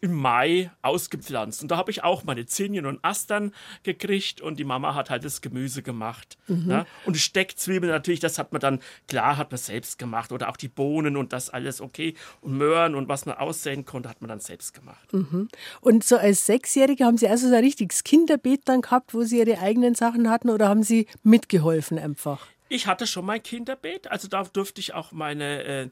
im 0.00 0.14
Mai 0.14 0.70
ausgepflanzt. 0.82 1.62
Und 1.62 1.70
da 1.70 1.76
habe 1.76 1.90
ich 1.90 2.02
auch 2.02 2.24
meine 2.24 2.46
Zinien 2.46 2.86
und 2.86 2.98
Astern 3.02 3.52
gekriegt 3.82 4.40
und 4.40 4.58
die 4.58 4.64
Mama 4.64 4.94
hat 4.94 5.10
halt 5.10 5.24
das 5.24 5.40
Gemüse 5.40 5.82
gemacht. 5.82 6.38
Mhm. 6.46 6.66
Ne? 6.66 6.86
Und 7.04 7.16
die 7.16 7.20
Steckzwiebeln 7.20 7.92
natürlich, 7.92 8.20
das 8.20 8.38
hat 8.38 8.52
man 8.52 8.60
dann, 8.60 8.80
klar, 9.08 9.36
hat 9.36 9.50
man 9.50 9.58
selbst 9.58 9.98
gemacht. 9.98 10.32
Oder 10.32 10.48
auch 10.48 10.56
die 10.56 10.68
Bohnen 10.68 11.16
und 11.16 11.32
das 11.32 11.50
alles 11.50 11.80
okay. 11.80 12.14
Und 12.40 12.56
Möhren 12.56 12.94
und 12.94 13.08
was 13.08 13.26
man 13.26 13.36
aussehen 13.36 13.84
konnte, 13.84 14.08
hat 14.08 14.22
man 14.22 14.28
dann 14.28 14.40
selbst 14.40 14.72
gemacht. 14.72 15.12
Mhm. 15.12 15.48
Und 15.80 16.04
so 16.04 16.16
als 16.16 16.46
Sechsjährige 16.46 17.04
haben 17.04 17.18
Sie 17.18 17.28
also 17.28 17.48
so 17.48 17.54
ein 17.54 17.64
richtiges 17.64 18.02
Kinderbeet 18.04 18.62
dann 18.64 18.80
gehabt, 18.80 19.12
wo 19.12 19.22
Sie 19.22 19.38
Ihre 19.38 19.58
eigenen 19.58 19.94
Sachen 19.94 20.30
hatten 20.30 20.48
oder 20.48 20.68
haben 20.68 20.82
Sie 20.82 21.06
mitgeholfen 21.22 21.98
einfach? 21.98 22.46
Ich 22.68 22.86
hatte 22.86 23.06
schon 23.06 23.26
mein 23.26 23.42
Kinderbeet, 23.42 24.10
also 24.10 24.28
da 24.28 24.44
durfte 24.44 24.80
ich 24.80 24.94
auch 24.94 25.12
meine, 25.12 25.64
äh, 25.64 25.88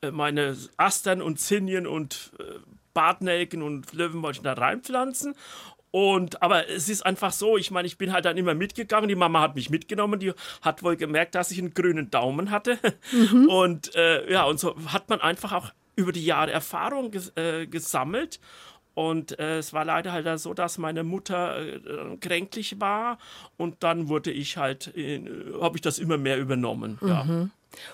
äh 0.00 0.10
meine 0.10 0.56
Astern 0.78 1.20
und 1.20 1.38
Zinien 1.38 1.86
und 1.86 2.32
äh, 2.38 2.42
Bartnelken 2.94 3.62
und 3.62 3.92
Löwenmäulchen 3.92 4.44
da 4.44 4.52
reinpflanzen. 4.52 5.34
Und, 5.92 6.42
aber 6.42 6.70
es 6.70 6.88
ist 6.88 7.04
einfach 7.04 7.32
so, 7.32 7.58
ich 7.58 7.70
meine, 7.70 7.86
ich 7.86 7.98
bin 7.98 8.12
halt 8.12 8.24
dann 8.24 8.38
immer 8.38 8.54
mitgegangen. 8.54 9.08
Die 9.08 9.14
Mama 9.14 9.42
hat 9.42 9.54
mich 9.54 9.68
mitgenommen, 9.68 10.18
die 10.18 10.32
hat 10.62 10.82
wohl 10.82 10.96
gemerkt, 10.96 11.34
dass 11.34 11.50
ich 11.50 11.58
einen 11.58 11.74
grünen 11.74 12.10
Daumen 12.10 12.50
hatte. 12.50 12.78
Mhm. 13.12 13.48
Und 13.48 13.94
äh, 13.94 14.32
ja, 14.32 14.44
und 14.44 14.58
so 14.58 14.74
hat 14.86 15.10
man 15.10 15.20
einfach 15.20 15.52
auch 15.52 15.70
über 15.94 16.12
die 16.12 16.24
Jahre 16.24 16.50
Erfahrung 16.50 17.10
ges 17.10 17.36
äh, 17.36 17.66
gesammelt. 17.66 18.40
Und 18.94 19.38
äh, 19.38 19.58
es 19.58 19.72
war 19.72 19.84
leider 19.84 20.12
halt 20.12 20.38
so, 20.38 20.54
dass 20.54 20.78
meine 20.78 21.02
Mutter 21.02 21.58
äh, 21.58 22.16
kränklich 22.20 22.80
war 22.80 23.18
und 23.56 23.82
dann 23.82 24.08
wurde 24.08 24.30
ich 24.30 24.56
halt, 24.56 24.94
äh, 24.96 25.22
habe 25.60 25.76
ich 25.76 25.82
das 25.82 25.98
immer 25.98 26.18
mehr 26.18 26.38
übernommen. 26.38 26.98
Mhm. 27.00 27.08
Ja. 27.08 27.48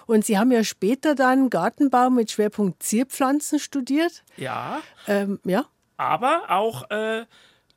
Und 0.07 0.25
Sie 0.25 0.39
haben 0.39 0.51
ja 0.51 0.65
später 0.65 1.15
dann 1.15 1.51
Gartenbau 1.51 2.11
mit 2.11 2.33
Schwerpunkt 2.33 2.83
Zierpflanzen 2.83 3.61
studiert. 3.61 4.25
Ja. 4.37 4.81
Ähm, 5.07 5.39
ja. 5.45 5.67
Aber 5.97 6.45
auch 6.49 6.91
äh, 6.91 7.25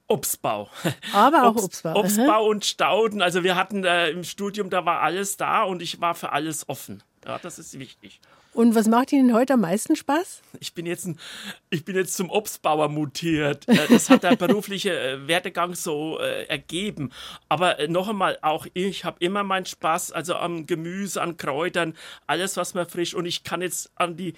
Obstbau. 0.08 0.70
Aber 1.14 1.44
auch 1.44 1.56
Obst, 1.56 1.86
Obstbau. 1.86 2.00
Obstbau 2.00 2.46
und 2.46 2.66
Stauden. 2.66 3.22
Also 3.22 3.44
wir 3.44 3.56
hatten 3.56 3.84
äh, 3.86 4.10
im 4.10 4.24
Studium, 4.24 4.70
da 4.70 4.86
war 4.86 5.02
alles 5.02 5.38
da 5.38 5.64
und 5.64 5.82
ich 5.82 6.02
war 6.02 6.16
für 6.16 6.32
alles 6.32 6.68
offen. 6.68 7.04
Ja, 7.26 7.40
das 7.40 7.60
ist 7.60 7.78
wichtig. 7.80 8.20
Und 8.54 8.76
was 8.76 8.88
macht 8.88 9.14
Ihnen 9.14 9.34
heute 9.34 9.54
am 9.54 9.62
meisten 9.62 9.96
Spaß? 9.96 10.42
Ich 10.60 10.74
bin 10.74 10.86
jetzt, 10.86 11.06
ein, 11.06 11.18
ich 11.70 11.86
bin 11.86 11.96
jetzt 11.96 12.16
zum 12.16 12.30
Obstbauer 12.30 12.90
mutiert. 12.90 13.68
Äh, 13.68 13.88
das 13.88 14.10
hat 14.10 14.24
der 14.24 14.36
berufliche 14.38 14.98
äh, 14.98 15.28
Werdegang 15.28 15.74
so 15.74 16.20
äh, 16.20 16.44
ergeben. 16.48 17.12
Aber 17.48 17.80
äh, 17.80 17.88
noch 17.88 18.10
einmal, 18.10 18.38
auch 18.42 18.68
ich 18.74 19.06
habe 19.06 19.18
immer 19.20 19.44
meinen 19.44 19.66
Spaß, 19.66 20.12
also 20.12 20.36
am 20.36 20.66
Gemüse, 20.66 21.22
an 21.22 21.38
Kräutern, 21.38 21.96
alles, 22.28 22.58
was 22.58 22.74
man 22.74 22.88
frisch. 22.90 23.14
Und 23.14 23.26
ich 23.26 23.44
kann 23.44 23.62
jetzt 23.62 23.92
an 23.96 24.18
die 24.18 24.34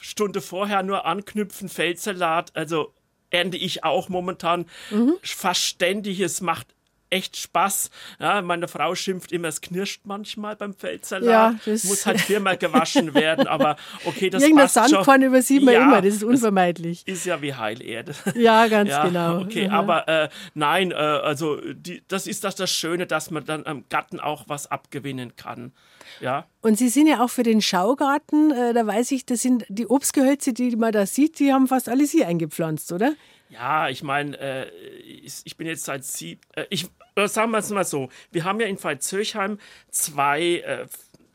Stunde 0.00 0.40
vorher 0.40 0.82
nur 0.82 1.04
anknüpfen, 1.04 1.68
Feldsalat. 1.68 2.56
Also 2.56 2.94
ernte 3.28 3.58
ich 3.58 3.84
auch 3.84 4.08
momentan 4.08 4.64
mhm. 4.90 5.14
fast 5.22 5.62
ständig. 5.62 6.20
Es 6.20 6.40
macht 6.40 6.68
echt 7.10 7.36
Spaß. 7.36 7.90
Ja, 8.18 8.40
meine 8.42 8.68
Frau 8.68 8.94
schimpft 8.94 9.32
immer, 9.32 9.48
es 9.48 9.60
knirscht 9.60 10.02
manchmal 10.04 10.56
beim 10.56 10.74
Feldsalat. 10.74 11.24
Ja, 11.24 11.54
das 11.64 11.84
Muss 11.84 12.06
halt 12.06 12.20
viermal 12.20 12.56
gewaschen 12.56 13.14
werden, 13.14 13.46
aber 13.46 13.76
okay, 14.04 14.30
das 14.30 14.42
Irgendein 14.42 14.64
passt 14.64 14.74
Sandkorn 14.74 15.22
übersieht 15.22 15.62
man 15.62 15.74
ja, 15.74 15.82
immer, 15.82 16.02
das 16.02 16.14
ist 16.14 16.24
unvermeidlich. 16.24 17.06
Ist 17.06 17.26
ja 17.26 17.42
wie 17.42 17.54
Heilerde. 17.54 18.14
Ja, 18.34 18.66
ganz 18.68 18.90
ja, 18.90 19.04
genau. 19.06 19.40
Okay, 19.40 19.68
mhm. 19.68 19.74
aber 19.74 20.08
äh, 20.08 20.28
nein, 20.54 20.92
äh, 20.92 20.94
also 20.94 21.60
die, 21.60 22.02
das 22.08 22.26
ist 22.26 22.44
das, 22.44 22.54
das 22.54 22.70
Schöne, 22.70 23.06
dass 23.06 23.30
man 23.30 23.44
dann 23.44 23.66
am 23.66 23.84
Garten 23.88 24.20
auch 24.20 24.44
was 24.46 24.70
abgewinnen 24.70 25.36
kann. 25.36 25.72
Ja. 26.20 26.46
Und 26.60 26.76
Sie 26.76 26.88
sind 26.88 27.06
ja 27.06 27.22
auch 27.24 27.30
für 27.30 27.42
den 27.42 27.62
Schaugarten, 27.62 28.50
äh, 28.50 28.74
da 28.74 28.86
weiß 28.86 29.10
ich, 29.12 29.24
das 29.24 29.40
sind 29.40 29.64
die 29.68 29.86
Obstgehölze, 29.86 30.52
die 30.52 30.76
man 30.76 30.92
da 30.92 31.06
sieht, 31.06 31.38
die 31.38 31.52
haben 31.52 31.66
fast 31.66 31.88
alle 31.88 32.06
Sie 32.06 32.24
eingepflanzt, 32.24 32.92
oder? 32.92 33.14
Ja, 33.50 33.88
ich 33.88 34.02
meine, 34.04 34.38
äh, 34.38 34.70
ich, 35.00 35.42
ich, 35.44 35.56
bin 35.56 35.66
jetzt 35.66 35.84
seit 35.84 36.04
sieben, 36.04 36.40
äh, 36.54 36.66
ich 36.70 36.88
äh, 37.16 37.26
sagen 37.26 37.50
wir 37.50 37.58
es 37.58 37.70
mal 37.70 37.84
so, 37.84 38.08
wir 38.30 38.44
haben 38.44 38.60
ja 38.60 38.66
in 38.66 38.82
Veitshöchheim 38.82 39.58
zwei 39.90 40.60
äh, 40.60 40.86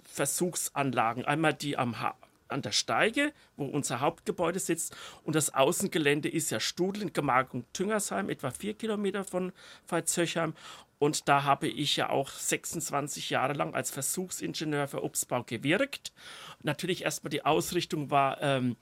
Versuchsanlagen. 0.03 1.25
Einmal 1.25 1.53
die 1.53 1.77
am 1.77 1.99
ha 1.99 2.15
an 2.47 2.61
der 2.61 2.71
Steige, 2.71 3.33
wo 3.57 3.65
unser 3.65 4.01
Hauptgebäude 4.01 4.59
sitzt. 4.59 4.95
Und 5.23 5.35
das 5.35 5.53
Außengelände 5.53 6.29
ist 6.29 6.51
ja 6.51 6.59
Studel 6.59 7.09
Gemarkung 7.11 7.65
Tüngersheim, 7.73 8.29
etwa 8.29 8.51
vier 8.51 8.75
Kilometer 8.75 9.25
von 9.25 9.51
Veitshöchheim. 9.87 10.53
Und 10.99 11.27
da 11.27 11.43
habe 11.43 11.67
ich 11.67 11.97
ja 11.97 12.09
auch 12.09 12.29
26 12.29 13.31
Jahre 13.31 13.53
lang 13.53 13.73
als 13.73 13.89
Versuchsingenieur 13.89 14.87
für 14.87 15.03
Obstbau 15.03 15.43
gewirkt. 15.43 16.13
Natürlich 16.61 17.03
erstmal 17.03 17.31
die 17.31 17.43
Ausrichtung 17.43 18.11
war 18.11 18.39
ähm, 18.41 18.77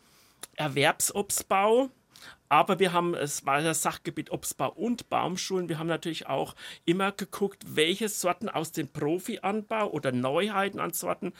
Erwerbsobstbau 0.58 1.90
aber 2.54 2.78
wir 2.78 2.94
haben, 2.94 3.16
es 3.16 3.48
war 3.48 3.64
das 3.64 3.82
Sachgebiet 3.82 4.30
Obstbau 4.30 4.70
und 4.70 5.10
Baumschulen. 5.10 5.70
Wir 5.70 5.80
haben 5.80 5.88
natürlich 5.88 6.28
auch 6.28 6.54
immer 6.86 7.12
geguckt, 7.12 7.64
welche 7.66 8.08
Sorten 8.10 8.48
aus 8.48 8.72
dem 8.72 8.90
Profianbau 8.90 9.90
oder 9.90 10.12
Neuheiten 10.12 10.80
an 10.80 10.94
Sorten 10.94 11.34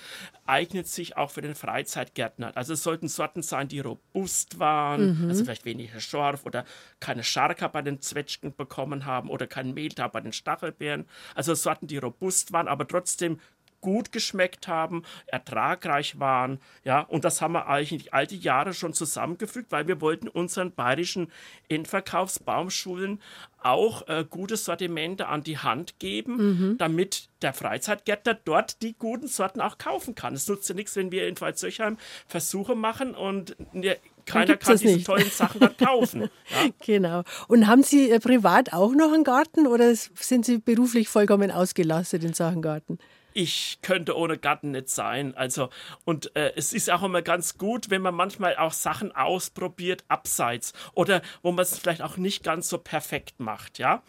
eignet 0.48 0.88
sich 0.88 1.16
auch 1.16 1.30
für 1.30 1.44
den 1.44 1.54
Freizeitgärtner. 1.54 2.58
Also 2.58 2.74
es 2.74 2.82
sollten 2.82 3.10
Sorten 3.10 3.44
sein, 3.44 3.68
die 3.68 3.80
robust 3.80 4.58
waren, 4.58 5.26
mhm. 5.26 5.30
also 5.30 5.44
vielleicht 5.44 5.66
weniger 5.66 6.00
Schorf 6.00 6.48
oder 6.48 6.66
keine 7.00 7.24
Scharka 7.24 7.68
bei 7.68 7.84
den 7.84 8.02
Zwetschgen 8.02 8.56
bekommen 8.56 9.06
haben 9.06 9.30
oder 9.30 9.46
kein 9.46 9.76
Mehltau 9.76 10.10
bei 10.10 10.20
den 10.20 10.34
Stachelbeeren. 10.34 11.06
Also 11.36 11.54
Sorten, 11.54 11.86
die 11.86 11.98
robust 11.98 12.54
waren, 12.54 12.68
aber 12.68 12.88
trotzdem 12.88 13.40
gut 13.84 14.14
geschmeckt 14.14 14.70
haben, 14.70 15.04
ertragreich 15.28 16.20
waren. 16.20 16.60
Ja, 16.86 17.02
und 17.02 17.26
das 17.26 17.42
haben 17.42 17.52
wir 17.52 17.68
eigentlich 17.68 18.14
all 18.14 18.26
die 18.26 18.40
Jahre 18.40 18.74
schon 18.74 18.94
zusammengefügt, 18.94 19.72
weil 19.72 19.88
wir 19.88 20.00
wollten 20.00 20.30
unseren 20.30 20.72
bayerischen 20.72 21.30
Endverkaufsbaumschulen 21.68 23.22
auch 23.62 24.08
äh, 24.08 24.26
gute 24.28 24.58
Sortimente 24.58 25.28
an 25.28 25.44
die 25.44 25.58
Hand 25.58 26.00
geben, 26.00 26.36
mhm. 26.38 26.78
damit 26.78 27.30
der 27.42 27.54
Freizeitgärtner 27.54 28.34
dort 28.46 28.82
die 28.82 28.94
guten 28.94 29.28
Sorten 29.28 29.62
auch 29.62 29.78
kaufen 29.78 30.16
kann. 30.16 30.34
Es 30.34 30.48
nutzt 30.48 30.70
ja 30.70 30.76
nichts, 30.76 30.96
wenn 30.96 31.12
wir 31.12 31.28
in 31.28 31.40
Waldzöchheim 31.40 31.98
Versuche 32.26 32.76
machen 32.76 33.16
und 33.16 33.56
ne, 33.74 33.98
keiner 34.26 34.58
kann 34.58 34.78
diese 34.78 34.96
nicht. 34.96 35.06
tollen 35.06 35.30
Sachen 35.30 35.60
dort 35.60 35.78
kaufen. 35.78 36.30
Ja. 36.50 36.70
Genau. 36.86 37.24
Und 37.48 37.68
haben 37.68 37.84
Sie 37.84 38.12
äh, 38.12 38.20
privat 38.20 38.74
auch 38.74 38.94
noch 38.94 39.12
einen 39.14 39.24
Garten 39.24 39.66
oder 39.66 39.96
sind 39.96 40.46
Sie 40.46 40.58
beruflich 40.58 41.08
vollkommen 41.08 41.52
ausgelastet 41.52 42.24
in 42.24 42.34
Sachen 42.34 42.62
Garten? 42.62 43.00
Ich 43.34 43.80
könnte 43.82 44.18
ohne 44.18 44.38
Garten 44.38 44.72
nicht 44.72 44.90
sein. 44.90 45.36
Also, 45.36 45.70
und 46.06 46.36
äh, 46.36 46.54
es 46.56 46.74
ist 46.74 46.90
auch 46.90 47.04
immer 47.04 47.22
ganz 47.22 47.58
gut, 47.58 47.90
wenn 47.90 48.02
man 48.02 48.16
manchmal 48.16 48.56
auch 48.58 48.74
Sachen 48.74 49.12
ausprobiert, 49.12 50.04
abseits 50.08 50.74
oder 50.94 51.22
wo 51.42 51.52
man 51.52 51.64
es 51.64 51.78
vielleicht 51.78 52.02
auch 52.02 52.18
nicht 52.18 52.44
ganz 52.44 52.70
so 52.70 52.78
perfekt 52.78 53.40
macht, 53.40 53.80
ja. 53.80 54.04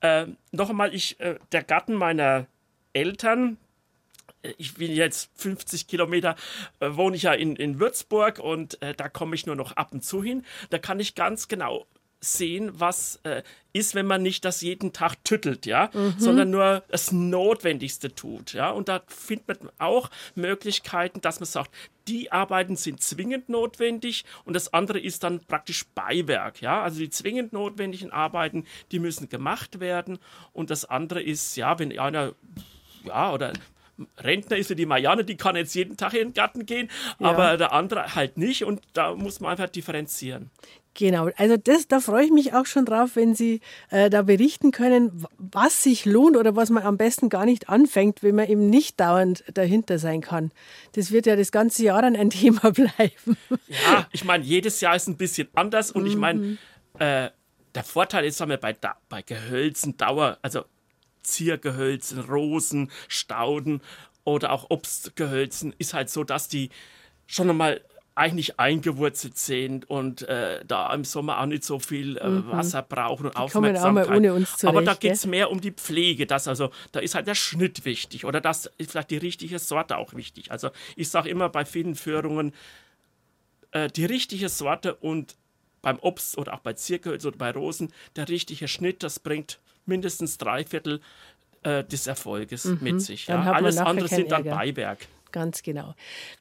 Äh, 0.00 0.26
noch 0.52 0.70
einmal, 0.70 0.94
ich, 0.94 1.18
äh, 1.20 1.38
der 1.52 1.62
Garten 1.62 1.94
meiner 1.94 2.46
Eltern, 2.92 3.58
äh, 4.42 4.54
ich 4.58 4.74
bin 4.74 4.92
jetzt 4.92 5.30
50 5.36 5.86
Kilometer, 5.86 6.36
äh, 6.80 6.90
wohne 6.92 7.16
ich 7.16 7.22
ja 7.22 7.32
in, 7.32 7.56
in 7.56 7.80
Würzburg 7.80 8.38
und 8.38 8.80
äh, 8.82 8.94
da 8.94 9.08
komme 9.08 9.34
ich 9.34 9.46
nur 9.46 9.56
noch 9.56 9.72
ab 9.72 9.92
und 9.92 10.04
zu 10.04 10.22
hin. 10.22 10.44
Da 10.70 10.78
kann 10.78 11.00
ich 11.00 11.14
ganz 11.14 11.48
genau 11.48 11.86
sehen, 12.20 12.70
was 12.74 13.20
äh, 13.22 13.42
ist, 13.72 13.94
wenn 13.94 14.06
man 14.06 14.22
nicht 14.22 14.44
das 14.44 14.60
jeden 14.60 14.92
Tag 14.92 15.22
tüttelt, 15.24 15.66
ja, 15.66 15.90
mhm. 15.92 16.14
sondern 16.18 16.50
nur 16.50 16.82
das 16.88 17.12
Notwendigste 17.12 18.14
tut, 18.14 18.52
ja. 18.52 18.70
Und 18.70 18.88
da 18.88 19.02
findet 19.06 19.62
man 19.62 19.72
auch 19.78 20.10
Möglichkeiten, 20.34 21.20
dass 21.20 21.40
man 21.40 21.46
sagt, 21.46 21.70
die 22.08 22.32
Arbeiten 22.32 22.76
sind 22.76 23.02
zwingend 23.02 23.48
notwendig 23.48 24.24
und 24.44 24.54
das 24.54 24.72
andere 24.72 24.98
ist 24.98 25.22
dann 25.22 25.40
praktisch 25.40 25.86
Beiwerk, 25.94 26.60
ja. 26.60 26.82
Also 26.82 26.98
die 26.98 27.10
zwingend 27.10 27.52
notwendigen 27.52 28.10
Arbeiten, 28.10 28.64
die 28.90 28.98
müssen 28.98 29.28
gemacht 29.28 29.80
werden 29.80 30.18
und 30.52 30.70
das 30.70 30.84
andere 30.84 31.22
ist, 31.22 31.56
ja, 31.56 31.78
wenn 31.78 31.96
einer 31.98 32.34
ja, 33.04 33.32
oder 33.32 33.52
Rentner 34.18 34.56
ist 34.56 34.70
ja 34.70 34.76
die 34.76 34.86
Marianne, 34.86 35.24
die 35.24 35.36
kann 35.36 35.56
jetzt 35.56 35.74
jeden 35.74 35.96
Tag 35.96 36.14
in 36.14 36.28
den 36.28 36.34
Garten 36.34 36.66
gehen, 36.66 36.90
ja. 37.18 37.28
aber 37.28 37.56
der 37.56 37.72
andere 37.72 38.14
halt 38.14 38.38
nicht 38.38 38.64
und 38.64 38.80
da 38.92 39.14
muss 39.14 39.40
man 39.40 39.52
einfach 39.52 39.68
differenzieren. 39.68 40.50
Genau, 40.94 41.30
also 41.36 41.56
das, 41.56 41.86
da 41.86 42.00
freue 42.00 42.24
ich 42.24 42.32
mich 42.32 42.54
auch 42.54 42.66
schon 42.66 42.84
drauf, 42.84 43.14
wenn 43.14 43.32
Sie 43.32 43.60
äh, 43.90 44.10
da 44.10 44.22
berichten 44.22 44.72
können, 44.72 45.24
was 45.38 45.84
sich 45.84 46.06
lohnt 46.06 46.36
oder 46.36 46.56
was 46.56 46.70
man 46.70 46.82
am 46.82 46.96
besten 46.96 47.28
gar 47.28 47.44
nicht 47.44 47.68
anfängt, 47.68 48.24
wenn 48.24 48.34
man 48.34 48.48
eben 48.48 48.68
nicht 48.68 48.98
dauernd 48.98 49.44
dahinter 49.54 50.00
sein 50.00 50.22
kann. 50.22 50.50
Das 50.94 51.12
wird 51.12 51.26
ja 51.26 51.36
das 51.36 51.52
ganze 51.52 51.84
Jahr 51.84 52.02
dann 52.02 52.16
ein 52.16 52.30
Thema 52.30 52.72
bleiben. 52.72 53.36
Ja, 53.68 54.08
ich 54.10 54.24
meine, 54.24 54.42
jedes 54.42 54.80
Jahr 54.80 54.96
ist 54.96 55.06
ein 55.06 55.16
bisschen 55.16 55.46
anders 55.54 55.92
und 55.92 56.04
ich 56.04 56.16
meine, 56.16 56.40
mhm. 56.40 56.58
äh, 56.98 57.30
der 57.76 57.84
Vorteil 57.84 58.24
ist, 58.24 58.38
sagen 58.38 58.50
wir, 58.50 58.58
bei, 58.58 58.74
bei 59.08 59.22
Gehölzen, 59.22 59.96
Dauer, 59.96 60.38
also 60.42 60.64
Ziergehölzen, 61.28 62.20
Rosen, 62.20 62.90
Stauden 63.06 63.80
oder 64.24 64.52
auch 64.52 64.66
Obstgehölzen 64.70 65.74
ist 65.78 65.94
halt 65.94 66.10
so, 66.10 66.24
dass 66.24 66.48
die 66.48 66.70
schon 67.26 67.48
einmal 67.50 67.80
eigentlich 68.18 68.58
eingewurzelt 68.58 69.38
sind 69.38 69.88
und 69.88 70.22
äh, 70.22 70.64
da 70.66 70.92
im 70.92 71.04
Sommer 71.04 71.40
auch 71.40 71.46
nicht 71.46 71.62
so 71.62 71.78
viel 71.78 72.16
äh, 72.16 72.28
mhm. 72.28 72.50
Wasser 72.50 72.82
brauchen 72.82 73.26
und 73.26 73.34
die 73.34 73.38
Aufmerksamkeit. 73.38 74.10
Ohne 74.10 74.34
uns 74.34 74.56
zurecht, 74.56 74.76
Aber 74.76 74.84
da 74.84 74.94
geht 74.94 75.12
es 75.12 75.24
mehr 75.24 75.50
um 75.50 75.60
die 75.60 75.70
Pflege. 75.70 76.26
Das 76.26 76.48
also, 76.48 76.70
da 76.90 76.98
ist 76.98 77.14
halt 77.14 77.28
der 77.28 77.36
Schnitt 77.36 77.84
wichtig 77.84 78.24
oder 78.24 78.40
das 78.40 78.70
ist 78.76 78.90
vielleicht 78.90 79.12
die 79.12 79.18
richtige 79.18 79.60
Sorte 79.60 79.96
auch 79.96 80.14
wichtig. 80.14 80.50
Also 80.50 80.70
ich 80.96 81.08
sage 81.08 81.28
immer 81.28 81.48
bei 81.48 81.64
vielen 81.64 81.94
Führungen, 81.94 82.52
äh, 83.70 83.88
die 83.88 84.04
richtige 84.04 84.48
Sorte 84.48 84.96
und 84.96 85.36
beim 85.80 86.00
Obst 86.00 86.36
oder 86.38 86.54
auch 86.54 86.60
bei 86.60 86.72
Ziergehölzen 86.72 87.28
oder 87.28 87.38
bei 87.38 87.52
Rosen, 87.52 87.92
der 88.16 88.28
richtige 88.28 88.66
Schnitt, 88.66 89.04
das 89.04 89.20
bringt 89.20 89.60
mindestens 89.88 90.38
drei 90.38 90.64
Viertel 90.64 91.00
äh, 91.62 91.84
des 91.84 92.06
Erfolges 92.06 92.64
mhm. 92.64 92.78
mit 92.80 93.02
sich. 93.02 93.26
Ja. 93.26 93.52
Alles 93.52 93.78
andere 93.78 94.08
sind 94.08 94.30
dann 94.30 94.44
Ärger. 94.44 94.56
Beiwerk. 94.56 95.08
Ganz 95.32 95.62
genau. 95.62 95.94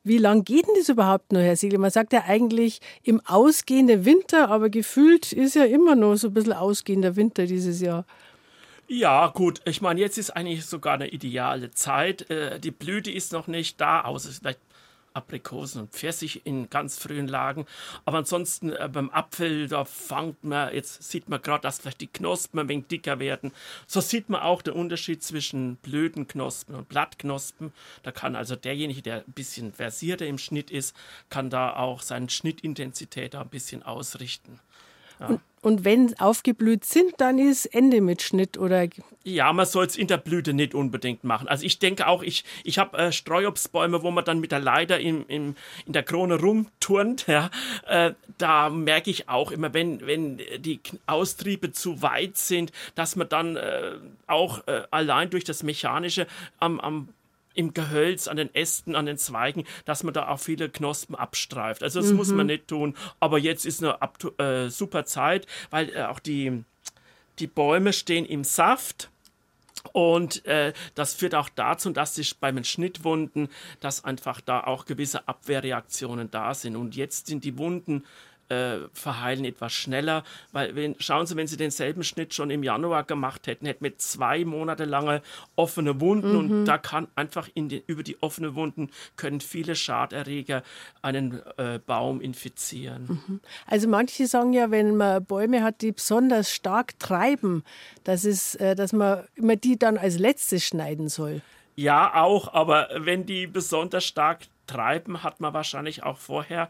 Wie 0.03 0.17
lang 0.17 0.45
geht 0.45 0.67
denn 0.67 0.75
das 0.77 0.87
überhaupt 0.87 1.33
noch, 1.33 1.41
Herr 1.41 1.55
Siegel? 1.55 1.79
Man 1.79 1.91
sagt 1.91 2.13
ja 2.13 2.23
eigentlich 2.25 2.79
im 3.03 3.21
ausgehenden 3.25 4.05
Winter, 4.05 4.49
aber 4.49 4.69
gefühlt 4.69 5.33
ist 5.33 5.55
ja 5.55 5.65
immer 5.65 5.95
noch 5.95 6.15
so 6.15 6.27
ein 6.27 6.33
bisschen 6.33 6.53
ausgehender 6.53 7.15
Winter 7.15 7.45
dieses 7.45 7.81
Jahr. 7.81 8.05
Ja, 8.87 9.27
gut. 9.27 9.61
Ich 9.65 9.81
meine, 9.81 9.99
jetzt 9.99 10.17
ist 10.17 10.29
eigentlich 10.29 10.65
sogar 10.65 10.93
eine 10.93 11.09
ideale 11.09 11.71
Zeit. 11.71 12.29
Äh, 12.29 12.59
die 12.59 12.71
Blüte 12.71 13.11
ist 13.11 13.33
noch 13.33 13.47
nicht 13.47 13.81
da, 13.81 14.01
außer 14.01 14.29
vielleicht 14.29 14.59
Aprikosen 15.17 15.81
und 15.81 15.91
Pfirsich 15.91 16.45
in 16.45 16.69
ganz 16.69 16.97
frühen 16.97 17.27
Lagen. 17.27 17.65
Aber 18.05 18.19
ansonsten 18.19 18.71
äh, 18.71 18.89
beim 18.91 19.09
Apfel, 19.09 19.67
da 19.67 19.83
fangt 19.85 20.43
man, 20.43 20.73
jetzt 20.73 21.03
sieht 21.03 21.27
man 21.27 21.41
gerade, 21.41 21.63
dass 21.63 21.79
vielleicht 21.79 22.01
die 22.01 22.07
Knospen 22.07 22.59
ein 22.59 22.69
wenig 22.69 22.87
dicker 22.87 23.19
werden. 23.19 23.51
So 23.87 23.99
sieht 23.99 24.29
man 24.29 24.41
auch 24.41 24.61
den 24.61 24.73
Unterschied 24.73 25.23
zwischen 25.23 25.77
Blütenknospen 25.77 26.75
und 26.75 26.89
Blattknospen. 26.89 27.73
Da 28.03 28.11
kann 28.11 28.35
also 28.35 28.55
derjenige, 28.55 29.01
der 29.01 29.25
ein 29.25 29.33
bisschen 29.33 29.73
versierter 29.73 30.27
im 30.27 30.37
Schnitt 30.37 30.71
ist, 30.71 30.95
kann 31.29 31.49
da 31.49 31.75
auch 31.75 32.01
seine 32.01 32.29
Schnittintensität 32.29 33.35
ein 33.35 33.49
bisschen 33.49 33.83
ausrichten. 33.83 34.59
Und, 35.19 35.41
und 35.61 35.85
wenn 35.85 36.17
aufgeblüht 36.19 36.85
sind, 36.85 37.15
dann 37.17 37.39
ist 37.39 37.65
Ende 37.65 38.01
mit 38.01 38.21
Schnitt 38.21 38.57
oder? 38.57 38.87
Ja, 39.23 39.51
man 39.51 39.65
soll 39.65 39.85
es 39.85 39.97
in 39.97 40.07
der 40.07 40.17
Blüte 40.17 40.53
nicht 40.53 40.73
unbedingt 40.73 41.23
machen. 41.23 41.47
Also 41.47 41.65
ich 41.65 41.79
denke 41.79 42.07
auch, 42.07 42.23
ich, 42.23 42.45
ich 42.63 42.79
habe 42.79 42.97
äh, 42.97 43.11
Streuobstbäume, 43.11 44.01
wo 44.01 44.11
man 44.11 44.23
dann 44.23 44.39
mit 44.39 44.51
der 44.51 44.59
Leiter 44.59 44.99
in, 44.99 45.25
in, 45.25 45.55
in 45.85 45.93
der 45.93 46.03
Krone 46.03 46.39
rumturnt. 46.39 47.27
Ja, 47.27 47.49
äh, 47.87 48.13
da 48.37 48.69
merke 48.69 49.09
ich 49.09 49.27
auch 49.27 49.51
immer, 49.51 49.73
wenn, 49.73 50.05
wenn 50.05 50.39
die 50.59 50.79
Austriebe 51.07 51.73
zu 51.73 52.01
weit 52.01 52.37
sind, 52.37 52.71
dass 52.95 53.15
man 53.15 53.27
dann 53.27 53.57
äh, 53.57 53.95
auch 54.27 54.65
äh, 54.67 54.83
allein 54.91 55.29
durch 55.29 55.43
das 55.43 55.63
Mechanische 55.63 56.27
am, 56.59 56.79
am 56.79 57.09
im 57.57 57.73
Gehölz, 57.73 58.27
an 58.27 58.37
den 58.37 58.53
Ästen, 58.53 58.95
an 58.95 59.05
den 59.05 59.17
Zweigen, 59.17 59.65
dass 59.85 60.03
man 60.03 60.13
da 60.13 60.29
auch 60.29 60.39
viele 60.39 60.69
Knospen 60.69 61.15
abstreift. 61.15 61.83
Also 61.83 61.99
das 61.99 62.11
mhm. 62.11 62.17
muss 62.17 62.31
man 62.31 62.47
nicht 62.47 62.67
tun. 62.67 62.95
Aber 63.19 63.39
jetzt 63.39 63.65
ist 63.65 63.83
eine 63.83 63.97
äh, 64.37 64.69
super 64.69 65.05
Zeit, 65.05 65.47
weil 65.71 65.89
äh, 65.89 66.03
auch 66.03 66.19
die, 66.19 66.63
die 67.39 67.47
Bäume 67.47 67.93
stehen 67.93 68.25
im 68.25 68.43
Saft. 68.43 69.09
Und 69.93 70.45
äh, 70.45 70.73
das 70.95 71.13
führt 71.13 71.33
auch 71.33 71.49
dazu, 71.49 71.89
dass 71.91 72.15
sich 72.15 72.37
bei 72.37 72.51
den 72.51 72.63
Schnittwunden, 72.63 73.49
dass 73.79 74.03
einfach 74.03 74.41
da 74.41 74.61
auch 74.61 74.85
gewisse 74.85 75.27
Abwehrreaktionen 75.27 76.29
da 76.29 76.53
sind. 76.53 76.75
Und 76.75 76.95
jetzt 76.95 77.27
sind 77.27 77.43
die 77.43 77.57
Wunden 77.57 78.03
äh, 78.49 78.87
verheilen 78.93 79.45
etwas 79.45 79.73
schneller, 79.73 80.23
weil 80.51 80.75
wenn, 80.75 80.95
schauen 80.99 81.25
Sie, 81.25 81.35
wenn 81.35 81.47
Sie 81.47 81.57
denselben 81.57 82.03
Schnitt 82.03 82.33
schon 82.33 82.49
im 82.49 82.63
Januar 82.63 83.03
gemacht 83.03 83.47
hätten, 83.47 83.65
hätten 83.65 83.83
wir 83.83 83.97
zwei 83.97 84.45
Monate 84.45 84.85
lange 84.85 85.21
offene 85.55 85.99
Wunden 85.99 86.31
mhm. 86.31 86.37
und 86.37 86.65
da 86.65 86.77
kann 86.77 87.07
einfach 87.15 87.49
den, 87.55 87.69
über 87.87 88.03
die 88.03 88.21
offenen 88.21 88.55
Wunden 88.55 88.89
können 89.15 89.41
viele 89.41 89.75
Schaderreger 89.75 90.63
einen 91.01 91.41
äh, 91.57 91.79
Baum 91.85 92.21
infizieren. 92.21 93.21
Mhm. 93.27 93.39
Also 93.65 93.87
manche 93.87 94.27
sagen 94.27 94.53
ja, 94.53 94.71
wenn 94.71 94.97
man 94.97 95.23
Bäume 95.25 95.63
hat, 95.63 95.81
die 95.81 95.91
besonders 95.91 96.51
stark 96.51 96.99
treiben, 96.99 97.63
dass, 98.03 98.25
es, 98.25 98.55
äh, 98.55 98.75
dass 98.75 98.93
man 98.93 99.23
immer 99.35 99.55
die 99.55 99.77
dann 99.77 99.97
als 99.97 100.17
letztes 100.17 100.63
schneiden 100.63 101.09
soll. 101.09 101.41
Ja, 101.75 102.15
auch, 102.15 102.53
aber 102.53 102.89
wenn 102.95 103.25
die 103.25 103.45
besonders 103.45 104.03
stark 104.03 104.47
treiben, 104.65 105.23
hat 105.23 105.39
man 105.39 105.53
wahrscheinlich 105.53 106.03
auch 106.03 106.17
vorher 106.17 106.69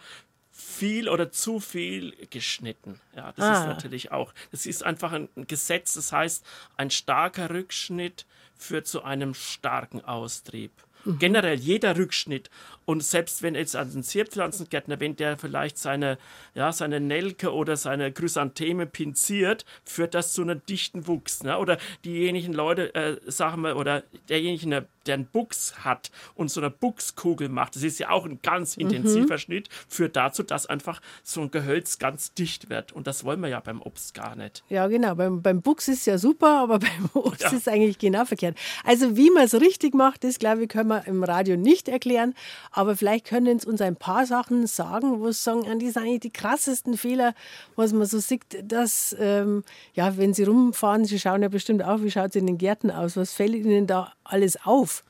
viel 0.58 1.08
oder 1.08 1.32
zu 1.32 1.60
viel 1.60 2.16
geschnitten. 2.32 3.00
Ja, 3.16 3.32
das 3.34 3.46
ah. 3.46 3.62
ist 3.62 3.68
natürlich 3.68 4.12
auch, 4.12 4.34
das 4.50 4.66
ist 4.66 4.84
einfach 4.84 5.12
ein 5.12 5.30
Gesetz, 5.36 5.94
das 5.94 6.12
heißt, 6.12 6.44
ein 6.78 6.90
starker 6.90 7.52
Rückschnitt 7.52 8.26
führt 8.58 8.88
zu 8.88 9.04
einem 9.04 9.36
starken 9.36 10.04
Austrieb. 10.04 10.72
Mhm. 11.06 11.20
Generell 11.20 11.60
jeder 11.60 11.96
Rückschnitt 11.96 12.50
und 12.88 13.04
selbst 13.04 13.44
wenn 13.44 13.54
jetzt 13.54 13.76
ein 13.76 14.02
Zierpflanzengärtner, 14.02 15.02
wenn 15.02 15.18
der 15.18 15.38
vielleicht 15.38 15.78
seine, 15.78 16.18
ja, 16.56 16.72
seine 16.72 17.02
Nelke 17.02 17.54
oder 17.54 17.76
seine 17.76 18.14
Chrysantheme 18.14 18.86
pinziert, 18.86 19.66
führt 19.84 20.14
das 20.14 20.32
zu 20.32 20.42
einem 20.42 20.62
dichten 20.70 21.06
Wuchs. 21.06 21.44
Ne? 21.44 21.58
Oder 21.58 21.80
diejenigen 22.06 22.54
Leute, 22.54 22.96
äh, 22.96 23.20
sagen 23.26 23.64
wir, 23.64 23.76
oder 23.76 24.04
derjenige, 24.30 24.88
der 25.06 25.14
einen 25.14 25.26
Buchs 25.26 25.84
hat 25.84 26.12
und 26.36 26.50
so 26.50 26.62
eine 26.62 26.70
Buchskugel 26.70 27.50
macht, 27.50 27.76
das 27.76 27.84
ist 27.84 28.00
ja 28.00 28.10
auch 28.10 28.26
ein 28.26 28.40
ganz 28.42 28.78
intensiver 28.78 29.36
mhm. 29.36 29.40
Schnitt, 29.40 29.70
führt 29.90 30.16
dazu, 30.16 30.44
dass 30.44 30.66
einfach 30.66 31.02
so 31.24 31.42
ein 31.42 31.52
Gehölz 31.52 32.00
ganz 32.00 32.34
dicht 32.34 32.70
wird. 32.70 32.94
Und 32.94 33.08
das 33.08 33.26
wollen 33.26 33.42
wir 33.42 33.50
ja 33.50 33.60
beim 33.60 33.82
Obst 33.82 34.14
gar 34.14 34.38
nicht. 34.38 34.64
Ja, 34.70 34.88
genau. 34.88 35.16
Beim, 35.16 35.42
beim 35.42 35.62
Buchs 35.62 35.90
ist 35.90 36.06
ja 36.08 36.18
super, 36.18 36.62
aber 36.62 36.80
beim 36.80 37.10
Obst 37.14 37.42
ja. 37.42 37.52
ist 37.52 37.68
eigentlich 37.68 38.00
genau 38.00 38.24
verkehrt. 38.24 38.58
Also 38.86 39.18
wie 39.18 39.30
man 39.30 39.44
es 39.44 39.54
richtig 39.60 39.94
macht, 39.94 40.24
das 40.24 40.40
glaube 40.40 40.64
ich, 40.64 40.70
können 40.70 40.90
wir 40.90 41.06
im 41.06 41.24
Radio 41.24 41.58
nicht 41.58 41.90
erklären. 41.90 42.34
Aber 42.78 42.96
vielleicht 42.96 43.26
können 43.26 43.58
Sie 43.58 43.68
uns 43.68 43.82
ein 43.82 43.96
paar 43.96 44.28
Sachen 44.28 44.68
sagen, 44.68 45.20
wo 45.20 45.32
Sie 45.32 45.40
sagen, 45.42 45.80
die 45.80 45.90
sind 45.90 46.04
eigentlich 46.04 46.20
die 46.20 46.30
krassesten 46.30 46.96
Fehler, 46.96 47.34
was 47.76 47.92
man 47.92 48.06
so 48.06 48.20
sieht, 48.20 48.44
dass, 48.62 49.16
ähm, 49.20 49.64
ja, 49.96 50.16
wenn 50.16 50.36
Sie 50.36 50.44
rumfahren, 50.44 51.04
Sie 51.04 51.20
schauen 51.20 51.42
ja 51.42 51.48
bestimmt 51.48 51.84
auch, 51.84 52.04
wie 52.04 52.12
schaut 52.12 52.30
es 52.30 52.36
in 52.36 52.46
den 52.46 52.60
Gärten 52.60 52.92
aus? 52.92 53.18
Was 53.18 53.34
fällt 53.34 53.56
Ihnen 53.56 53.88
da 53.88 54.14
alles 54.24 54.64
auf? 54.64 55.04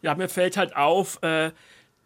Ja, 0.00 0.16
mir 0.16 0.28
fällt 0.28 0.56
halt 0.56 0.74
auf, 0.74 1.20
äh, 1.22 1.52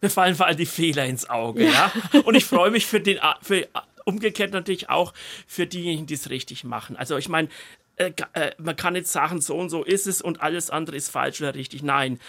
mir 0.01 0.09
fallen 0.11 0.35
vor 0.35 0.45
allem 0.45 0.57
die 0.57 0.67
Fehler 0.67 1.05
ins 1.05 1.27
Auge, 1.27 1.65
ja. 1.65 1.91
ja? 2.13 2.19
Und 2.19 2.35
ich 2.35 2.45
freue 2.45 2.69
mich 2.69 2.85
für 2.85 2.99
den, 2.99 3.17
für, 3.41 3.67
umgekehrt 4.05 4.53
natürlich 4.53 4.91
auch 4.91 5.15
für 5.47 5.65
diejenigen, 5.65 6.05
die 6.05 6.13
es 6.13 6.29
richtig 6.29 6.63
machen. 6.63 6.95
Also 6.95 7.17
ich 7.17 7.27
meine, 7.27 7.47
äh, 7.95 8.11
äh, 8.33 8.51
man 8.59 8.75
kann 8.75 8.93
nicht 8.93 9.07
sagen, 9.07 9.41
so 9.41 9.55
und 9.57 9.69
so 9.69 9.83
ist 9.83 10.05
es 10.05 10.21
und 10.21 10.41
alles 10.41 10.69
andere 10.69 10.95
ist 10.95 11.09
falsch 11.09 11.41
oder 11.41 11.55
richtig. 11.55 11.81
Nein, 11.81 12.19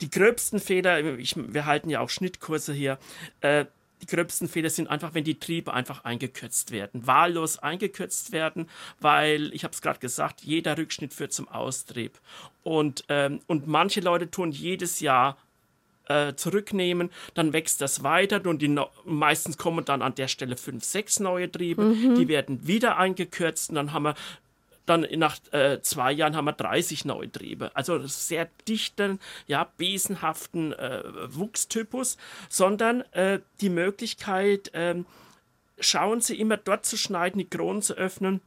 die 0.00 0.10
gröbsten 0.10 0.58
Fehler, 0.58 1.18
ich, 1.18 1.34
wir 1.36 1.66
halten 1.66 1.90
ja 1.90 2.00
auch 2.00 2.10
Schnittkurse 2.10 2.72
hier, 2.72 2.98
äh, 3.40 3.66
die 4.02 4.06
gröbsten 4.06 4.48
Fehler 4.48 4.68
sind 4.68 4.88
einfach, 4.88 5.14
wenn 5.14 5.24
die 5.24 5.38
Triebe 5.38 5.72
einfach 5.72 6.04
eingekürzt 6.04 6.72
werden, 6.72 7.06
wahllos 7.06 7.58
eingekürzt 7.58 8.32
werden, 8.32 8.68
weil, 9.00 9.54
ich 9.54 9.64
habe 9.64 9.72
es 9.72 9.80
gerade 9.80 10.00
gesagt, 10.00 10.42
jeder 10.42 10.76
Rückschnitt 10.76 11.14
führt 11.14 11.32
zum 11.32 11.48
Austrieb. 11.48 12.18
Und, 12.64 13.04
ähm, 13.08 13.40
und 13.46 13.68
manche 13.68 14.00
Leute 14.00 14.28
tun 14.30 14.50
jedes 14.50 14.98
Jahr 15.00 15.36
äh, 16.08 16.34
zurücknehmen, 16.34 17.10
dann 17.34 17.52
wächst 17.52 17.80
das 17.80 18.02
weiter 18.02 18.44
und 18.46 18.60
die 18.60 18.68
no 18.68 18.90
meistens 19.04 19.56
kommen 19.56 19.84
dann 19.84 20.02
an 20.02 20.16
der 20.16 20.26
Stelle 20.26 20.56
fünf, 20.56 20.84
sechs 20.84 21.20
neue 21.20 21.50
Triebe, 21.50 21.84
mhm. 21.84 22.16
die 22.16 22.26
werden 22.26 22.66
wieder 22.66 22.96
eingekürzt 22.96 23.70
und 23.70 23.76
dann 23.76 23.92
haben 23.92 24.02
wir 24.04 24.14
dann 24.86 25.06
nach 25.16 25.38
äh, 25.52 25.80
zwei 25.80 26.12
Jahren 26.12 26.36
haben 26.36 26.46
wir 26.46 26.52
30 26.52 27.04
Neutriebe. 27.04 27.70
Also 27.74 28.04
sehr 28.06 28.48
dichten, 28.66 29.20
ja, 29.46 29.70
besenhaften 29.76 30.72
äh, 30.72 31.02
Wuchstypus, 31.28 32.16
sondern 32.48 33.02
äh, 33.12 33.40
die 33.60 33.68
Möglichkeit, 33.68 34.70
ähm, 34.74 35.06
schauen 35.78 36.20
Sie 36.20 36.38
immer 36.38 36.56
dort 36.56 36.86
zu 36.86 36.96
schneiden, 36.96 37.38
die 37.38 37.48
Kronen 37.48 37.82
zu 37.82 37.94
öffnen, 37.94 38.40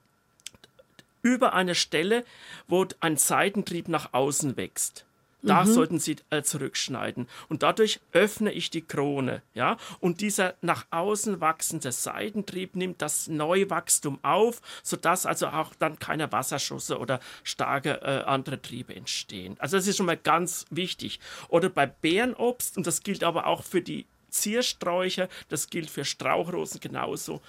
über 1.21 1.53
eine 1.53 1.73
Stelle, 1.73 2.23
wo 2.67 2.86
ein 2.99 3.17
Seitentrieb 3.17 3.88
nach 3.88 4.13
außen 4.13 4.57
wächst. 4.57 5.05
Da 5.46 5.64
mhm. 5.64 5.74
sollten 5.74 6.00
Sie 6.00 6.18
äh, 6.32 6.41
zurückschneiden. 6.41 7.28
Und 7.50 7.64
dadurch 7.64 8.00
öffne 8.12 8.52
ich 8.52 8.70
die 8.70 8.82
Krone. 8.82 9.41
Ja? 9.54 9.78
Und 10.00 10.22
dieser 10.22 10.56
nach 10.62 10.86
außen 10.91 11.39
wachsende 11.39 11.91
Seitentrieb 11.91 12.76
nimmt 12.76 13.02
das 13.02 13.28
Neuwachstum 13.28 14.20
auf, 14.24 14.62
sodass 14.84 15.26
also 15.26 15.48
auch 15.48 15.74
dann 15.76 16.00
keine 16.00 16.32
Wasserschüsse 16.32 16.98
oder 16.98 17.20
starke 17.43 18.02
äh, 18.02 18.24
andere 18.26 18.62
Triebe 18.62 18.96
entstehen. 18.96 19.56
Also 19.60 19.78
das 19.78 19.88
ist 19.88 19.98
schon 19.98 20.08
mal 20.08 20.18
ganz 20.18 20.66
wichtig. 20.70 21.20
Oder 21.48 21.70
bei 21.70 21.86
Bärenobst, 21.86 22.78
und 22.78 22.88
das 22.88 23.04
gilt 23.04 23.24
aber 23.24 23.48
auch 23.48 23.64
für 23.64 23.82
die 23.82 24.06
Ziersträucher, 24.30 25.30
das 25.50 25.70
gilt 25.70 25.89
für 25.89 26.06
Strauchrosen 26.06 26.82
genauso, 26.82 27.41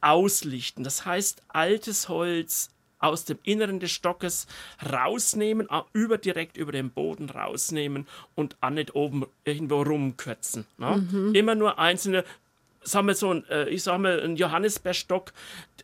auslichten. 0.00 0.84
Das 0.84 1.06
heißt, 1.06 1.42
altes 1.48 2.08
Holz 2.08 2.68
aus 3.04 3.24
dem 3.24 3.38
Inneren 3.42 3.80
des 3.80 3.90
Stockes 3.90 4.46
rausnehmen, 4.90 5.68
über 5.92 6.18
direkt 6.18 6.56
über 6.56 6.72
den 6.72 6.90
Boden 6.90 7.30
rausnehmen 7.30 8.06
und 8.34 8.56
an 8.60 8.74
nicht 8.74 8.94
oben 8.94 9.26
irgendwo 9.44 9.82
rumkürzen. 9.82 10.66
Ne? 10.78 11.06
Mhm. 11.10 11.34
Immer 11.34 11.54
nur 11.54 11.78
einzelne, 11.78 12.24
sagen 12.82 13.06
wir 13.06 13.14
so, 13.14 13.32
ein, 13.32 13.44
äh, 13.48 13.68
ich 13.68 13.82
sag 13.82 13.98
mal, 13.98 14.20
ein 14.20 14.36
Johannisbeerstock, 14.36 15.32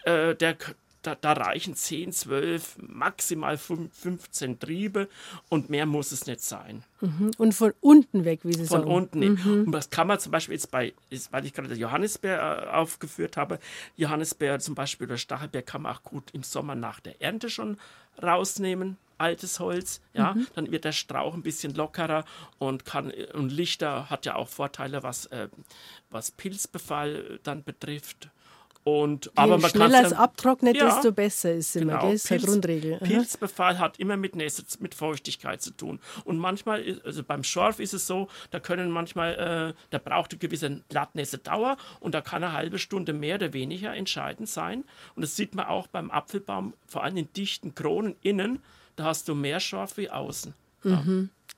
äh, 0.05 0.35
der 0.35 0.57
da, 1.03 1.15
da, 1.15 1.33
reichen 1.33 1.75
10, 1.75 2.13
12, 2.13 2.77
maximal 2.81 3.59
15 3.59 4.59
Triebe 4.59 5.09
und 5.49 5.71
mehr 5.71 5.87
muss 5.87 6.13
es 6.13 6.27
nicht 6.27 6.41
sein. 6.41 6.85
Mhm. 7.01 7.31
Und 7.39 7.55
von 7.55 7.73
unten 7.81 8.25
weg, 8.25 8.41
wie 8.45 8.53
Sie 8.53 8.67
von 8.67 8.81
sagen. 8.81 8.83
Von 8.85 8.93
unten. 8.93 9.21
Mhm. 9.21 9.65
Und 9.67 9.73
das 9.73 9.91
kann 9.91 10.07
man 10.07 10.19
zum 10.19 10.33
Beispiel 10.33 10.55
jetzt 10.55 10.71
bei, 10.71 10.93
weil 11.31 11.47
ich 11.47 11.55
gerade 11.55 11.75
Johannisbeer 11.75 12.67
äh, 12.67 12.71
aufgeführt 12.71 13.37
habe, 13.37 13.59
Johannisbeer 13.97 14.59
zum 14.59 14.75
Beispiel 14.75 15.07
oder 15.07 15.17
Stachelbeer 15.17 15.63
kann 15.63 15.83
man 15.83 15.95
auch 15.95 16.03
gut 16.03 16.31
im 16.33 16.43
Sommer 16.43 16.75
nach 16.75 17.01
der 17.01 17.21
Ernte 17.23 17.51
schon 17.51 17.79
rausnehmen, 18.23 18.97
altes 19.19 19.61
Holz, 19.61 20.01
ja, 20.15 20.35
mhm. 20.35 20.47
dann 20.55 20.71
wird 20.71 20.85
der 20.85 20.93
Strauch 20.93 21.35
ein 21.35 21.43
bisschen 21.43 21.75
lockerer 21.75 22.25
und 22.59 22.85
kann 22.85 23.13
und 23.35 23.51
lichter 23.51 24.09
hat 24.09 24.27
ja 24.27 24.35
auch 24.35 24.49
Vorteile, 24.49 25.03
was, 25.03 25.27
äh, 25.27 25.49
was 26.11 26.31
Pilzbefall 26.31 27.39
dann 27.43 27.63
betrifft. 27.63 28.31
Und, 28.83 29.27
Je 29.27 29.31
aber 29.35 29.59
man 29.59 29.71
schneller 29.71 30.03
es 30.05 30.13
abtrocknet, 30.15 30.75
ja, 30.75 30.87
desto 30.87 31.13
besser 31.13 31.53
ist 31.53 31.71
es 31.71 31.83
immer. 31.83 31.99
Genau. 31.99 32.13
Das 32.13 32.15
ist 32.15 32.29
Pilz, 32.29 32.47
Grundregel. 32.47 32.99
Pilzbefall 32.99 33.79
hat 33.79 33.99
immer 33.99 34.17
mit 34.17 34.35
Nässe, 34.37 34.65
mit 34.79 34.95
Feuchtigkeit 34.95 35.61
zu 35.61 35.73
tun. 35.73 36.01
Und 36.25 36.39
manchmal, 36.39 37.01
also 37.05 37.23
beim 37.23 37.45
Schorf 37.45 37.79
ist 37.79 37.93
es 37.93 38.07
so, 38.07 38.29
da 38.51 38.59
können 38.59 38.91
manchmal, 38.91 39.75
äh, 39.75 39.81
da 39.91 39.99
braucht 39.99 40.33
eine 40.33 40.39
gewisse 40.39 40.83
Blattnässe-Dauer 40.89 41.77
und 42.01 42.15
da 42.15 42.23
kann 42.23 42.43
eine 42.43 42.55
halbe 42.55 42.79
Stunde 42.79 43.13
mehr 43.13 43.35
oder 43.35 43.53
weniger 43.53 43.95
entscheidend 43.95 44.49
sein. 44.49 44.85
Und 45.15 45.23
das 45.23 45.37
sieht 45.37 45.55
man 45.55 45.67
auch 45.67 45.87
beim 45.87 46.11
Apfelbaum, 46.11 46.73
vor 46.87 47.05
allem 47.05 47.19
in 47.19 47.33
dichten 47.35 47.75
Kronen 47.75 48.17
innen, 48.23 48.63
da 48.97 49.05
hast 49.05 49.29
du 49.29 49.35
mehr 49.35 49.61
Schorf 49.61 49.99
wie 49.99 50.09
außen. 50.11 50.55
Ja. 50.85 51.05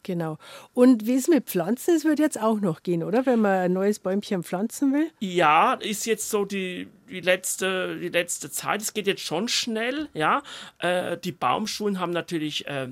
Genau. 0.03 0.39
Und 0.75 1.07
wie 1.07 1.15
ist 1.15 1.29
mit 1.29 1.47
Pflanzen? 1.47 1.95
Es 1.95 2.05
wird 2.05 2.19
jetzt 2.19 2.41
auch 2.41 2.61
noch 2.61 2.83
gehen, 2.83 3.03
oder? 3.03 3.25
Wenn 3.27 3.41
man 3.41 3.53
ein 3.53 3.73
neues 3.73 3.99
Bäumchen 3.99 4.43
pflanzen 4.43 4.93
will? 4.93 5.11
Ja, 5.21 5.75
ist 5.75 6.07
jetzt 6.07 6.29
so 6.29 6.45
die, 6.45 6.89
die, 7.09 7.21
letzte, 7.21 7.99
die 7.99 8.09
letzte 8.09 8.51
Zeit. 8.51 8.83
Es 8.83 8.95
geht 8.95 9.07
jetzt 9.07 9.23
schon 9.23 9.49
schnell, 9.49 10.09
ja. 10.15 10.43
Äh, 10.79 11.19
die 11.19 11.33
Baumschulen 11.33 12.01
haben 12.01 12.13
natürlich. 12.13 12.67
Äh, 12.67 12.89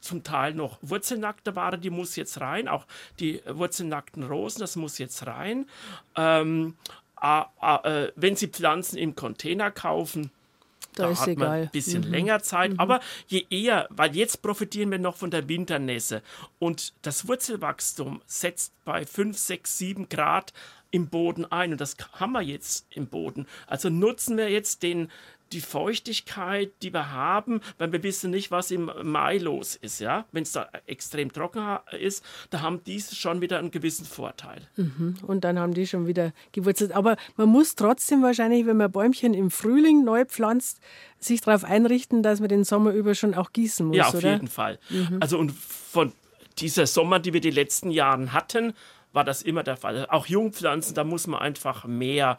zum 0.00 0.22
Teil 0.24 0.54
noch 0.54 0.78
wurzelnackte 0.80 1.54
Ware, 1.56 1.78
die 1.78 1.90
muss 1.90 2.16
jetzt 2.16 2.40
rein. 2.40 2.68
Auch 2.68 2.86
die 3.18 3.42
wurzelnackten 3.46 4.22
Rosen, 4.22 4.60
das 4.60 4.74
muss 4.74 4.96
jetzt 4.96 5.26
rein. 5.26 5.66
Ähm, 6.16 6.76
äh, 7.20 8.08
wenn 8.16 8.34
Sie 8.34 8.48
Pflanzen 8.48 8.96
im 8.96 9.14
Container 9.14 9.70
kaufen, 9.70 10.30
da, 10.94 11.08
da 11.08 11.20
hat 11.20 11.28
egal. 11.28 11.48
man 11.48 11.60
ein 11.62 11.70
bisschen 11.70 12.04
mhm. 12.04 12.10
länger 12.10 12.42
Zeit. 12.42 12.72
Mhm. 12.72 12.80
Aber 12.80 13.00
je 13.26 13.46
eher, 13.50 13.86
weil 13.90 14.14
jetzt 14.16 14.42
profitieren 14.42 14.90
wir 14.90 14.98
noch 14.98 15.16
von 15.16 15.30
der 15.30 15.48
Winternässe 15.48 16.22
und 16.58 16.94
das 17.02 17.28
Wurzelwachstum 17.28 18.22
setzt 18.26 18.72
bei 18.84 19.04
5, 19.04 19.36
6, 19.36 19.78
7 19.78 20.08
Grad 20.08 20.52
im 20.90 21.08
Boden 21.08 21.44
ein 21.44 21.72
und 21.72 21.80
das 21.80 21.96
haben 22.14 22.32
wir 22.32 22.42
jetzt 22.42 22.86
im 22.90 23.06
Boden. 23.06 23.46
Also 23.66 23.90
nutzen 23.90 24.36
wir 24.36 24.50
jetzt 24.50 24.82
den, 24.82 25.10
die 25.52 25.60
Feuchtigkeit, 25.60 26.70
die 26.82 26.92
wir 26.92 27.10
haben, 27.10 27.60
weil 27.78 27.92
wir 27.92 28.02
wissen 28.02 28.30
nicht, 28.30 28.50
was 28.50 28.70
im 28.70 28.90
Mai 29.02 29.38
los 29.38 29.76
ist. 29.76 30.00
Ja? 30.00 30.26
Wenn 30.32 30.44
es 30.44 30.52
da 30.52 30.68
extrem 30.86 31.32
trocken 31.32 31.78
ist, 31.98 32.24
da 32.50 32.60
haben 32.60 32.82
diese 32.84 33.14
schon 33.16 33.40
wieder 33.40 33.58
einen 33.58 33.70
gewissen 33.70 34.04
Vorteil. 34.04 34.62
Mhm. 34.76 35.16
Und 35.26 35.44
dann 35.44 35.58
haben 35.58 35.74
die 35.74 35.86
schon 35.86 36.06
wieder 36.06 36.32
gewurzelt. 36.52 36.92
Aber 36.92 37.16
man 37.36 37.48
muss 37.48 37.74
trotzdem 37.74 38.22
wahrscheinlich, 38.22 38.66
wenn 38.66 38.76
man 38.76 38.90
Bäumchen 38.92 39.34
im 39.34 39.50
Frühling 39.50 40.04
neu 40.04 40.24
pflanzt, 40.24 40.80
sich 41.18 41.40
darauf 41.40 41.64
einrichten, 41.64 42.22
dass 42.22 42.40
man 42.40 42.48
den 42.48 42.64
Sommer 42.64 42.92
über 42.92 43.14
schon 43.14 43.34
auch 43.34 43.52
gießen 43.52 43.86
muss. 43.86 43.96
Ja, 43.96 44.06
auf 44.06 44.14
oder? 44.14 44.32
jeden 44.32 44.48
Fall. 44.48 44.78
Mhm. 44.88 45.18
Also 45.20 45.38
und 45.38 45.52
von 45.52 46.12
dieser 46.58 46.86
Sommer, 46.86 47.18
die 47.18 47.32
wir 47.32 47.40
die 47.40 47.50
letzten 47.50 47.90
Jahre 47.90 48.32
hatten, 48.32 48.74
war 49.12 49.24
das 49.24 49.42
immer 49.42 49.62
der 49.62 49.76
Fall. 49.76 50.06
Auch 50.08 50.26
Jungpflanzen, 50.26 50.94
da 50.94 51.04
muss 51.04 51.26
man 51.26 51.40
einfach 51.40 51.84
mehr 51.84 52.38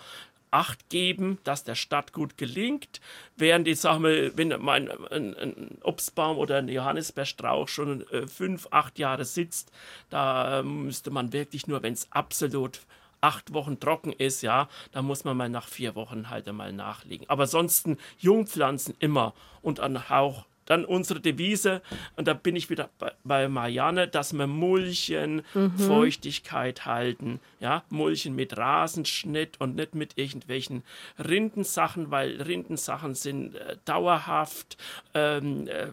Acht 0.51 0.89
geben, 0.89 1.39
dass 1.45 1.63
der 1.63 1.75
Stadt 1.75 2.11
gut 2.13 2.37
gelingt, 2.37 2.99
während 3.37 3.67
ich 3.67 3.79
sage 3.79 3.99
mal, 3.99 4.31
wenn 4.35 4.53
mein, 4.59 4.89
ein, 4.89 5.35
ein, 5.35 5.77
Obstbaum 5.81 6.37
oder 6.37 6.57
ein 6.57 6.67
Johannisbeerstrauch 6.67 7.67
schon 7.67 8.07
äh, 8.09 8.27
fünf, 8.27 8.67
acht 8.71 8.99
Jahre 8.99 9.25
sitzt, 9.25 9.71
da 10.09 10.59
äh, 10.59 10.63
müsste 10.63 11.09
man 11.09 11.31
wirklich 11.33 11.67
nur, 11.67 11.81
wenn 11.83 11.93
es 11.93 12.11
absolut 12.11 12.81
acht 13.21 13.53
Wochen 13.53 13.79
trocken 13.79 14.11
ist, 14.11 14.41
ja, 14.41 14.67
da 14.91 15.01
muss 15.01 15.23
man 15.23 15.37
mal 15.37 15.49
nach 15.49 15.67
vier 15.67 15.95
Wochen 15.95 16.29
halt 16.29 16.47
einmal 16.47 16.73
nachlegen. 16.73 17.29
Aber 17.29 17.43
ansonsten 17.43 17.97
Jungpflanzen 18.17 18.95
immer 18.99 19.33
und 19.61 19.79
an 19.79 20.09
Hauch 20.09 20.45
dann 20.71 20.85
unsere 20.85 21.19
Devise, 21.19 21.81
und 22.15 22.29
da 22.29 22.33
bin 22.33 22.55
ich 22.55 22.69
wieder 22.69 22.89
bei, 23.25 23.49
Marianne, 23.49 24.07
dass 24.07 24.31
wir 24.31 24.47
Mulchen, 24.47 25.43
mhm. 25.53 25.77
Feuchtigkeit 25.77 26.85
halten, 26.85 27.41
ja, 27.59 27.83
Mulchen 27.89 28.35
mit 28.35 28.57
Rasenschnitt 28.57 29.59
und 29.59 29.75
nicht 29.75 29.95
mit 29.95 30.17
irgendwelchen 30.17 30.83
Rindensachen, 31.19 32.09
weil 32.09 32.41
Rindensachen 32.41 33.15
sind 33.15 33.55
äh, 33.55 33.75
dauerhaft, 33.83 34.77
ähm, 35.13 35.67
äh, 35.67 35.87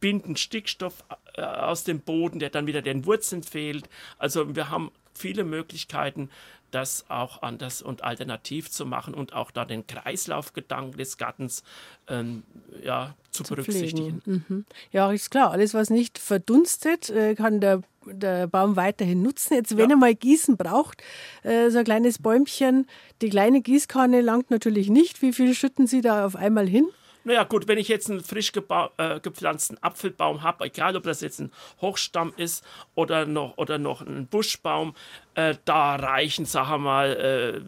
binden 0.00 0.36
Stickstoff 0.36 1.04
äh, 1.34 1.42
aus 1.42 1.84
dem 1.84 2.00
Boden, 2.00 2.40
der 2.40 2.50
dann 2.50 2.66
wieder 2.66 2.82
den 2.82 3.06
Wurzeln 3.06 3.44
fehlt. 3.44 3.88
Also 4.18 4.56
wir 4.56 4.70
haben 4.70 4.90
viele 5.14 5.44
Möglichkeiten, 5.44 6.30
das 6.76 7.06
auch 7.08 7.40
anders 7.40 7.80
und 7.80 8.04
alternativ 8.04 8.70
zu 8.70 8.84
machen 8.84 9.14
und 9.14 9.32
auch 9.32 9.50
da 9.50 9.64
den 9.64 9.86
Kreislaufgedanken 9.86 10.98
des 10.98 11.16
Gartens 11.16 11.62
ähm, 12.06 12.42
ja, 12.84 13.14
zu, 13.30 13.44
zu 13.44 13.54
berücksichtigen. 13.54 14.20
Mhm. 14.26 14.66
Ja, 14.92 15.10
ist 15.10 15.30
klar. 15.30 15.52
Alles, 15.52 15.72
was 15.72 15.88
nicht 15.88 16.18
verdunstet, 16.18 17.08
äh, 17.08 17.34
kann 17.34 17.62
der, 17.62 17.80
der 18.04 18.46
Baum 18.46 18.76
weiterhin 18.76 19.22
nutzen. 19.22 19.54
Jetzt, 19.54 19.78
wenn 19.78 19.88
ja. 19.88 19.96
er 19.96 19.98
mal 19.98 20.14
Gießen 20.14 20.58
braucht, 20.58 21.02
äh, 21.44 21.70
so 21.70 21.78
ein 21.78 21.84
kleines 21.84 22.18
Bäumchen, 22.18 22.86
die 23.22 23.30
kleine 23.30 23.62
Gießkanne 23.62 24.20
langt 24.20 24.50
natürlich 24.50 24.90
nicht. 24.90 25.22
Wie 25.22 25.32
viel 25.32 25.54
schütten 25.54 25.86
Sie 25.86 26.02
da 26.02 26.26
auf 26.26 26.36
einmal 26.36 26.68
hin? 26.68 26.88
Naja, 27.26 27.42
gut, 27.42 27.66
wenn 27.66 27.76
ich 27.76 27.88
jetzt 27.88 28.08
einen 28.08 28.22
frisch 28.22 28.52
äh, 28.98 29.18
gepflanzten 29.18 29.82
Apfelbaum 29.82 30.44
habe, 30.44 30.64
egal 30.64 30.96
ob 30.96 31.02
das 31.02 31.20
jetzt 31.22 31.40
ein 31.40 31.50
Hochstamm 31.80 32.32
ist 32.36 32.64
oder 32.94 33.26
noch, 33.26 33.58
oder 33.58 33.78
noch 33.78 34.00
ein 34.00 34.28
Buschbaum, 34.28 34.94
äh, 35.34 35.56
da 35.64 35.96
reichen, 35.96 36.46
sagen 36.46 36.70
wir 36.70 36.78
mal, 36.78 37.16
äh, 37.16 37.60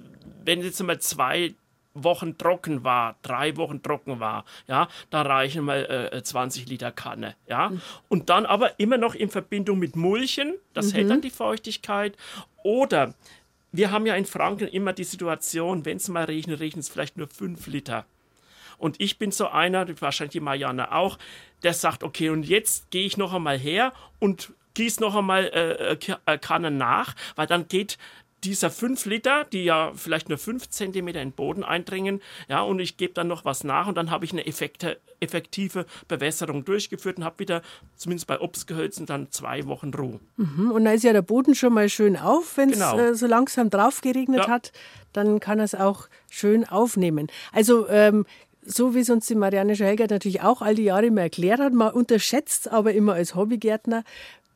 wenn 0.45 0.63
jetzt 0.63 0.81
mal 0.85 1.01
zwei 1.01 1.57
Wochen 1.93 2.39
trocken 2.39 2.85
war, 2.85 3.17
drei 3.23 3.57
Wochen 3.57 3.83
trocken 3.83 4.21
war, 4.21 4.45
ja, 4.69 4.87
da 5.11 5.23
reichen 5.23 5.65
mal 5.65 6.11
äh, 6.13 6.23
20 6.23 6.69
Liter 6.69 6.93
Kanne, 6.93 7.35
ja. 7.49 7.71
Mhm. 7.71 7.81
Und 8.07 8.31
dann 8.31 8.47
aber 8.47 8.79
immer 8.79 8.97
noch 8.97 9.17
in 9.17 9.29
Verbindung 9.29 9.81
mit 9.81 9.97
Mulchen, 9.97 10.55
das 10.73 10.93
mhm. 10.93 10.93
hält 10.93 11.11
dann 11.11 11.21
die 11.21 11.31
Feuchtigkeit. 11.31 12.17
Oder 12.63 13.15
wir 13.73 13.91
haben 13.91 14.07
ja 14.07 14.15
in 14.15 14.25
Franken 14.25 14.69
immer 14.69 14.93
die 14.93 15.03
Situation, 15.03 15.85
wenn 15.85 15.97
es 15.97 16.07
mal 16.07 16.27
regnet, 16.27 16.61
regnet 16.61 16.85
es 16.85 16.89
vielleicht 16.89 17.17
nur 17.17 17.27
fünf 17.27 17.67
Liter. 17.67 18.07
Und 18.79 19.01
ich 19.01 19.19
bin 19.19 19.33
so 19.33 19.49
einer, 19.49 19.87
wahrscheinlich 20.01 20.33
die 20.33 20.41
Marianne 20.41 20.93
auch, 20.93 21.19
der 21.63 21.75
sagt, 21.75 22.03
okay, 22.03 22.31
und 22.31 22.45
jetzt 22.45 22.91
gehe 22.91 23.05
ich 23.05 23.17
noch 23.17 23.35
einmal 23.35 23.59
her 23.59 23.93
und 24.19 24.53
gieße 24.75 25.01
noch 25.01 25.17
einmal 25.17 25.45
äh, 25.47 25.93
äh, 25.95 26.17
äh 26.27 26.39
Kanne 26.39 26.71
nach, 26.71 27.15
weil 27.35 27.47
dann 27.47 27.67
geht 27.69 27.99
dieser 28.45 28.71
5 28.71 29.07
Liter, 29.07 29.45
die 29.45 29.65
ja 29.65 29.93
vielleicht 29.95 30.29
nur 30.29 30.39
5 30.39 30.69
cm 30.69 31.09
in 31.09 31.15
den 31.15 31.33
Boden 31.33 31.65
eindringen, 31.65 32.23
ja, 32.49 32.61
und 32.63 32.79
ich 32.79 32.97
gebe 32.97 33.13
dann 33.13 33.27
noch 33.27 33.45
was 33.45 33.65
nach 33.65 33.89
und 33.89 33.97
dann 33.97 34.11
habe 34.11 34.25
ich 34.25 34.33
eine 34.33 34.47
effekte, 34.47 34.99
effektive 35.21 35.87
Bewässerung 36.07 36.65
durchgeführt 36.65 37.19
und 37.19 37.25
habe 37.25 37.41
wieder, 37.41 37.63
zumindest 37.97 38.29
bei 38.29 38.41
Obstgehölzen, 38.41 39.07
dann 39.07 39.33
zwei 39.33 39.67
Wochen 39.67 39.93
Ruhe. 39.93 40.21
Mhm, 40.37 40.71
und 40.71 40.85
dann 40.85 40.95
ist 40.95 41.03
ja 41.03 41.13
der 41.13 41.23
Boden 41.23 41.55
schon 41.55 41.75
mal 41.75 41.89
schön 41.89 42.17
auf, 42.17 42.57
wenn 42.57 42.71
es 42.71 42.79
genau. 42.79 42.99
äh, 42.99 43.15
so 43.15 43.27
langsam 43.27 43.71
drauf 43.71 44.01
geregnet 44.01 44.45
ja. 44.47 44.49
hat, 44.49 44.73
dann 45.13 45.41
kann 45.41 45.59
er 45.59 45.65
es 45.65 45.75
auch 45.75 46.09
schön 46.31 46.65
aufnehmen. 46.65 47.29
Also 47.53 47.89
ähm, 47.89 48.25
so 48.69 48.95
wie 48.95 49.01
es 49.01 49.11
uns 49.11 49.27
die 49.27 49.35
Marianne 49.35 49.75
Schelgert 49.75 50.11
natürlich 50.11 50.43
auch 50.43 50.63
all 50.63 50.75
die 50.75 50.85
Jahre 50.85 51.07
immer 51.07 51.23
erklärt 51.23 51.61
hat, 51.61 51.73
man 51.73 51.93
unterschätzt 51.93 52.67
es 52.67 52.73
aber 52.73 52.93
immer 52.93 53.15
als 53.15 53.35
Hobbygärtner, 53.35 54.05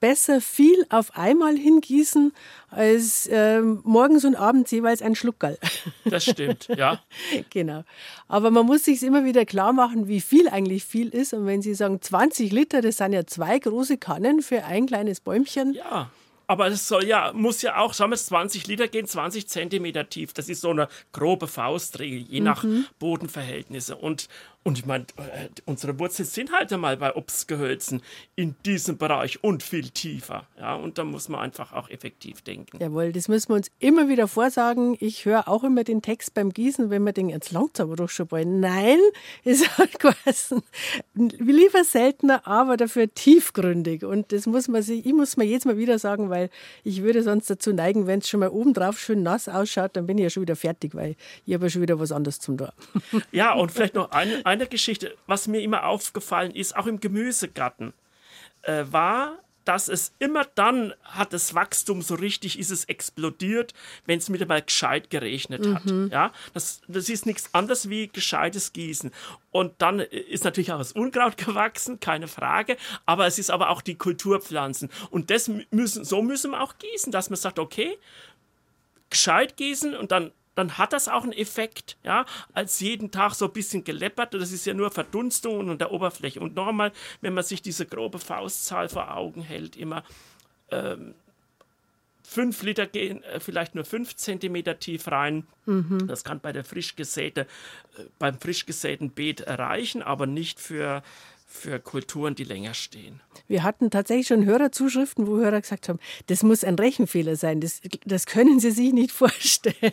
besser 0.01 0.41
viel 0.41 0.85
auf 0.91 1.17
einmal 1.17 1.57
hingießen 1.57 2.33
als 2.71 3.29
äh, 3.29 3.61
morgens 3.63 4.25
und 4.25 4.35
abends 4.35 4.73
jeweils 4.73 5.01
ein 5.01 5.15
Schluckerl. 5.15 5.59
Das 6.05 6.25
stimmt, 6.25 6.67
ja. 6.77 7.01
genau. 7.51 7.85
Aber 8.27 8.51
man 8.51 8.67
muss 8.67 8.85
sich 8.85 9.01
immer 9.05 9.25
wieder 9.25 9.45
klar 9.45 9.73
machen, 9.73 10.09
wie 10.09 10.21
viel 10.21 10.49
eigentlich 10.49 10.85
viel 10.85 11.09
ist. 11.09 11.35
Und 11.35 11.47
wenn 11.47 11.63
Sie 11.63 11.75
sagen 11.75 12.03
20 12.03 12.51
Liter, 12.51 12.83
das 12.83 12.97
sind 12.97 13.13
ja 13.13 13.27
zwei 13.27 13.61
große 13.61 13.97
Kannen 13.97 14.43
für 14.43 14.65
ein 14.65 14.87
kleines 14.87 15.21
Bäumchen. 15.21 15.75
Ja. 15.75 16.11
Aber 16.47 16.67
es 16.67 16.89
soll 16.89 17.05
ja, 17.05 17.33
muss 17.33 17.63
ja 17.63 17.79
auch, 17.79 17.95
sagen 17.95 18.11
wir 18.11 18.17
20 18.17 18.67
Liter 18.67 18.89
gehen, 18.89 19.07
20 19.07 19.49
Zentimeter 19.49 20.09
tief. 20.09 20.33
Das 20.33 20.49
ist 20.49 20.61
so 20.61 20.71
eine 20.71 20.89
grobe 21.13 21.47
Faustregel, 21.47 22.21
je 22.29 22.41
nach 22.41 22.65
mhm. 22.65 22.87
Bodenverhältnisse. 22.99 23.97
Und 23.97 24.29
und 24.65 24.79
ich 24.79 24.87
meine, 24.87 25.05
äh, 25.17 25.49
unsere 25.65 25.99
Wurzeln 25.99 26.27
sind 26.27 26.53
halt 26.53 26.73
einmal 26.73 26.97
bei 26.97 27.17
Obstgehölzen 27.17 28.01
in 28.37 28.55
diesem 28.65 28.97
Bereich 28.97 29.43
und 29.43 29.63
viel 29.63 29.91
tiefer. 29.91 30.47
Ja, 30.59 30.75
und 30.77 30.99
da 30.99 31.05
muss 31.05 31.29
man 31.29 31.41
einfach 31.41 31.73
auch 31.73 31.89
effektiv 31.89 32.43
denken. 32.43 32.79
Jawohl, 32.81 33.13
das 33.13 33.27
müssen 33.27 33.49
wir 33.49 33.57
uns 33.57 33.71
immer 33.81 34.09
wieder 34.09 34.29
vorsagen. 34.29 34.97
Ich 35.01 35.25
höre 35.25 35.49
auch 35.49 35.65
immer 35.65 35.83
den 35.83 36.01
Text 36.01 36.35
beim 36.35 36.51
Gießen, 36.51 36.91
wenn 36.91 37.03
wir 37.03 37.13
denken, 37.13 37.31
jetzt 37.31 37.51
langt 37.51 37.81
aber 37.81 37.97
doch 37.97 38.09
schon 38.09 38.29
bald. 38.29 38.47
Nein, 38.47 38.99
es 39.45 39.79
hat 39.79 39.99
geheißen, 39.99 40.63
lieber 41.15 41.83
seltener, 41.83 42.47
aber 42.47 42.77
dafür 42.77 43.13
tiefgründig. 43.13 44.05
Und 44.05 44.31
das 44.31 44.47
muss 44.47 44.69
man 44.69 44.83
sich, 44.83 45.05
ich 45.05 45.13
muss 45.13 45.37
mir 45.37 45.45
jetzt 45.45 45.67
mal 45.67 45.77
wieder 45.77 45.99
sagen, 45.99 46.31
weil 46.31 46.51
ich 46.85 47.03
würde 47.03 47.25
sonst 47.25 47.51
dazu 47.51 47.73
neigen, 47.73 48.07
wenn 48.07 48.21
es 48.21 48.29
schon 48.29 48.41
mal 48.41 48.51
oben 48.51 48.75
drauf 48.75 49.01
schön 49.01 49.25
nass 49.25 49.49
ausschaut, 49.49 49.97
dann 49.97 50.07
bin 50.07 50.19
ich 50.19 50.23
ja 50.23 50.31
schon 50.31 50.43
wieder 50.43 50.57
fertig, 50.57 50.95
weil 50.95 51.17
ich 51.47 51.55
habe 51.55 51.67
ja 51.67 51.71
schon 51.71 51.83
wieder 51.83 51.99
was 51.99 52.13
anderes 52.13 52.39
zum 52.39 52.57
Tor. 52.57 52.73
Ja, 53.33 53.55
und 53.55 53.73
vielleicht 53.73 53.95
noch 53.95 54.11
ein, 54.13 54.45
eine 54.53 54.67
Geschichte, 54.67 55.17
was 55.27 55.49
mir 55.49 55.61
immer 55.61 55.87
aufgefallen 55.87 56.55
ist, 56.55 56.77
auch 56.77 56.87
im 56.87 57.01
Gemüsegarten, 57.01 57.95
äh, 58.63 58.85
war, 58.91 59.39
dass 59.65 59.89
es 59.89 60.13
immer 60.19 60.45
dann 60.57 60.93
hat 61.05 61.33
das 61.33 61.55
Wachstum 61.55 62.03
so 62.03 62.17
richtig 62.17 62.59
ist 62.59 62.71
es 62.71 62.85
explodiert, 62.87 63.75
wenn 64.07 64.19
es 64.19 64.33
wieder 64.33 64.47
mal 64.47 64.61
gescheit 64.61 65.09
geregnet 65.09 65.67
hat. 65.67 65.85
Mhm. 65.85 66.11
Ja, 66.13 66.33
das, 66.53 66.81
das 66.89 67.09
ist 67.09 67.27
nichts 67.27 67.51
anderes 67.55 67.89
wie 67.89 68.09
gescheites 68.09 68.73
Gießen. 68.73 69.13
Und 69.53 69.75
dann 69.79 70.01
ist 70.01 70.45
natürlich 70.45 70.73
auch 70.73 70.79
das 70.79 70.93
Unkraut 70.93 71.37
gewachsen, 71.47 72.01
keine 72.01 72.29
Frage. 72.29 72.77
Aber 73.07 73.27
es 73.27 73.39
ist 73.39 73.51
aber 73.51 73.71
auch 73.71 73.83
die 73.83 73.95
Kulturpflanzen. 73.95 74.91
Und 75.11 75.31
das 75.31 75.49
müssen, 75.71 76.05
so 76.05 76.23
müssen 76.23 76.51
wir 76.51 76.61
auch 76.61 76.75
gießen, 76.79 77.13
dass 77.13 77.31
man 77.31 77.37
sagt, 77.37 77.59
okay, 77.59 77.97
gescheit 79.11 79.57
gießen 79.57 79.95
und 79.95 80.11
dann 80.11 80.33
dann 80.55 80.79
hat 80.79 80.93
das 80.93 81.09
auch 81.09 81.23
einen 81.23 81.33
Effekt, 81.33 81.97
ja, 82.05 82.27
als 82.53 82.81
jeden 82.81 83.11
Tag 83.11 83.35
so 83.35 83.47
ein 83.47 83.53
bisschen 83.53 83.85
geleppert. 83.85 84.35
Das 84.35 84.53
ist 84.53 84.67
ja 84.67 84.75
nur 84.75 84.91
Verdunstung 84.91 85.71
an 85.71 85.79
der 85.79 85.93
Oberfläche. 85.93 86.41
Und 86.41 86.55
nochmal, 86.55 86.93
wenn 87.21 87.35
man 87.35 87.45
sich 87.45 87.63
diese 87.63 87.87
grobe 87.87 88.19
Faustzahl 88.19 88.89
vor 88.89 89.17
Augen 89.17 89.43
hält, 89.43 89.77
immer 89.77 90.05
ähm, 90.71 91.15
5 92.25 92.63
Liter 92.63 92.87
gehen 92.87 93.23
äh, 93.25 93.41
vielleicht 93.41 93.75
nur 93.75 93.85
5 93.85 94.17
Zentimeter 94.17 94.79
tief 94.79 95.09
rein. 95.09 95.47
Mhm. 95.67 96.07
Das 96.07 96.25
kann 96.25 96.41
bei 96.41 96.53
der 96.53 96.65
frisch 96.65 96.97
gesäte, 96.97 97.43
äh, 97.43 98.05
beim 98.19 98.39
frisch 98.39 98.67
gesäten 98.67 99.11
Beet 99.11 99.41
erreichen, 99.41 100.03
aber 100.03 100.27
nicht 100.27 100.61
für 100.61 101.03
für 101.53 101.79
Kulturen, 101.79 102.35
die 102.35 102.45
länger 102.45 102.75
stehen. 102.75 103.21
Wir 103.47 103.63
hatten 103.63 103.91
tatsächlich 103.91 104.27
schon 104.27 104.45
Hörerzuschriften, 104.47 105.27
wo 105.27 105.37
Hörer 105.37 105.61
gesagt 105.61 105.89
haben, 105.89 105.99
das 106.27 106.43
muss 106.43 106.65
ein 106.65 106.75
Rechenfehler 106.75 107.37
sein, 107.37 107.61
das, 107.61 107.81
das 108.05 108.27
können 108.27 108.59
Sie 108.59 108.71
sich 108.71 108.93
nicht 108.93 109.13
vorstellen. 109.13 109.93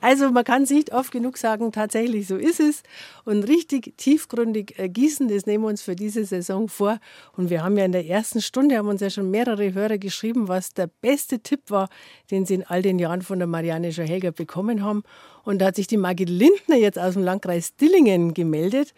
Also 0.00 0.30
man 0.30 0.44
kann 0.44 0.64
es 0.64 0.70
nicht 0.70 0.92
oft 0.92 1.12
genug 1.12 1.38
sagen, 1.38 1.72
tatsächlich 1.72 2.26
so 2.26 2.36
ist 2.36 2.60
es. 2.60 2.82
Und 3.24 3.44
richtig 3.44 3.96
tiefgründig 3.96 4.78
äh, 4.78 4.88
gießen, 4.88 5.28
das 5.28 5.46
nehmen 5.46 5.64
wir 5.64 5.68
uns 5.68 5.82
für 5.82 5.94
diese 5.94 6.24
Saison 6.24 6.68
vor. 6.68 6.98
Und 7.36 7.50
wir 7.50 7.62
haben 7.62 7.78
ja 7.78 7.84
in 7.84 7.92
der 7.92 8.06
ersten 8.06 8.42
Stunde, 8.42 8.76
haben 8.76 8.88
uns 8.88 9.00
ja 9.00 9.08
schon 9.08 9.30
mehrere 9.30 9.72
Hörer 9.72 9.98
geschrieben, 9.98 10.48
was 10.48 10.74
der 10.74 10.88
beste 10.88 11.38
Tipp 11.38 11.62
war, 11.68 11.88
den 12.30 12.44
sie 12.44 12.54
in 12.54 12.64
all 12.64 12.82
den 12.82 12.98
Jahren 12.98 13.22
von 13.22 13.38
der 13.38 13.48
Marianne 13.48 13.90
Helger 13.90 14.32
bekommen 14.32 14.82
haben. 14.82 15.04
Und 15.44 15.60
da 15.60 15.66
hat 15.66 15.76
sich 15.76 15.86
die 15.86 15.96
Margit 15.96 16.28
Lindner 16.28 16.76
jetzt 16.76 16.98
aus 16.98 17.14
dem 17.14 17.22
Landkreis 17.22 17.76
Dillingen 17.76 18.34
gemeldet 18.34 18.92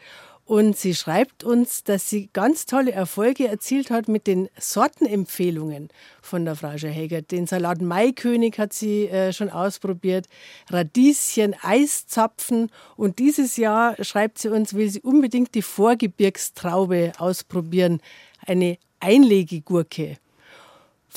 Und 0.49 0.79
sie 0.79 0.95
schreibt 0.95 1.45
uns, 1.45 1.85
dass 1.85 2.09
sie 2.09 2.31
ganz 2.33 2.65
tolle 2.65 2.93
Erfolge 2.93 3.47
erzielt 3.47 3.91
hat 3.91 4.09
mit 4.09 4.27
den 4.27 4.49
Sortenempfehlungen 4.59 5.91
von 6.23 6.47
der 6.47 6.57
Frau 6.57 6.79
Schehäger. 6.79 7.21
Den 7.21 7.47
Salat 7.47 7.83
Maikönig 7.83 8.59
hat 8.59 8.73
sie 8.73 9.09
äh, 9.09 9.35
schon 9.35 9.51
ausprobiert, 9.51 10.27
Radieschen, 10.71 11.55
Eiszapfen. 11.61 12.71
Und 12.97 13.19
dieses 13.19 13.59
Jahr, 13.59 14.03
schreibt 14.03 14.39
sie 14.39 14.49
uns, 14.49 14.73
will 14.73 14.89
sie 14.89 15.03
unbedingt 15.03 15.55
die 15.55 15.61
Vorgebirgstraube 15.61 17.13
ausprobieren, 17.19 18.01
eine 18.47 18.79
Einlegegurke. 19.01 20.17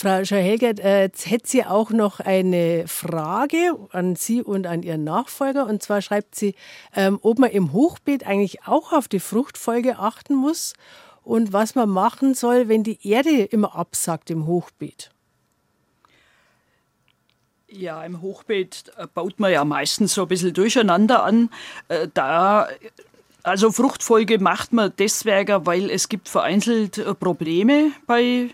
Frau 0.01 0.25
Schauhelgert, 0.25 0.79
äh, 0.79 1.03
jetzt 1.03 1.29
hätte 1.29 1.47
sie 1.47 1.63
auch 1.63 1.91
noch 1.91 2.19
eine 2.19 2.87
Frage 2.87 3.77
an 3.91 4.15
Sie 4.15 4.41
und 4.41 4.65
an 4.65 4.81
Ihren 4.81 5.03
Nachfolger. 5.03 5.67
Und 5.67 5.83
zwar 5.83 6.01
schreibt 6.01 6.33
sie, 6.33 6.55
ähm, 6.95 7.19
ob 7.21 7.37
man 7.37 7.51
im 7.51 7.71
Hochbeet 7.71 8.25
eigentlich 8.25 8.65
auch 8.65 8.93
auf 8.93 9.07
die 9.07 9.19
Fruchtfolge 9.19 9.99
achten 9.99 10.33
muss 10.33 10.73
und 11.23 11.53
was 11.53 11.75
man 11.75 11.87
machen 11.87 12.33
soll, 12.33 12.67
wenn 12.67 12.81
die 12.83 13.07
Erde 13.07 13.43
immer 13.43 13.75
absackt 13.75 14.31
im 14.31 14.47
Hochbeet. 14.47 15.11
Ja, 17.69 18.03
im 18.03 18.23
Hochbeet 18.23 18.85
äh, 18.97 19.05
baut 19.05 19.39
man 19.39 19.51
ja 19.51 19.63
meistens 19.65 20.15
so 20.15 20.23
ein 20.23 20.27
bisschen 20.29 20.55
durcheinander 20.55 21.21
an. 21.21 21.51
Äh, 21.89 22.07
da 22.11 22.69
also 23.43 23.71
Fruchtfolge 23.71 24.39
macht 24.39 24.73
man 24.73 24.93
deswegen, 24.97 25.63
weil 25.67 25.91
es 25.91 26.09
gibt 26.09 26.27
vereinzelt 26.27 27.19
Probleme 27.19 27.91
bei 28.07 28.49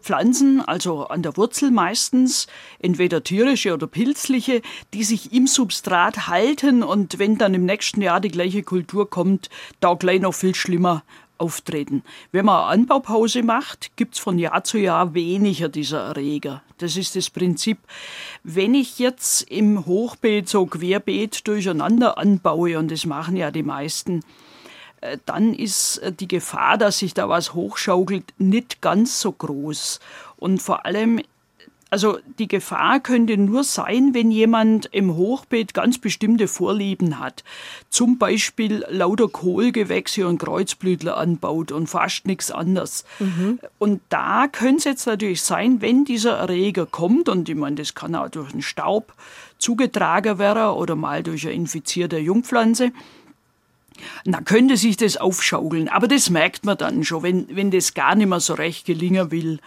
Pflanzen, 0.00 0.60
also 0.60 1.06
an 1.06 1.22
der 1.22 1.36
Wurzel 1.36 1.70
meistens, 1.70 2.46
entweder 2.78 3.22
tierische 3.22 3.74
oder 3.74 3.86
pilzliche, 3.86 4.62
die 4.94 5.04
sich 5.04 5.32
im 5.32 5.46
Substrat 5.46 6.26
halten 6.28 6.82
und 6.82 7.18
wenn 7.18 7.36
dann 7.38 7.54
im 7.54 7.66
nächsten 7.66 8.00
Jahr 8.00 8.20
die 8.20 8.30
gleiche 8.30 8.62
Kultur 8.62 9.10
kommt, 9.10 9.50
da 9.80 9.94
gleich 9.94 10.20
noch 10.20 10.34
viel 10.34 10.54
schlimmer 10.54 11.02
auftreten. 11.36 12.02
Wenn 12.32 12.46
man 12.46 12.70
Anbaupause 12.70 13.42
macht, 13.42 13.96
gibt 13.96 14.14
es 14.14 14.20
von 14.20 14.38
Jahr 14.38 14.64
zu 14.64 14.78
Jahr 14.78 15.14
weniger 15.14 15.68
dieser 15.68 16.00
Erreger. 16.00 16.62
Das 16.78 16.96
ist 16.96 17.16
das 17.16 17.28
Prinzip. 17.28 17.78
Wenn 18.42 18.74
ich 18.74 18.98
jetzt 18.98 19.42
im 19.50 19.84
Hochbeet 19.84 20.48
so 20.48 20.64
querbeet 20.66 21.46
durcheinander 21.46 22.18
anbaue, 22.18 22.78
und 22.78 22.90
das 22.90 23.04
machen 23.04 23.36
ja 23.36 23.50
die 23.50 23.62
meisten, 23.62 24.20
äh, 24.20 24.22
dann 25.26 25.54
ist 25.54 25.98
äh, 25.98 26.12
die 26.12 26.28
Gefahr, 26.28 26.78
dass 26.78 26.98
sich 26.98 27.14
da 27.14 27.28
was 27.28 27.54
hochschaukelt, 27.54 28.34
nicht 28.38 28.80
ganz 28.80 29.20
so 29.20 29.32
groß. 29.32 30.00
Und 30.36 30.62
vor 30.62 30.86
allem, 30.86 31.20
also 31.90 32.18
die 32.38 32.48
Gefahr 32.48 33.00
könnte 33.00 33.36
nur 33.36 33.62
sein, 33.64 34.14
wenn 34.14 34.30
jemand 34.30 34.86
im 34.86 35.14
Hochbeet 35.14 35.74
ganz 35.74 35.98
bestimmte 35.98 36.48
Vorlieben 36.48 37.20
hat. 37.20 37.44
Zum 37.88 38.18
Beispiel 38.18 38.84
lauter 38.88 39.28
Kohlgewächse 39.28 40.26
und 40.26 40.38
Kreuzblütler 40.38 41.16
anbaut 41.16 41.70
und 41.70 41.86
fast 41.86 42.26
nichts 42.26 42.50
anderes. 42.50 43.04
Mhm. 43.20 43.60
Und 43.78 44.00
da 44.08 44.48
könnte 44.48 44.78
es 44.78 44.84
jetzt 44.84 45.06
natürlich 45.06 45.42
sein, 45.42 45.82
wenn 45.82 46.04
dieser 46.04 46.38
Erreger 46.38 46.86
kommt, 46.86 47.28
und 47.28 47.48
ich 47.48 47.54
meine, 47.54 47.76
das 47.76 47.94
kann 47.94 48.14
auch 48.14 48.28
durch 48.28 48.52
den 48.52 48.62
Staub 48.62 49.14
zugetragen 49.58 50.38
werden 50.38 50.70
oder 50.70 50.96
mal 50.96 51.22
durch 51.22 51.46
eine 51.46 51.54
infizierte 51.54 52.18
Jungpflanze, 52.18 52.90
na, 54.24 54.40
könnte 54.40 54.76
sich 54.76 54.96
das 54.96 55.16
aufschaukeln, 55.16 55.88
aber 55.88 56.08
das 56.08 56.30
merkt 56.30 56.64
man 56.64 56.78
dann 56.78 57.04
schon, 57.04 57.22
wenn, 57.22 57.56
wenn 57.56 57.70
das 57.70 57.94
gar 57.94 58.14
nicht 58.14 58.28
mehr 58.28 58.40
so 58.40 58.54
recht 58.54 58.86
gelingen 58.86 59.30
will. 59.30 59.60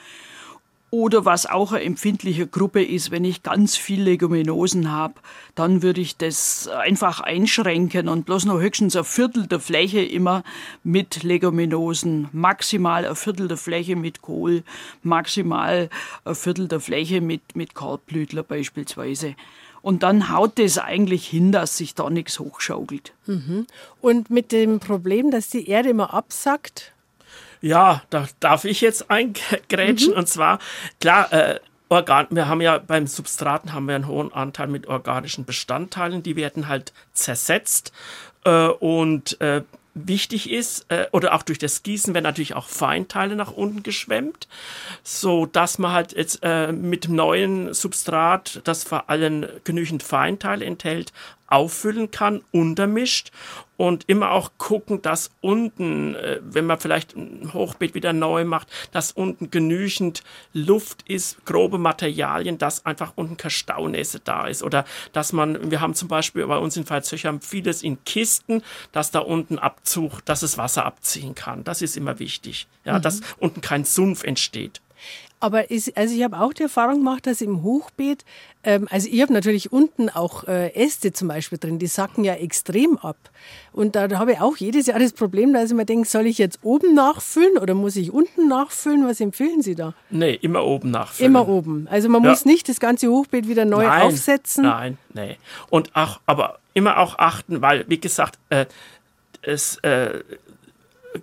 Oder 0.90 1.26
was 1.26 1.46
auch 1.46 1.74
eine 1.74 1.84
empfindliche 1.84 2.48
Gruppe 2.48 2.82
ist, 2.82 3.12
wenn 3.12 3.26
ich 3.26 3.44
ganz 3.44 3.76
viel 3.76 4.02
Leguminosen 4.02 4.90
habe, 4.90 5.16
dann 5.54 5.82
würde 5.82 6.00
ich 6.00 6.16
das 6.16 6.70
einfach 6.70 7.20
einschränken 7.20 8.08
und 8.08 8.26
bloß 8.26 8.46
noch 8.46 8.62
höchstens 8.62 8.96
ein 8.96 9.04
Viertel 9.04 9.48
der 9.48 9.60
Fläche 9.60 10.00
immer 10.00 10.44
mit 10.86 11.24
Leguminosen, 11.24 12.30
maximal 12.32 13.06
ein 13.06 13.18
Viertel 13.18 13.50
der 13.50 13.58
Fläche 13.58 13.98
mit 13.98 14.22
Kohl, 14.22 14.64
maximal 15.04 15.90
ein 16.24 16.36
Viertel 16.36 16.70
der 16.70 16.80
Fläche 16.80 17.20
mit, 17.20 17.58
mit 17.58 17.74
Korbblütler 17.74 18.44
beispielsweise. 18.44 19.36
Und 19.88 20.04
dann 20.04 20.34
haut 20.34 20.60
es 20.60 20.78
eigentlich 20.78 21.26
hin, 21.26 21.54
dass 21.54 21.78
sich 21.78 21.96
da 21.96 22.10
nichts 22.10 22.40
hochschaukelt. 22.40 23.14
Mhm. 23.26 23.68
Und 24.02 24.30
mit 24.30 24.52
dem 24.52 24.82
Problem, 24.82 25.32
dass 25.32 25.48
die 25.48 25.70
Erde 25.70 25.92
immer 25.92 26.14
absackt? 26.14 26.92
Ja, 27.62 28.04
da 28.10 28.28
darf 28.42 28.66
ich 28.66 28.82
jetzt 28.82 29.10
eingrätschen. 29.10 30.12
Mhm. 30.12 30.18
Und 30.18 30.28
zwar, 30.28 30.60
klar, 31.00 31.32
äh, 31.32 31.62
Organ, 31.88 32.28
wir 32.32 32.50
haben 32.50 32.60
ja 32.60 32.80
beim 32.80 33.08
Substraten 33.08 33.72
haben 33.72 33.88
wir 33.88 33.96
einen 33.96 34.08
hohen 34.08 34.34
Anteil 34.34 34.68
mit 34.68 34.88
organischen 34.88 35.46
Bestandteilen, 35.46 36.22
die 36.22 36.36
werden 36.36 36.68
halt 36.68 36.92
zersetzt. 37.14 37.94
Äh, 38.44 38.68
und 38.68 39.40
äh, 39.40 39.62
wichtig 40.06 40.50
ist, 40.50 40.86
äh, 40.90 41.08
oder 41.12 41.34
auch 41.34 41.44
durch 41.44 41.60
das 41.60 41.84
Gießen 41.84 42.14
werden 42.14 42.24
natürlich 42.24 42.54
auch 42.54 42.68
Feinteile 42.68 43.36
nach 43.36 43.52
unten 43.52 43.84
geschwemmt, 43.84 44.48
so 45.04 45.46
dass 45.46 45.80
man 45.80 45.92
halt 45.92 46.14
jetzt 46.14 46.40
äh, 46.44 46.72
mit 46.72 47.06
dem 47.06 47.16
neuen 47.16 47.74
Substrat, 47.74 48.62
das 48.64 48.84
vor 48.84 49.10
allem 49.10 49.46
genügend 49.64 50.04
Feinteile 50.04 50.66
enthält, 50.66 51.14
auffüllen 51.48 52.12
kann, 52.12 52.42
untermischt 52.52 53.32
und 53.78 54.04
immer 54.08 54.32
auch 54.32 54.52
gucken, 54.58 55.02
dass 55.02 55.30
unten, 55.40 56.16
äh, 56.16 56.40
wenn 56.42 56.66
man 56.66 56.80
vielleicht 56.80 57.16
ein 57.16 57.52
Hochbeet 57.54 57.94
wieder 57.94 58.12
neu 58.12 58.44
macht, 58.44 58.68
dass 58.92 59.12
unten 59.12 59.52
genügend 59.52 60.24
Luft 60.52 61.04
ist, 61.08 61.46
grobe 61.46 61.78
Materialien, 61.78 62.58
dass 62.58 62.86
einfach 62.86 63.14
unten 63.16 63.38
keine 63.38 63.52
Staunässe 63.52 64.20
da 64.20 64.48
ist 64.48 64.64
oder 64.64 64.84
dass 65.14 65.32
man, 65.32 65.72
wir 65.72 65.80
haben 65.80 65.94
zum 65.94 66.08
Beispiel 66.08 66.46
bei 66.48 66.58
uns 66.58 66.76
in 66.76 66.90
Veitshöchheim 66.90 67.40
vieles 67.40 67.84
in 67.84 68.04
Kisten, 68.04 68.64
dass 68.92 69.12
da 69.12 69.20
unten 69.20 69.60
Abzug, 69.60 70.26
dass 70.26 70.42
es 70.42 70.58
Wasser 70.58 70.86
abziehen 70.86 71.36
kann. 71.36 71.64
Das 71.64 71.82
ist 71.82 71.96
immer 71.96 72.20
wichtig, 72.20 72.68
ja, 72.84 72.98
mhm. 72.98 73.02
dass 73.04 73.22
unten 73.38 73.62
kein 73.62 73.86
Sumpf 73.86 74.24
entsteht. 74.24 74.82
Aber 75.40 75.70
ist, 75.70 75.96
also 75.96 76.16
ich 76.16 76.24
habe 76.24 76.40
auch 76.40 76.52
die 76.52 76.64
Erfahrung 76.64 76.96
gemacht, 76.96 77.28
dass 77.28 77.42
im 77.42 77.62
Hochbeet, 77.62 78.26
ähm, 78.64 78.88
also 78.90 79.08
ich 79.12 79.22
habe 79.22 79.34
natürlich 79.34 79.72
unten 79.72 80.10
auch 80.10 80.46
äh, 80.46 80.74
Äste 80.74 81.14
zum 81.14 81.28
Beispiel 81.28 81.60
drin, 81.60 81.78
die 81.78 81.86
sacken 81.86 82.24
ja 82.24 82.34
extrem 82.34 82.98
ab. 82.98 83.18
Und 83.72 83.96
da, 83.96 84.10
habe 84.18 84.34
ich 84.34 84.42
auch 84.42 84.58
jedes 84.58 84.88
Jahr 84.88 84.98
das 84.98 85.14
Problem, 85.14 85.54
dass 85.54 85.70
ich 85.70 85.76
mir 85.76 85.86
denke, 85.86 86.08
soll 86.08 86.26
ich 86.26 86.40
jetzt 86.40 86.60
oben 86.64 86.96
nachfüllen 86.96 87.60
oder 87.60 87.76
muss 87.76 87.96
ich 87.96 88.12
unten 88.12 88.48
nachfüllen? 88.48 89.08
Was 89.08 89.22
empfehlen 89.22 89.62
Sie 89.62 89.76
da? 89.76 89.94
Nee, 90.10 90.34
immer 90.42 90.64
oben 90.64 90.90
nachfüllen. 90.90 91.32
Immer 91.32 91.48
oben. 91.48 91.88
Also 91.92 92.10
man 92.10 92.24
ja. 92.24 92.32
muss 92.32 92.44
nicht 92.44 92.68
das 92.68 92.80
ganze 92.80 93.08
Hochbeet 93.10 93.48
wieder 93.48 93.66
neu 93.66 93.86
nein, 93.86 94.02
aufsetzen. 94.02 94.64
Nein, 94.64 94.98
nee. 95.14 95.38
Und 95.70 95.96
auch, 95.96 96.20
aber 96.26 96.58
immer 96.74 96.98
auch 96.98 97.20
achten, 97.20 97.62
weil, 97.62 97.86
wie 97.88 98.00
gesagt, 98.00 98.40
äh, 98.50 98.66
es, 99.44 99.78
äh, 99.78 100.24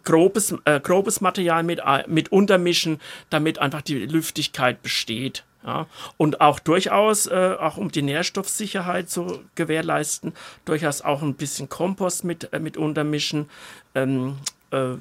grobes, 0.02 0.54
äh, 0.64 0.80
grobes 0.80 1.20
Material 1.20 1.62
mit, 1.62 1.80
äh, 1.80 2.04
mit 2.06 2.32
untermischen, 2.32 3.00
damit 3.30 3.58
einfach 3.58 3.82
die 3.82 4.06
Lüftigkeit 4.06 4.82
besteht. 4.82 5.44
Ja, 5.66 5.86
und 6.18 6.42
auch 6.42 6.58
durchaus, 6.58 7.26
äh, 7.26 7.56
auch 7.58 7.78
um 7.78 7.90
die 7.90 8.02
Nährstoffsicherheit 8.02 9.08
zu 9.08 9.40
gewährleisten, 9.54 10.34
durchaus 10.66 11.00
auch 11.00 11.22
ein 11.22 11.34
bisschen 11.34 11.70
Kompost 11.70 12.22
mit, 12.22 12.52
äh, 12.52 12.58
mit 12.58 12.76
untermischen. 12.76 13.48
Ähm, 13.94 14.36
äh, 14.72 14.96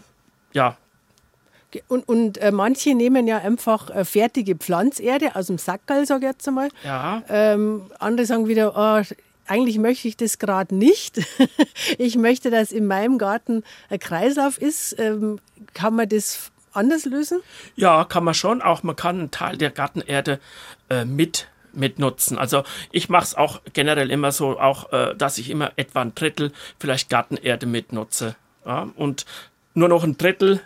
ja. 0.54 0.78
Und, 1.90 2.08
und 2.08 2.38
äh, 2.38 2.52
manche 2.52 2.96
nehmen 2.96 3.28
ja 3.28 3.40
einfach 3.40 3.90
äh, 3.90 4.06
fertige 4.06 4.56
Pflanzerde 4.56 5.36
aus 5.36 5.48
dem 5.48 5.58
Sackerl, 5.58 6.06
sage 6.06 6.28
ich 6.28 6.32
jetzt 6.32 6.48
einmal. 6.48 6.70
Ja. 6.86 7.24
Ähm, 7.28 7.92
andere 8.00 8.26
sagen 8.26 8.48
wieder, 8.48 8.74
oh, 8.78 9.16
eigentlich 9.48 9.78
möchte 9.78 10.08
ich 10.08 10.18
das 10.18 10.40
gerade 10.40 10.76
nicht. 10.76 11.22
ich 11.98 12.16
möchte, 12.18 12.50
dass 12.50 12.72
in 12.72 12.86
meinem 12.86 13.18
Garten 13.18 13.64
ein 13.90 14.00
Kreislauf 14.00 14.58
ist. 14.58 14.98
Ähm, 15.00 15.40
kann 15.74 15.96
man 15.96 16.10
das 16.10 16.52
anders 16.72 17.06
lösen? 17.06 17.42
Ja, 17.76 18.06
kann 18.06 18.24
man 18.24 18.34
schon. 18.34 18.62
Auch 18.62 18.84
man 18.84 18.96
kann 18.96 19.20
einen 19.20 19.32
Teil 19.32 19.58
der 19.58 19.72
Gartenerde 19.72 20.40
äh, 20.90 21.06
mit 21.06 21.48
mitnutzen. 21.76 22.38
Also 22.38 22.64
ich 22.92 23.10
mache 23.10 23.24
es 23.24 23.36
auch 23.36 23.62
generell 23.74 24.12
immer 24.12 24.32
so, 24.32 24.60
auch 24.60 24.92
äh, 24.94 25.16
dass 25.16 25.40
ich 25.40 25.50
immer 25.50 25.72
etwa 25.76 26.02
ein 26.02 26.14
Drittel 26.14 26.52
vielleicht 26.80 27.10
Gartenerde 27.10 27.66
mitnutze. 27.66 28.36
Ja? 28.66 28.90
Und 28.96 29.26
nur 29.74 29.90
noch 29.90 30.04
ein 30.04 30.18
Drittel 30.18 30.62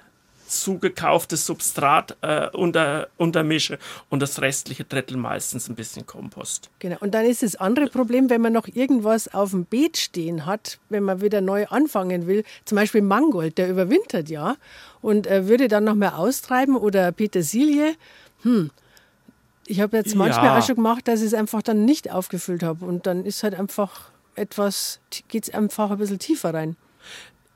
zugekauftes 0.47 1.45
Substrat 1.45 2.17
äh, 2.21 2.49
unter, 2.49 3.07
untermische 3.17 3.77
und 4.09 4.21
das 4.21 4.41
restliche 4.41 4.83
Drittel 4.83 5.17
meistens 5.17 5.69
ein 5.69 5.75
bisschen 5.75 6.05
Kompost. 6.05 6.69
Genau. 6.79 6.97
Und 6.99 7.13
dann 7.13 7.25
ist 7.25 7.43
das 7.43 7.55
andere 7.55 7.87
Problem, 7.87 8.29
wenn 8.29 8.41
man 8.41 8.53
noch 8.53 8.67
irgendwas 8.67 9.33
auf 9.33 9.51
dem 9.51 9.65
Beet 9.65 9.97
stehen 9.97 10.45
hat, 10.45 10.79
wenn 10.89 11.03
man 11.03 11.21
wieder 11.21 11.41
neu 11.41 11.67
anfangen 11.67 12.27
will, 12.27 12.43
zum 12.65 12.77
Beispiel 12.77 13.01
Mangold, 13.01 13.57
der 13.57 13.69
überwintert 13.69 14.29
ja 14.29 14.55
und 15.01 15.27
äh, 15.27 15.47
würde 15.47 15.67
dann 15.67 15.83
noch 15.83 15.95
mehr 15.95 16.17
austreiben 16.17 16.75
oder 16.75 17.11
Petersilie. 17.11 17.95
Hm. 18.43 18.71
Ich 19.65 19.81
habe 19.81 19.97
jetzt 19.97 20.15
manchmal 20.15 20.45
ja. 20.45 20.59
auch 20.59 20.65
schon 20.65 20.75
gemacht, 20.75 21.07
dass 21.07 21.19
ich 21.19 21.27
es 21.27 21.33
einfach 21.33 21.61
dann 21.61 21.83
nicht 21.83 22.11
aufgefüllt 22.11 22.63
habe 22.63 22.85
und 22.85 23.05
dann 23.05 23.25
ist 23.25 23.43
halt 23.43 23.53
einfach 23.53 24.11
etwas, 24.35 24.99
geht 25.27 25.43
es 25.43 25.53
einfach 25.53 25.91
ein 25.91 25.97
bisschen 25.97 26.19
tiefer 26.19 26.53
rein 26.53 26.77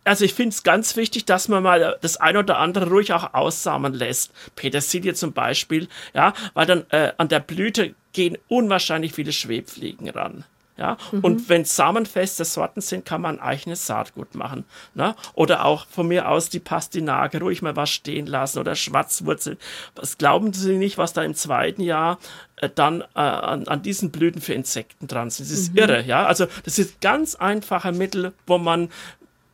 also 0.03 0.25
ich 0.25 0.33
finde 0.33 0.49
es 0.49 0.63
ganz 0.63 0.95
wichtig, 0.95 1.25
dass 1.25 1.47
man 1.47 1.63
mal 1.63 1.97
das 2.01 2.17
ein 2.17 2.37
oder 2.37 2.57
andere 2.57 2.89
ruhig 2.89 3.13
auch 3.13 3.33
aussamen 3.33 3.93
lässt. 3.93 4.31
Petersilie 4.55 5.13
zum 5.13 5.33
Beispiel, 5.33 5.87
ja, 6.13 6.33
weil 6.53 6.65
dann 6.65 6.85
äh, 6.89 7.13
an 7.17 7.27
der 7.27 7.39
Blüte 7.39 7.95
gehen 8.13 8.37
unwahrscheinlich 8.47 9.13
viele 9.13 9.31
Schwebfliegen 9.31 10.09
ran. 10.09 10.43
Ja? 10.77 10.97
Mhm. 11.11 11.19
Und 11.19 11.49
wenn 11.49 11.63
samenfeste 11.63 12.43
Sorten 12.43 12.81
sind, 12.81 13.05
kann 13.05 13.21
man 13.21 13.39
eigenes 13.39 13.85
Saatgut 13.85 14.33
machen. 14.33 14.65
Ne? 14.95 15.15
Oder 15.33 15.65
auch 15.65 15.85
von 15.87 16.07
mir 16.07 16.27
aus 16.27 16.49
die 16.49 16.59
Pastinake 16.59 17.39
ruhig 17.39 17.61
mal 17.61 17.75
was 17.75 17.91
stehen 17.91 18.25
lassen 18.25 18.59
oder 18.59 18.75
Schwarzwurzel. 18.75 19.57
Was 19.95 20.17
glauben 20.17 20.53
Sie 20.53 20.77
nicht, 20.77 20.97
was 20.97 21.13
da 21.13 21.21
im 21.21 21.35
zweiten 21.35 21.83
Jahr 21.83 22.17
äh, 22.55 22.69
dann 22.73 23.01
äh, 23.01 23.19
an, 23.19 23.67
an, 23.67 23.83
diesen 23.83 24.11
Blüten 24.11 24.41
für 24.41 24.53
Insekten 24.53 25.07
dran 25.07 25.29
sind? 25.29 25.49
Das 25.49 25.57
ist 25.57 25.73
mhm. 25.73 25.77
irre. 25.77 26.03
Ja? 26.03 26.25
Also 26.25 26.47
das 26.63 26.79
ist 26.79 26.99
ganz 26.99 27.35
einfache 27.35 27.91
Mittel, 27.91 28.33
wo 28.47 28.57
man 28.57 28.89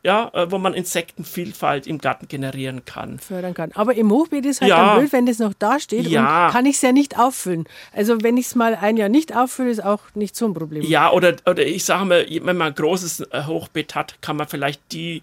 ja, 0.04 0.30
äh, 0.32 0.50
wo 0.50 0.58
man 0.58 0.74
Insektenvielfalt 0.74 1.86
im 1.86 1.98
Garten 1.98 2.28
generieren 2.28 2.84
kann. 2.84 3.18
Fördern 3.18 3.52
kann. 3.52 3.72
Aber 3.74 3.94
im 3.94 4.10
Hochbeet 4.10 4.46
ist 4.46 4.60
halt 4.60 4.70
ja. 4.70 4.86
dann 4.86 4.98
blöd, 4.98 5.12
wenn 5.12 5.26
das 5.26 5.40
noch 5.40 5.54
da 5.58 5.80
steht 5.80 6.06
ja. 6.06 6.46
und 6.46 6.52
kann 6.52 6.66
ich 6.66 6.76
es 6.76 6.82
ja 6.82 6.92
nicht 6.92 7.18
auffüllen. 7.18 7.64
Also 7.92 8.22
wenn 8.22 8.36
ich 8.36 8.46
es 8.46 8.54
mal 8.54 8.76
ein 8.76 8.96
Jahr 8.96 9.08
nicht 9.08 9.36
auffülle, 9.36 9.70
ist 9.70 9.84
auch 9.84 10.00
nicht 10.14 10.36
so 10.36 10.46
ein 10.46 10.54
Problem. 10.54 10.82
Ja, 10.84 11.10
oder, 11.10 11.34
oder 11.46 11.66
ich 11.66 11.84
sage 11.84 12.04
mal, 12.04 12.26
wenn 12.28 12.56
man 12.56 12.68
ein 12.68 12.74
großes 12.74 13.20
äh, 13.32 13.44
Hochbeet 13.44 13.96
hat, 13.96 14.22
kann 14.22 14.36
man 14.36 14.46
vielleicht 14.46 14.80
die 14.92 15.22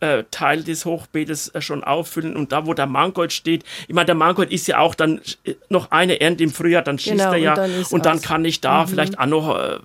äh, 0.00 0.24
Teile 0.30 0.62
des 0.62 0.86
Hochbeetes 0.86 1.48
äh, 1.48 1.60
schon 1.60 1.84
auffüllen 1.84 2.34
und 2.34 2.50
da, 2.50 2.66
wo 2.66 2.72
der 2.72 2.86
Mangold 2.86 3.32
steht, 3.32 3.64
ich 3.88 3.94
meine, 3.94 4.06
der 4.06 4.14
Mangold 4.14 4.50
ist 4.50 4.66
ja 4.66 4.78
auch 4.78 4.94
dann 4.94 5.20
noch 5.68 5.90
eine 5.90 6.20
Ernte 6.20 6.44
im 6.44 6.50
Frühjahr, 6.50 6.82
dann 6.82 6.98
schießt 6.98 7.16
genau, 7.16 7.32
er 7.32 7.38
ja 7.38 7.50
und 7.52 7.58
dann, 7.58 7.84
und 7.90 8.06
dann 8.06 8.22
kann 8.22 8.44
ich 8.44 8.62
da 8.62 8.82
mhm. 8.84 8.88
vielleicht 8.88 9.18
auch 9.18 9.26
noch 9.26 9.58
äh, 9.58 9.78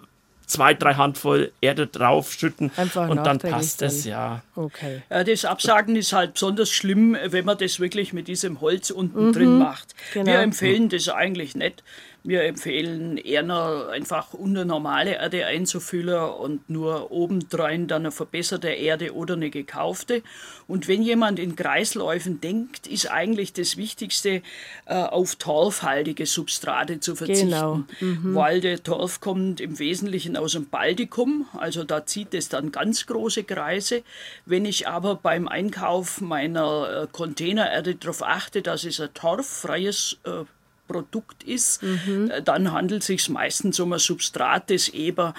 zwei, 0.50 0.74
drei 0.74 0.96
Handvoll 0.96 1.52
Erde 1.62 1.88
draufschütten 1.88 2.72
Einfach 2.76 3.08
und 3.08 3.24
dann 3.26 3.40
passt 3.40 3.82
es, 3.82 4.06
ja. 4.06 4.42
Okay. 4.56 5.02
Ja, 5.10 5.24
das 5.24 5.46
Absagen 5.46 5.96
ist 5.96 6.12
halt 6.12 6.34
besonders 6.34 6.70
schlimm, 6.70 7.16
wenn 7.26 7.46
man 7.46 7.58
das 7.58 7.80
wirklich 7.80 8.14
mit 8.14 8.28
diesem 8.28 8.60
Holz 8.62 8.90
unten 8.90 9.28
mhm. 9.28 9.34
drin 9.34 9.58
macht. 9.60 9.96
Genau. 10.14 10.26
Wir 10.26 10.40
empfehlen 10.40 10.90
das 10.90 11.08
eigentlich 11.10 11.56
nicht. 11.56 11.84
Wir 12.24 12.44
empfehlen 12.44 13.18
eher 13.18 13.90
einfach 13.90 14.34
unter 14.34 14.66
normale 14.66 15.16
Erde 15.16 15.46
einzufüllen 15.46 16.30
und 16.32 16.70
nur 16.70 17.12
obendrein 17.12 17.88
dann 17.88 18.02
eine 18.02 18.12
verbesserte 18.12 18.70
Erde 18.70 19.14
oder 19.14 19.36
eine 19.36 19.50
gekaufte. 19.50 20.22
Und 20.68 20.90
wenn 20.90 21.02
jemand 21.02 21.40
in 21.40 21.56
Kreisläufen 21.56 22.42
denkt, 22.42 22.88
ist 22.88 23.10
eigentlich 23.10 23.54
das 23.54 23.78
Wichtigste, 23.78 24.42
äh, 24.86 24.96
auf 24.96 25.36
torfhaltige 25.36 26.26
Substrate 26.26 27.00
zu 27.00 27.16
verzichten. 27.16 27.52
Genau. 27.52 27.84
Mhm. 28.02 28.36
Weil 28.36 28.60
der 28.60 28.84
Torf 28.84 29.22
kommt 29.22 29.62
im 29.62 29.80
Wesentlichen 29.80 30.36
aus 30.36 30.52
dem 30.52 30.68
Baltikum, 30.68 31.48
also 31.58 31.86
da 31.86 32.06
zieht 32.06 32.34
es 32.34 32.50
dann 32.50 32.74
ganz 32.74 33.08
große 33.08 33.46
Kreise. 33.46 34.04
Wenn 34.46 34.66
ich 34.66 34.88
aber 34.90 35.16
beim 35.16 35.48
Einkauf 35.48 36.20
meiner 36.20 37.04
äh, 37.04 37.08
Containererde 37.12 37.96
darauf 37.96 38.24
achte, 38.24 38.62
dass 38.62 38.84
es 38.84 39.00
ein 39.00 39.14
torffreies 39.14 40.18
äh, 40.26 40.44
Produkt 40.90 41.44
ist, 41.44 41.84
mhm. 41.84 42.32
dann 42.44 42.72
handelt 42.72 43.02
es 43.02 43.08
sich 43.08 43.30
meistens 43.30 43.80
um 43.80 43.94
ein 43.94 44.00
Substrat, 44.00 44.70
das 44.70 44.90
eben 44.90 45.34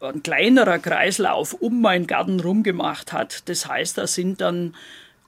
ein 0.00 0.22
kleinerer 0.22 0.78
Kreislauf 0.78 1.54
um 1.54 1.80
meinen 1.80 2.06
Garten 2.06 2.40
rumgemacht 2.40 3.12
hat. 3.12 3.48
Das 3.48 3.66
heißt, 3.66 3.98
da 3.98 4.06
sind 4.06 4.40
dann 4.40 4.74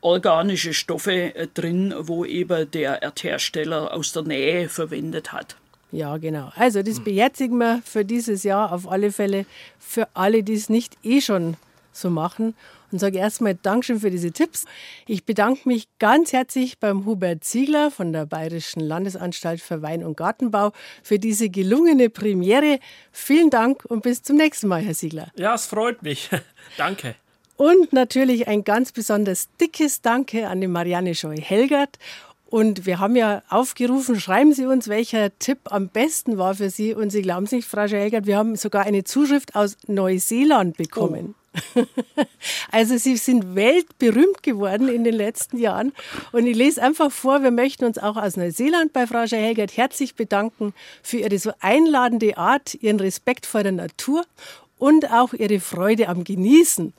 organische 0.01 0.75
Stoffe 0.75 1.35
äh, 1.35 1.49
drin, 1.53 1.95
wo 1.99 2.25
eben 2.25 2.70
der 2.70 3.03
Erdhersteller 3.03 3.93
aus 3.95 4.12
der 4.12 4.22
Nähe 4.22 4.68
verwendet 4.68 5.33
hat. 5.33 5.57
Ja, 5.93 6.16
genau. 6.18 6.53
Also 6.57 6.83
das 6.83 7.03
beherzigen 7.03 7.57
wir 7.59 7.81
für 7.85 8.05
dieses 8.05 8.43
Jahr 8.43 8.72
auf 8.72 8.91
alle 8.91 9.12
Fälle 9.12 9.47
für 9.79 10.09
alle, 10.12 10.43
die 10.43 10.55
es 10.55 10.68
nicht 10.68 10.99
eh 11.05 11.20
schon 11.20 11.57
so 11.93 12.11
machen 12.11 12.55
und 12.95 13.01
sage 13.01 13.18
erstmal 13.18 13.57
Dankeschön 13.57 13.99
für 13.99 14.11
diese 14.12 14.30
Tipps. 14.30 14.66
Ich 15.09 15.24
bedanke 15.24 15.68
mich 15.68 15.88
ganz 15.99 16.32
herzlich 16.32 16.78
beim 16.78 17.05
Hubert 17.05 17.42
Ziegler 17.42 17.90
von 17.90 18.12
der 18.12 18.24
Bayerischen 18.24 18.78
Landesanstalt 18.78 19.61
für 19.61 19.82
Wein- 19.82 20.05
und 20.05 20.16
Gartenbau 20.16 20.70
für 21.03 21.18
diese 21.18 21.49
gelungene 21.49 22.09
Premiere. 22.09 22.78
Vielen 23.11 23.51
Dank 23.51 23.84
und 23.84 24.05
bis 24.05 24.22
zum 24.22 24.36
nächsten 24.36 24.68
Mal, 24.68 24.82
Herr 24.82 24.95
Ziegler. 24.95 25.26
Ja, 25.34 25.57
es 25.57 25.66
freut 25.66 26.05
mich. 26.05 26.30
Danke. 26.76 27.16
Und 27.57 27.92
natürlich 27.92 28.47
ein 28.47 28.62
ganz 28.62 28.92
besonders 28.92 29.49
dickes 29.61 30.01
Danke 30.01 30.47
an 30.47 30.61
die 30.61 30.68
Marianne 30.68 31.16
Scheu-Helgert 31.16 31.99
und 32.47 32.86
wir 32.86 33.01
haben 33.01 33.16
ja 33.16 33.42
aufgerufen, 33.49 34.20
schreiben 34.20 34.53
Sie 34.53 34.66
uns, 34.66 34.86
welcher 34.86 35.36
Tipp 35.40 35.59
am 35.64 35.88
besten 35.88 36.38
war 36.38 36.55
für 36.55 36.70
Sie. 36.70 36.95
Und 36.95 37.11
Sie 37.11 37.22
glauben 37.22 37.47
es 37.47 37.51
nicht, 37.51 37.66
Frau 37.66 37.88
Schellgert, 37.88 38.26
wir 38.26 38.36
haben 38.36 38.55
sogar 38.55 38.84
eine 38.84 39.03
Zuschrift 39.03 39.57
aus 39.57 39.76
Neuseeland 39.88 40.76
bekommen. 40.76 41.34
Also 42.70 42.96
Sie 42.96 43.16
sind 43.16 43.55
weltberühmt 43.55 44.42
geworden 44.42 44.88
in 44.88 45.05
den 45.05 45.14
letzten 45.14 45.59
Jahren. 45.59 45.92
Und 46.32 46.46
ich 46.46 46.57
lese 46.57 46.82
einfach 46.82 47.11
vor, 47.11 47.42
wir 47.42 47.50
möchten 47.50 47.84
uns 47.84 47.98
auch 47.98 48.16
aus 48.16 48.36
Neuseeland 48.36 48.92
bei 48.92 49.07
Frau 49.07 49.24
Helgert 49.24 49.76
herzlich 49.76 50.14
bedanken 50.14 50.74
für 51.02 51.18
Ihre 51.18 51.38
so 51.38 51.52
einladende 51.61 52.36
Art, 52.36 52.74
Ihren 52.74 53.00
Respekt 53.00 53.46
vor 53.46 53.62
der 53.62 53.72
Natur 53.72 54.24
und 54.78 55.11
auch 55.12 55.32
Ihre 55.32 55.61
Freude 55.61 56.09
am 56.09 56.24
Genießen. 56.24 56.92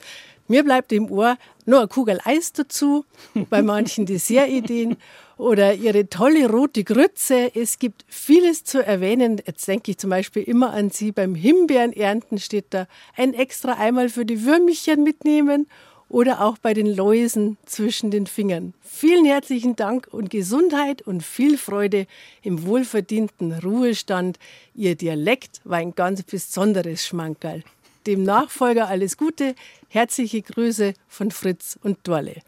Mir 0.47 0.63
bleibt 0.63 0.91
im 0.91 1.11
Ohr 1.11 1.37
nur 1.65 1.79
eine 1.79 1.87
Kugel 1.87 2.19
Eis 2.23 2.53
dazu, 2.53 3.05
bei 3.49 3.61
manchen 3.61 4.05
Dessertideen 4.05 4.97
oder 5.37 5.73
ihre 5.73 6.09
tolle 6.09 6.49
rote 6.49 6.83
Grütze. 6.83 7.51
Es 7.55 7.79
gibt 7.79 8.05
vieles 8.07 8.63
zu 8.63 8.85
erwähnen. 8.85 9.41
Jetzt 9.45 9.67
denke 9.67 9.91
ich 9.91 9.97
zum 9.97 10.09
Beispiel 10.09 10.43
immer 10.43 10.71
an 10.71 10.89
Sie. 10.89 11.11
Beim 11.11 11.35
Himbeerenernten 11.35 12.39
steht 12.39 12.67
da 12.69 12.87
ein 13.15 13.33
extra 13.33 13.73
einmal 13.73 14.09
für 14.09 14.25
die 14.25 14.43
Würmchen 14.45 15.03
mitnehmen 15.03 15.67
oder 16.07 16.41
auch 16.41 16.57
bei 16.57 16.73
den 16.73 16.87
Läusen 16.87 17.57
zwischen 17.65 18.11
den 18.11 18.27
Fingern. 18.27 18.73
Vielen 18.81 19.25
herzlichen 19.25 19.75
Dank 19.75 20.07
und 20.11 20.29
Gesundheit 20.29 21.01
und 21.01 21.23
viel 21.23 21.57
Freude 21.57 22.07
im 22.43 22.65
wohlverdienten 22.65 23.53
Ruhestand. 23.59 24.39
Ihr 24.75 24.95
Dialekt 24.95 25.61
war 25.63 25.79
ein 25.79 25.95
ganz 25.95 26.23
besonderes 26.23 27.05
Schmankerl. 27.05 27.63
Dem 28.07 28.23
Nachfolger 28.23 28.87
alles 28.87 29.17
Gute. 29.17 29.55
Herzliche 29.89 30.41
Grüße 30.43 30.93
von 31.07 31.31
Fritz 31.31 31.79
und 31.81 31.97
Dorle. 32.03 32.41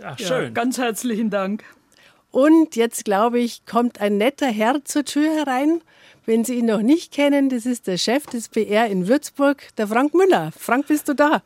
Ja, 0.00 0.16
schön. 0.18 0.44
Ja, 0.44 0.50
ganz 0.50 0.78
herzlichen 0.78 1.30
Dank. 1.30 1.64
Und 2.30 2.76
jetzt, 2.76 3.04
glaube 3.04 3.40
ich, 3.40 3.66
kommt 3.66 4.00
ein 4.00 4.16
netter 4.16 4.46
Herr 4.46 4.84
zur 4.84 5.04
Tür 5.04 5.30
herein. 5.34 5.82
Wenn 6.24 6.44
Sie 6.44 6.54
ihn 6.54 6.66
noch 6.66 6.82
nicht 6.82 7.12
kennen, 7.12 7.48
das 7.48 7.66
ist 7.66 7.88
der 7.88 7.98
Chef 7.98 8.26
des 8.26 8.48
PR 8.48 8.86
in 8.86 9.08
Würzburg, 9.08 9.60
der 9.76 9.88
Frank 9.88 10.14
Müller. 10.14 10.52
Frank, 10.56 10.86
bist 10.86 11.08
du 11.08 11.14
da? 11.14 11.42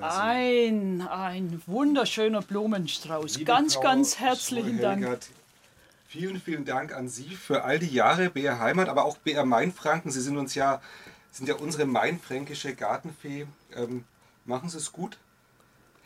Ein, 0.00 1.02
ein 1.02 1.60
wunderschöner 1.66 2.40
Blumenstrauß. 2.40 3.38
Liebe 3.38 3.44
ganz, 3.44 3.74
Frau 3.74 3.80
ganz 3.82 4.20
herzlichen 4.20 4.80
Dank. 4.80 5.18
Vielen, 6.06 6.40
vielen 6.40 6.64
Dank 6.64 6.94
an 6.94 7.08
Sie 7.08 7.30
für 7.30 7.64
all 7.64 7.78
die 7.78 7.92
Jahre 7.92 8.30
BR 8.30 8.60
Heimat, 8.60 8.88
aber 8.88 9.04
auch 9.04 9.18
BR 9.18 9.44
Mainfranken. 9.44 10.10
Sie 10.10 10.20
sind 10.20 10.38
uns 10.38 10.54
ja, 10.54 10.80
sind 11.32 11.48
ja 11.48 11.56
unsere 11.56 11.84
mainfränkische 11.84 12.74
Gartenfee. 12.74 13.46
Ähm, 13.76 14.04
machen 14.46 14.70
Sie 14.70 14.78
es 14.78 14.92
gut. 14.92 15.18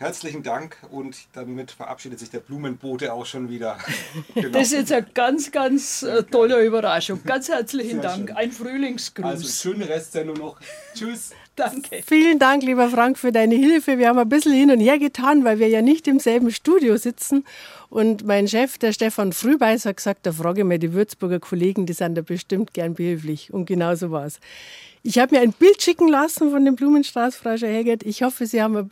Herzlichen 0.02 0.42
Dank 0.42 0.78
und 0.90 1.16
damit 1.32 1.70
verabschiedet 1.70 2.18
sich 2.18 2.28
der 2.28 2.40
Blumenbote 2.40 3.12
auch 3.12 3.24
schon 3.24 3.48
wieder. 3.48 3.78
Genau. 4.34 4.48
Das 4.48 4.68
ist 4.68 4.72
jetzt 4.72 4.92
eine 4.92 5.06
ganz, 5.14 5.52
ganz 5.52 6.02
äh, 6.02 6.22
tolle 6.24 6.64
Überraschung. 6.64 7.20
Ganz 7.24 7.48
herzlichen 7.48 8.00
Sehr 8.00 8.10
Dank. 8.10 8.28
Schön. 8.28 8.36
Ein 8.36 8.50
Frühlingsgruß. 8.50 9.24
Also 9.24 9.46
schöne 9.46 9.88
Restsendung 9.88 10.36
noch. 10.36 10.56
Tschüss. 10.94 11.30
Danke. 11.54 12.02
Vielen 12.04 12.38
Dank, 12.38 12.62
lieber 12.62 12.88
Frank, 12.88 13.18
für 13.18 13.30
deine 13.30 13.54
Hilfe. 13.54 13.98
Wir 13.98 14.08
haben 14.08 14.18
ein 14.18 14.28
bisschen 14.28 14.52
hin 14.52 14.70
und 14.70 14.80
her 14.80 14.98
getan, 14.98 15.44
weil 15.44 15.58
wir 15.58 15.68
ja 15.68 15.82
nicht 15.82 16.08
im 16.08 16.18
selben 16.18 16.50
Studio 16.50 16.96
sitzen. 16.96 17.44
Und 17.90 18.24
mein 18.26 18.48
Chef, 18.48 18.78
der 18.78 18.92
Stefan 18.92 19.32
Frühbeiß, 19.32 19.84
hat 19.84 19.98
gesagt, 19.98 20.26
da 20.26 20.32
frage 20.32 20.62
ich 20.62 20.66
mal 20.66 20.78
die 20.78 20.94
Würzburger 20.94 21.40
Kollegen, 21.40 21.84
die 21.84 21.92
sind 21.92 22.16
da 22.16 22.22
bestimmt 22.22 22.72
gern 22.72 22.94
behilflich. 22.94 23.52
Und 23.52 23.66
genau 23.66 23.94
so 23.94 24.10
war 24.10 24.24
es. 24.26 24.40
Ich 25.04 25.18
habe 25.18 25.34
mir 25.34 25.40
ein 25.40 25.52
Bild 25.52 25.82
schicken 25.82 26.08
lassen 26.08 26.50
von 26.50 26.64
dem 26.64 26.76
Blumenstrauß, 26.76 27.34
Frau 27.34 27.56
Schehegert. 27.56 28.04
Ich 28.04 28.22
hoffe, 28.22 28.46
Sie 28.46 28.62
haben 28.62 28.90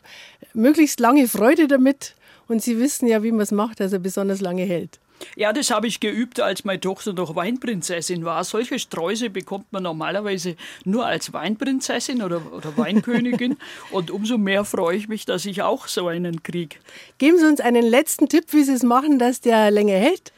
möglichst 0.54 0.98
lange 0.98 1.28
Freude 1.28 1.68
damit 1.68 2.16
und 2.48 2.62
Sie 2.62 2.78
wissen 2.78 3.06
ja, 3.06 3.22
wie 3.22 3.30
man 3.30 3.42
es 3.42 3.52
macht, 3.52 3.78
dass 3.78 3.92
er 3.92 4.00
besonders 4.00 4.40
lange 4.40 4.64
hält. 4.64 4.98
Ja, 5.36 5.52
das 5.52 5.70
habe 5.70 5.86
ich 5.86 6.00
geübt, 6.00 6.40
als 6.40 6.64
meine 6.64 6.80
Tochter 6.80 7.12
noch 7.12 7.36
Weinprinzessin 7.36 8.24
war. 8.24 8.42
Solche 8.42 8.78
Sträuße 8.78 9.30
bekommt 9.30 9.72
man 9.72 9.82
normalerweise 9.82 10.56
nur 10.84 11.06
als 11.06 11.32
Weinprinzessin 11.32 12.22
oder, 12.22 12.40
oder 12.52 12.76
Weinkönigin. 12.76 13.56
Und 13.90 14.11
umso 14.11 14.38
mehr 14.38 14.64
freue 14.64 14.96
ich 14.96 15.08
mich, 15.08 15.26
dass 15.26 15.44
ich 15.44 15.62
auch 15.62 15.88
so 15.88 16.08
einen 16.08 16.42
kriege. 16.42 16.76
Geben 17.18 17.38
Sie 17.38 17.46
uns 17.46 17.61
einen 17.61 17.84
letzten 17.84 18.28
Tipp, 18.28 18.46
wie 18.50 18.64
Sie 18.64 18.72
es 18.72 18.82
machen, 18.82 19.18
dass 19.18 19.40
der 19.40 19.70
länger 19.70 19.96
hält. 19.96 20.32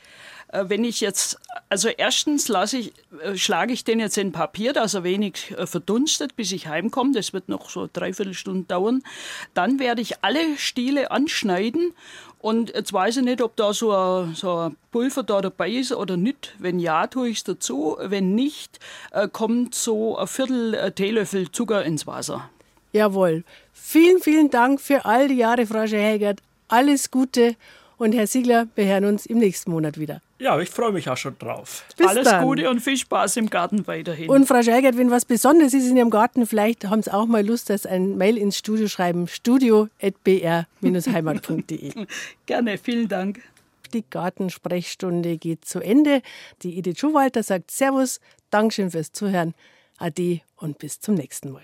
Äh, 0.52 0.64
wenn 0.68 0.84
ich 0.84 1.00
jetzt, 1.00 1.38
also 1.68 1.88
erstens 1.88 2.48
lasse 2.48 2.78
ich, 2.78 2.92
äh, 3.20 3.36
schlage 3.36 3.72
ich 3.72 3.84
den 3.84 3.98
jetzt 3.98 4.18
in 4.18 4.32
Papier, 4.32 4.72
dass 4.72 4.94
er 4.94 5.02
wenig 5.02 5.52
äh, 5.56 5.66
verdunstet, 5.66 6.36
bis 6.36 6.52
ich 6.52 6.68
heimkomme. 6.68 7.12
Das 7.12 7.32
wird 7.32 7.48
noch 7.48 7.68
so 7.68 7.88
dreiviertel 7.92 8.34
Stunden 8.34 8.68
dauern. 8.68 9.02
Dann 9.54 9.78
werde 9.78 10.02
ich 10.02 10.22
alle 10.22 10.56
Stiele 10.58 11.10
anschneiden 11.10 11.94
und 12.38 12.74
jetzt 12.74 12.92
weiß 12.92 13.18
ich 13.18 13.24
nicht, 13.24 13.40
ob 13.40 13.56
da 13.56 13.72
so 13.72 13.92
ein, 13.92 14.34
so 14.34 14.56
ein 14.56 14.76
Pulver 14.90 15.22
da 15.22 15.40
dabei 15.40 15.70
ist 15.70 15.92
oder 15.92 16.16
nicht. 16.16 16.54
Wenn 16.58 16.78
ja, 16.78 17.06
tue 17.06 17.30
ich 17.30 17.38
es 17.38 17.44
dazu. 17.44 17.96
Wenn 18.00 18.34
nicht, 18.34 18.80
kommt 19.32 19.76
so 19.76 20.18
ein 20.18 20.26
Viertel 20.26 20.90
Teelöffel 20.90 21.52
Zucker 21.52 21.84
ins 21.84 22.06
Wasser. 22.08 22.50
Jawohl. 22.92 23.44
Vielen, 23.72 24.20
vielen 24.20 24.50
Dank 24.50 24.80
für 24.80 25.04
all 25.04 25.28
die 25.28 25.36
Jahre, 25.36 25.66
Frau 25.66 25.86
Schehegert. 25.86 26.40
Alles 26.66 27.12
Gute 27.12 27.54
und 27.96 28.12
Herr 28.12 28.26
Siegler, 28.26 28.66
wir 28.74 28.86
hören 28.86 29.04
uns 29.04 29.24
im 29.24 29.38
nächsten 29.38 29.70
Monat 29.70 29.96
wieder. 29.96 30.20
Ja, 30.42 30.58
ich 30.58 30.70
freue 30.70 30.90
mich 30.90 31.08
auch 31.08 31.16
schon 31.16 31.38
drauf. 31.38 31.84
Bis 31.96 32.08
Alles 32.08 32.28
dann. 32.28 32.44
Gute 32.44 32.68
und 32.68 32.80
viel 32.80 32.96
Spaß 32.96 33.36
im 33.36 33.48
Garten 33.48 33.86
weiterhin. 33.86 34.28
Und 34.28 34.48
Frau 34.48 34.60
Scheigert, 34.60 34.96
wenn 34.96 35.08
was 35.08 35.24
Besonderes 35.24 35.72
ist 35.72 35.88
in 35.88 35.96
Ihrem 35.96 36.10
Garten, 36.10 36.48
vielleicht 36.48 36.86
haben 36.86 37.00
Sie 37.00 37.14
auch 37.14 37.26
mal 37.26 37.46
Lust, 37.46 37.70
dass 37.70 37.86
ein 37.86 38.16
Mail 38.16 38.36
ins 38.36 38.58
Studio 38.58 38.88
schreiben, 38.88 39.28
studio.br-heimat.de. 39.28 42.06
Gerne, 42.46 42.76
vielen 42.76 43.06
Dank. 43.06 43.40
Die 43.94 44.02
Gartensprechstunde 44.10 45.38
geht 45.38 45.64
zu 45.64 45.78
Ende. 45.78 46.22
Die 46.62 46.76
Edith 46.76 46.98
Schuhwalter 46.98 47.44
sagt 47.44 47.70
Servus, 47.70 48.18
Dankeschön 48.50 48.90
fürs 48.90 49.12
Zuhören, 49.12 49.54
Ade 49.96 50.40
und 50.56 50.78
bis 50.78 50.98
zum 50.98 51.14
nächsten 51.14 51.52
Mal. 51.52 51.62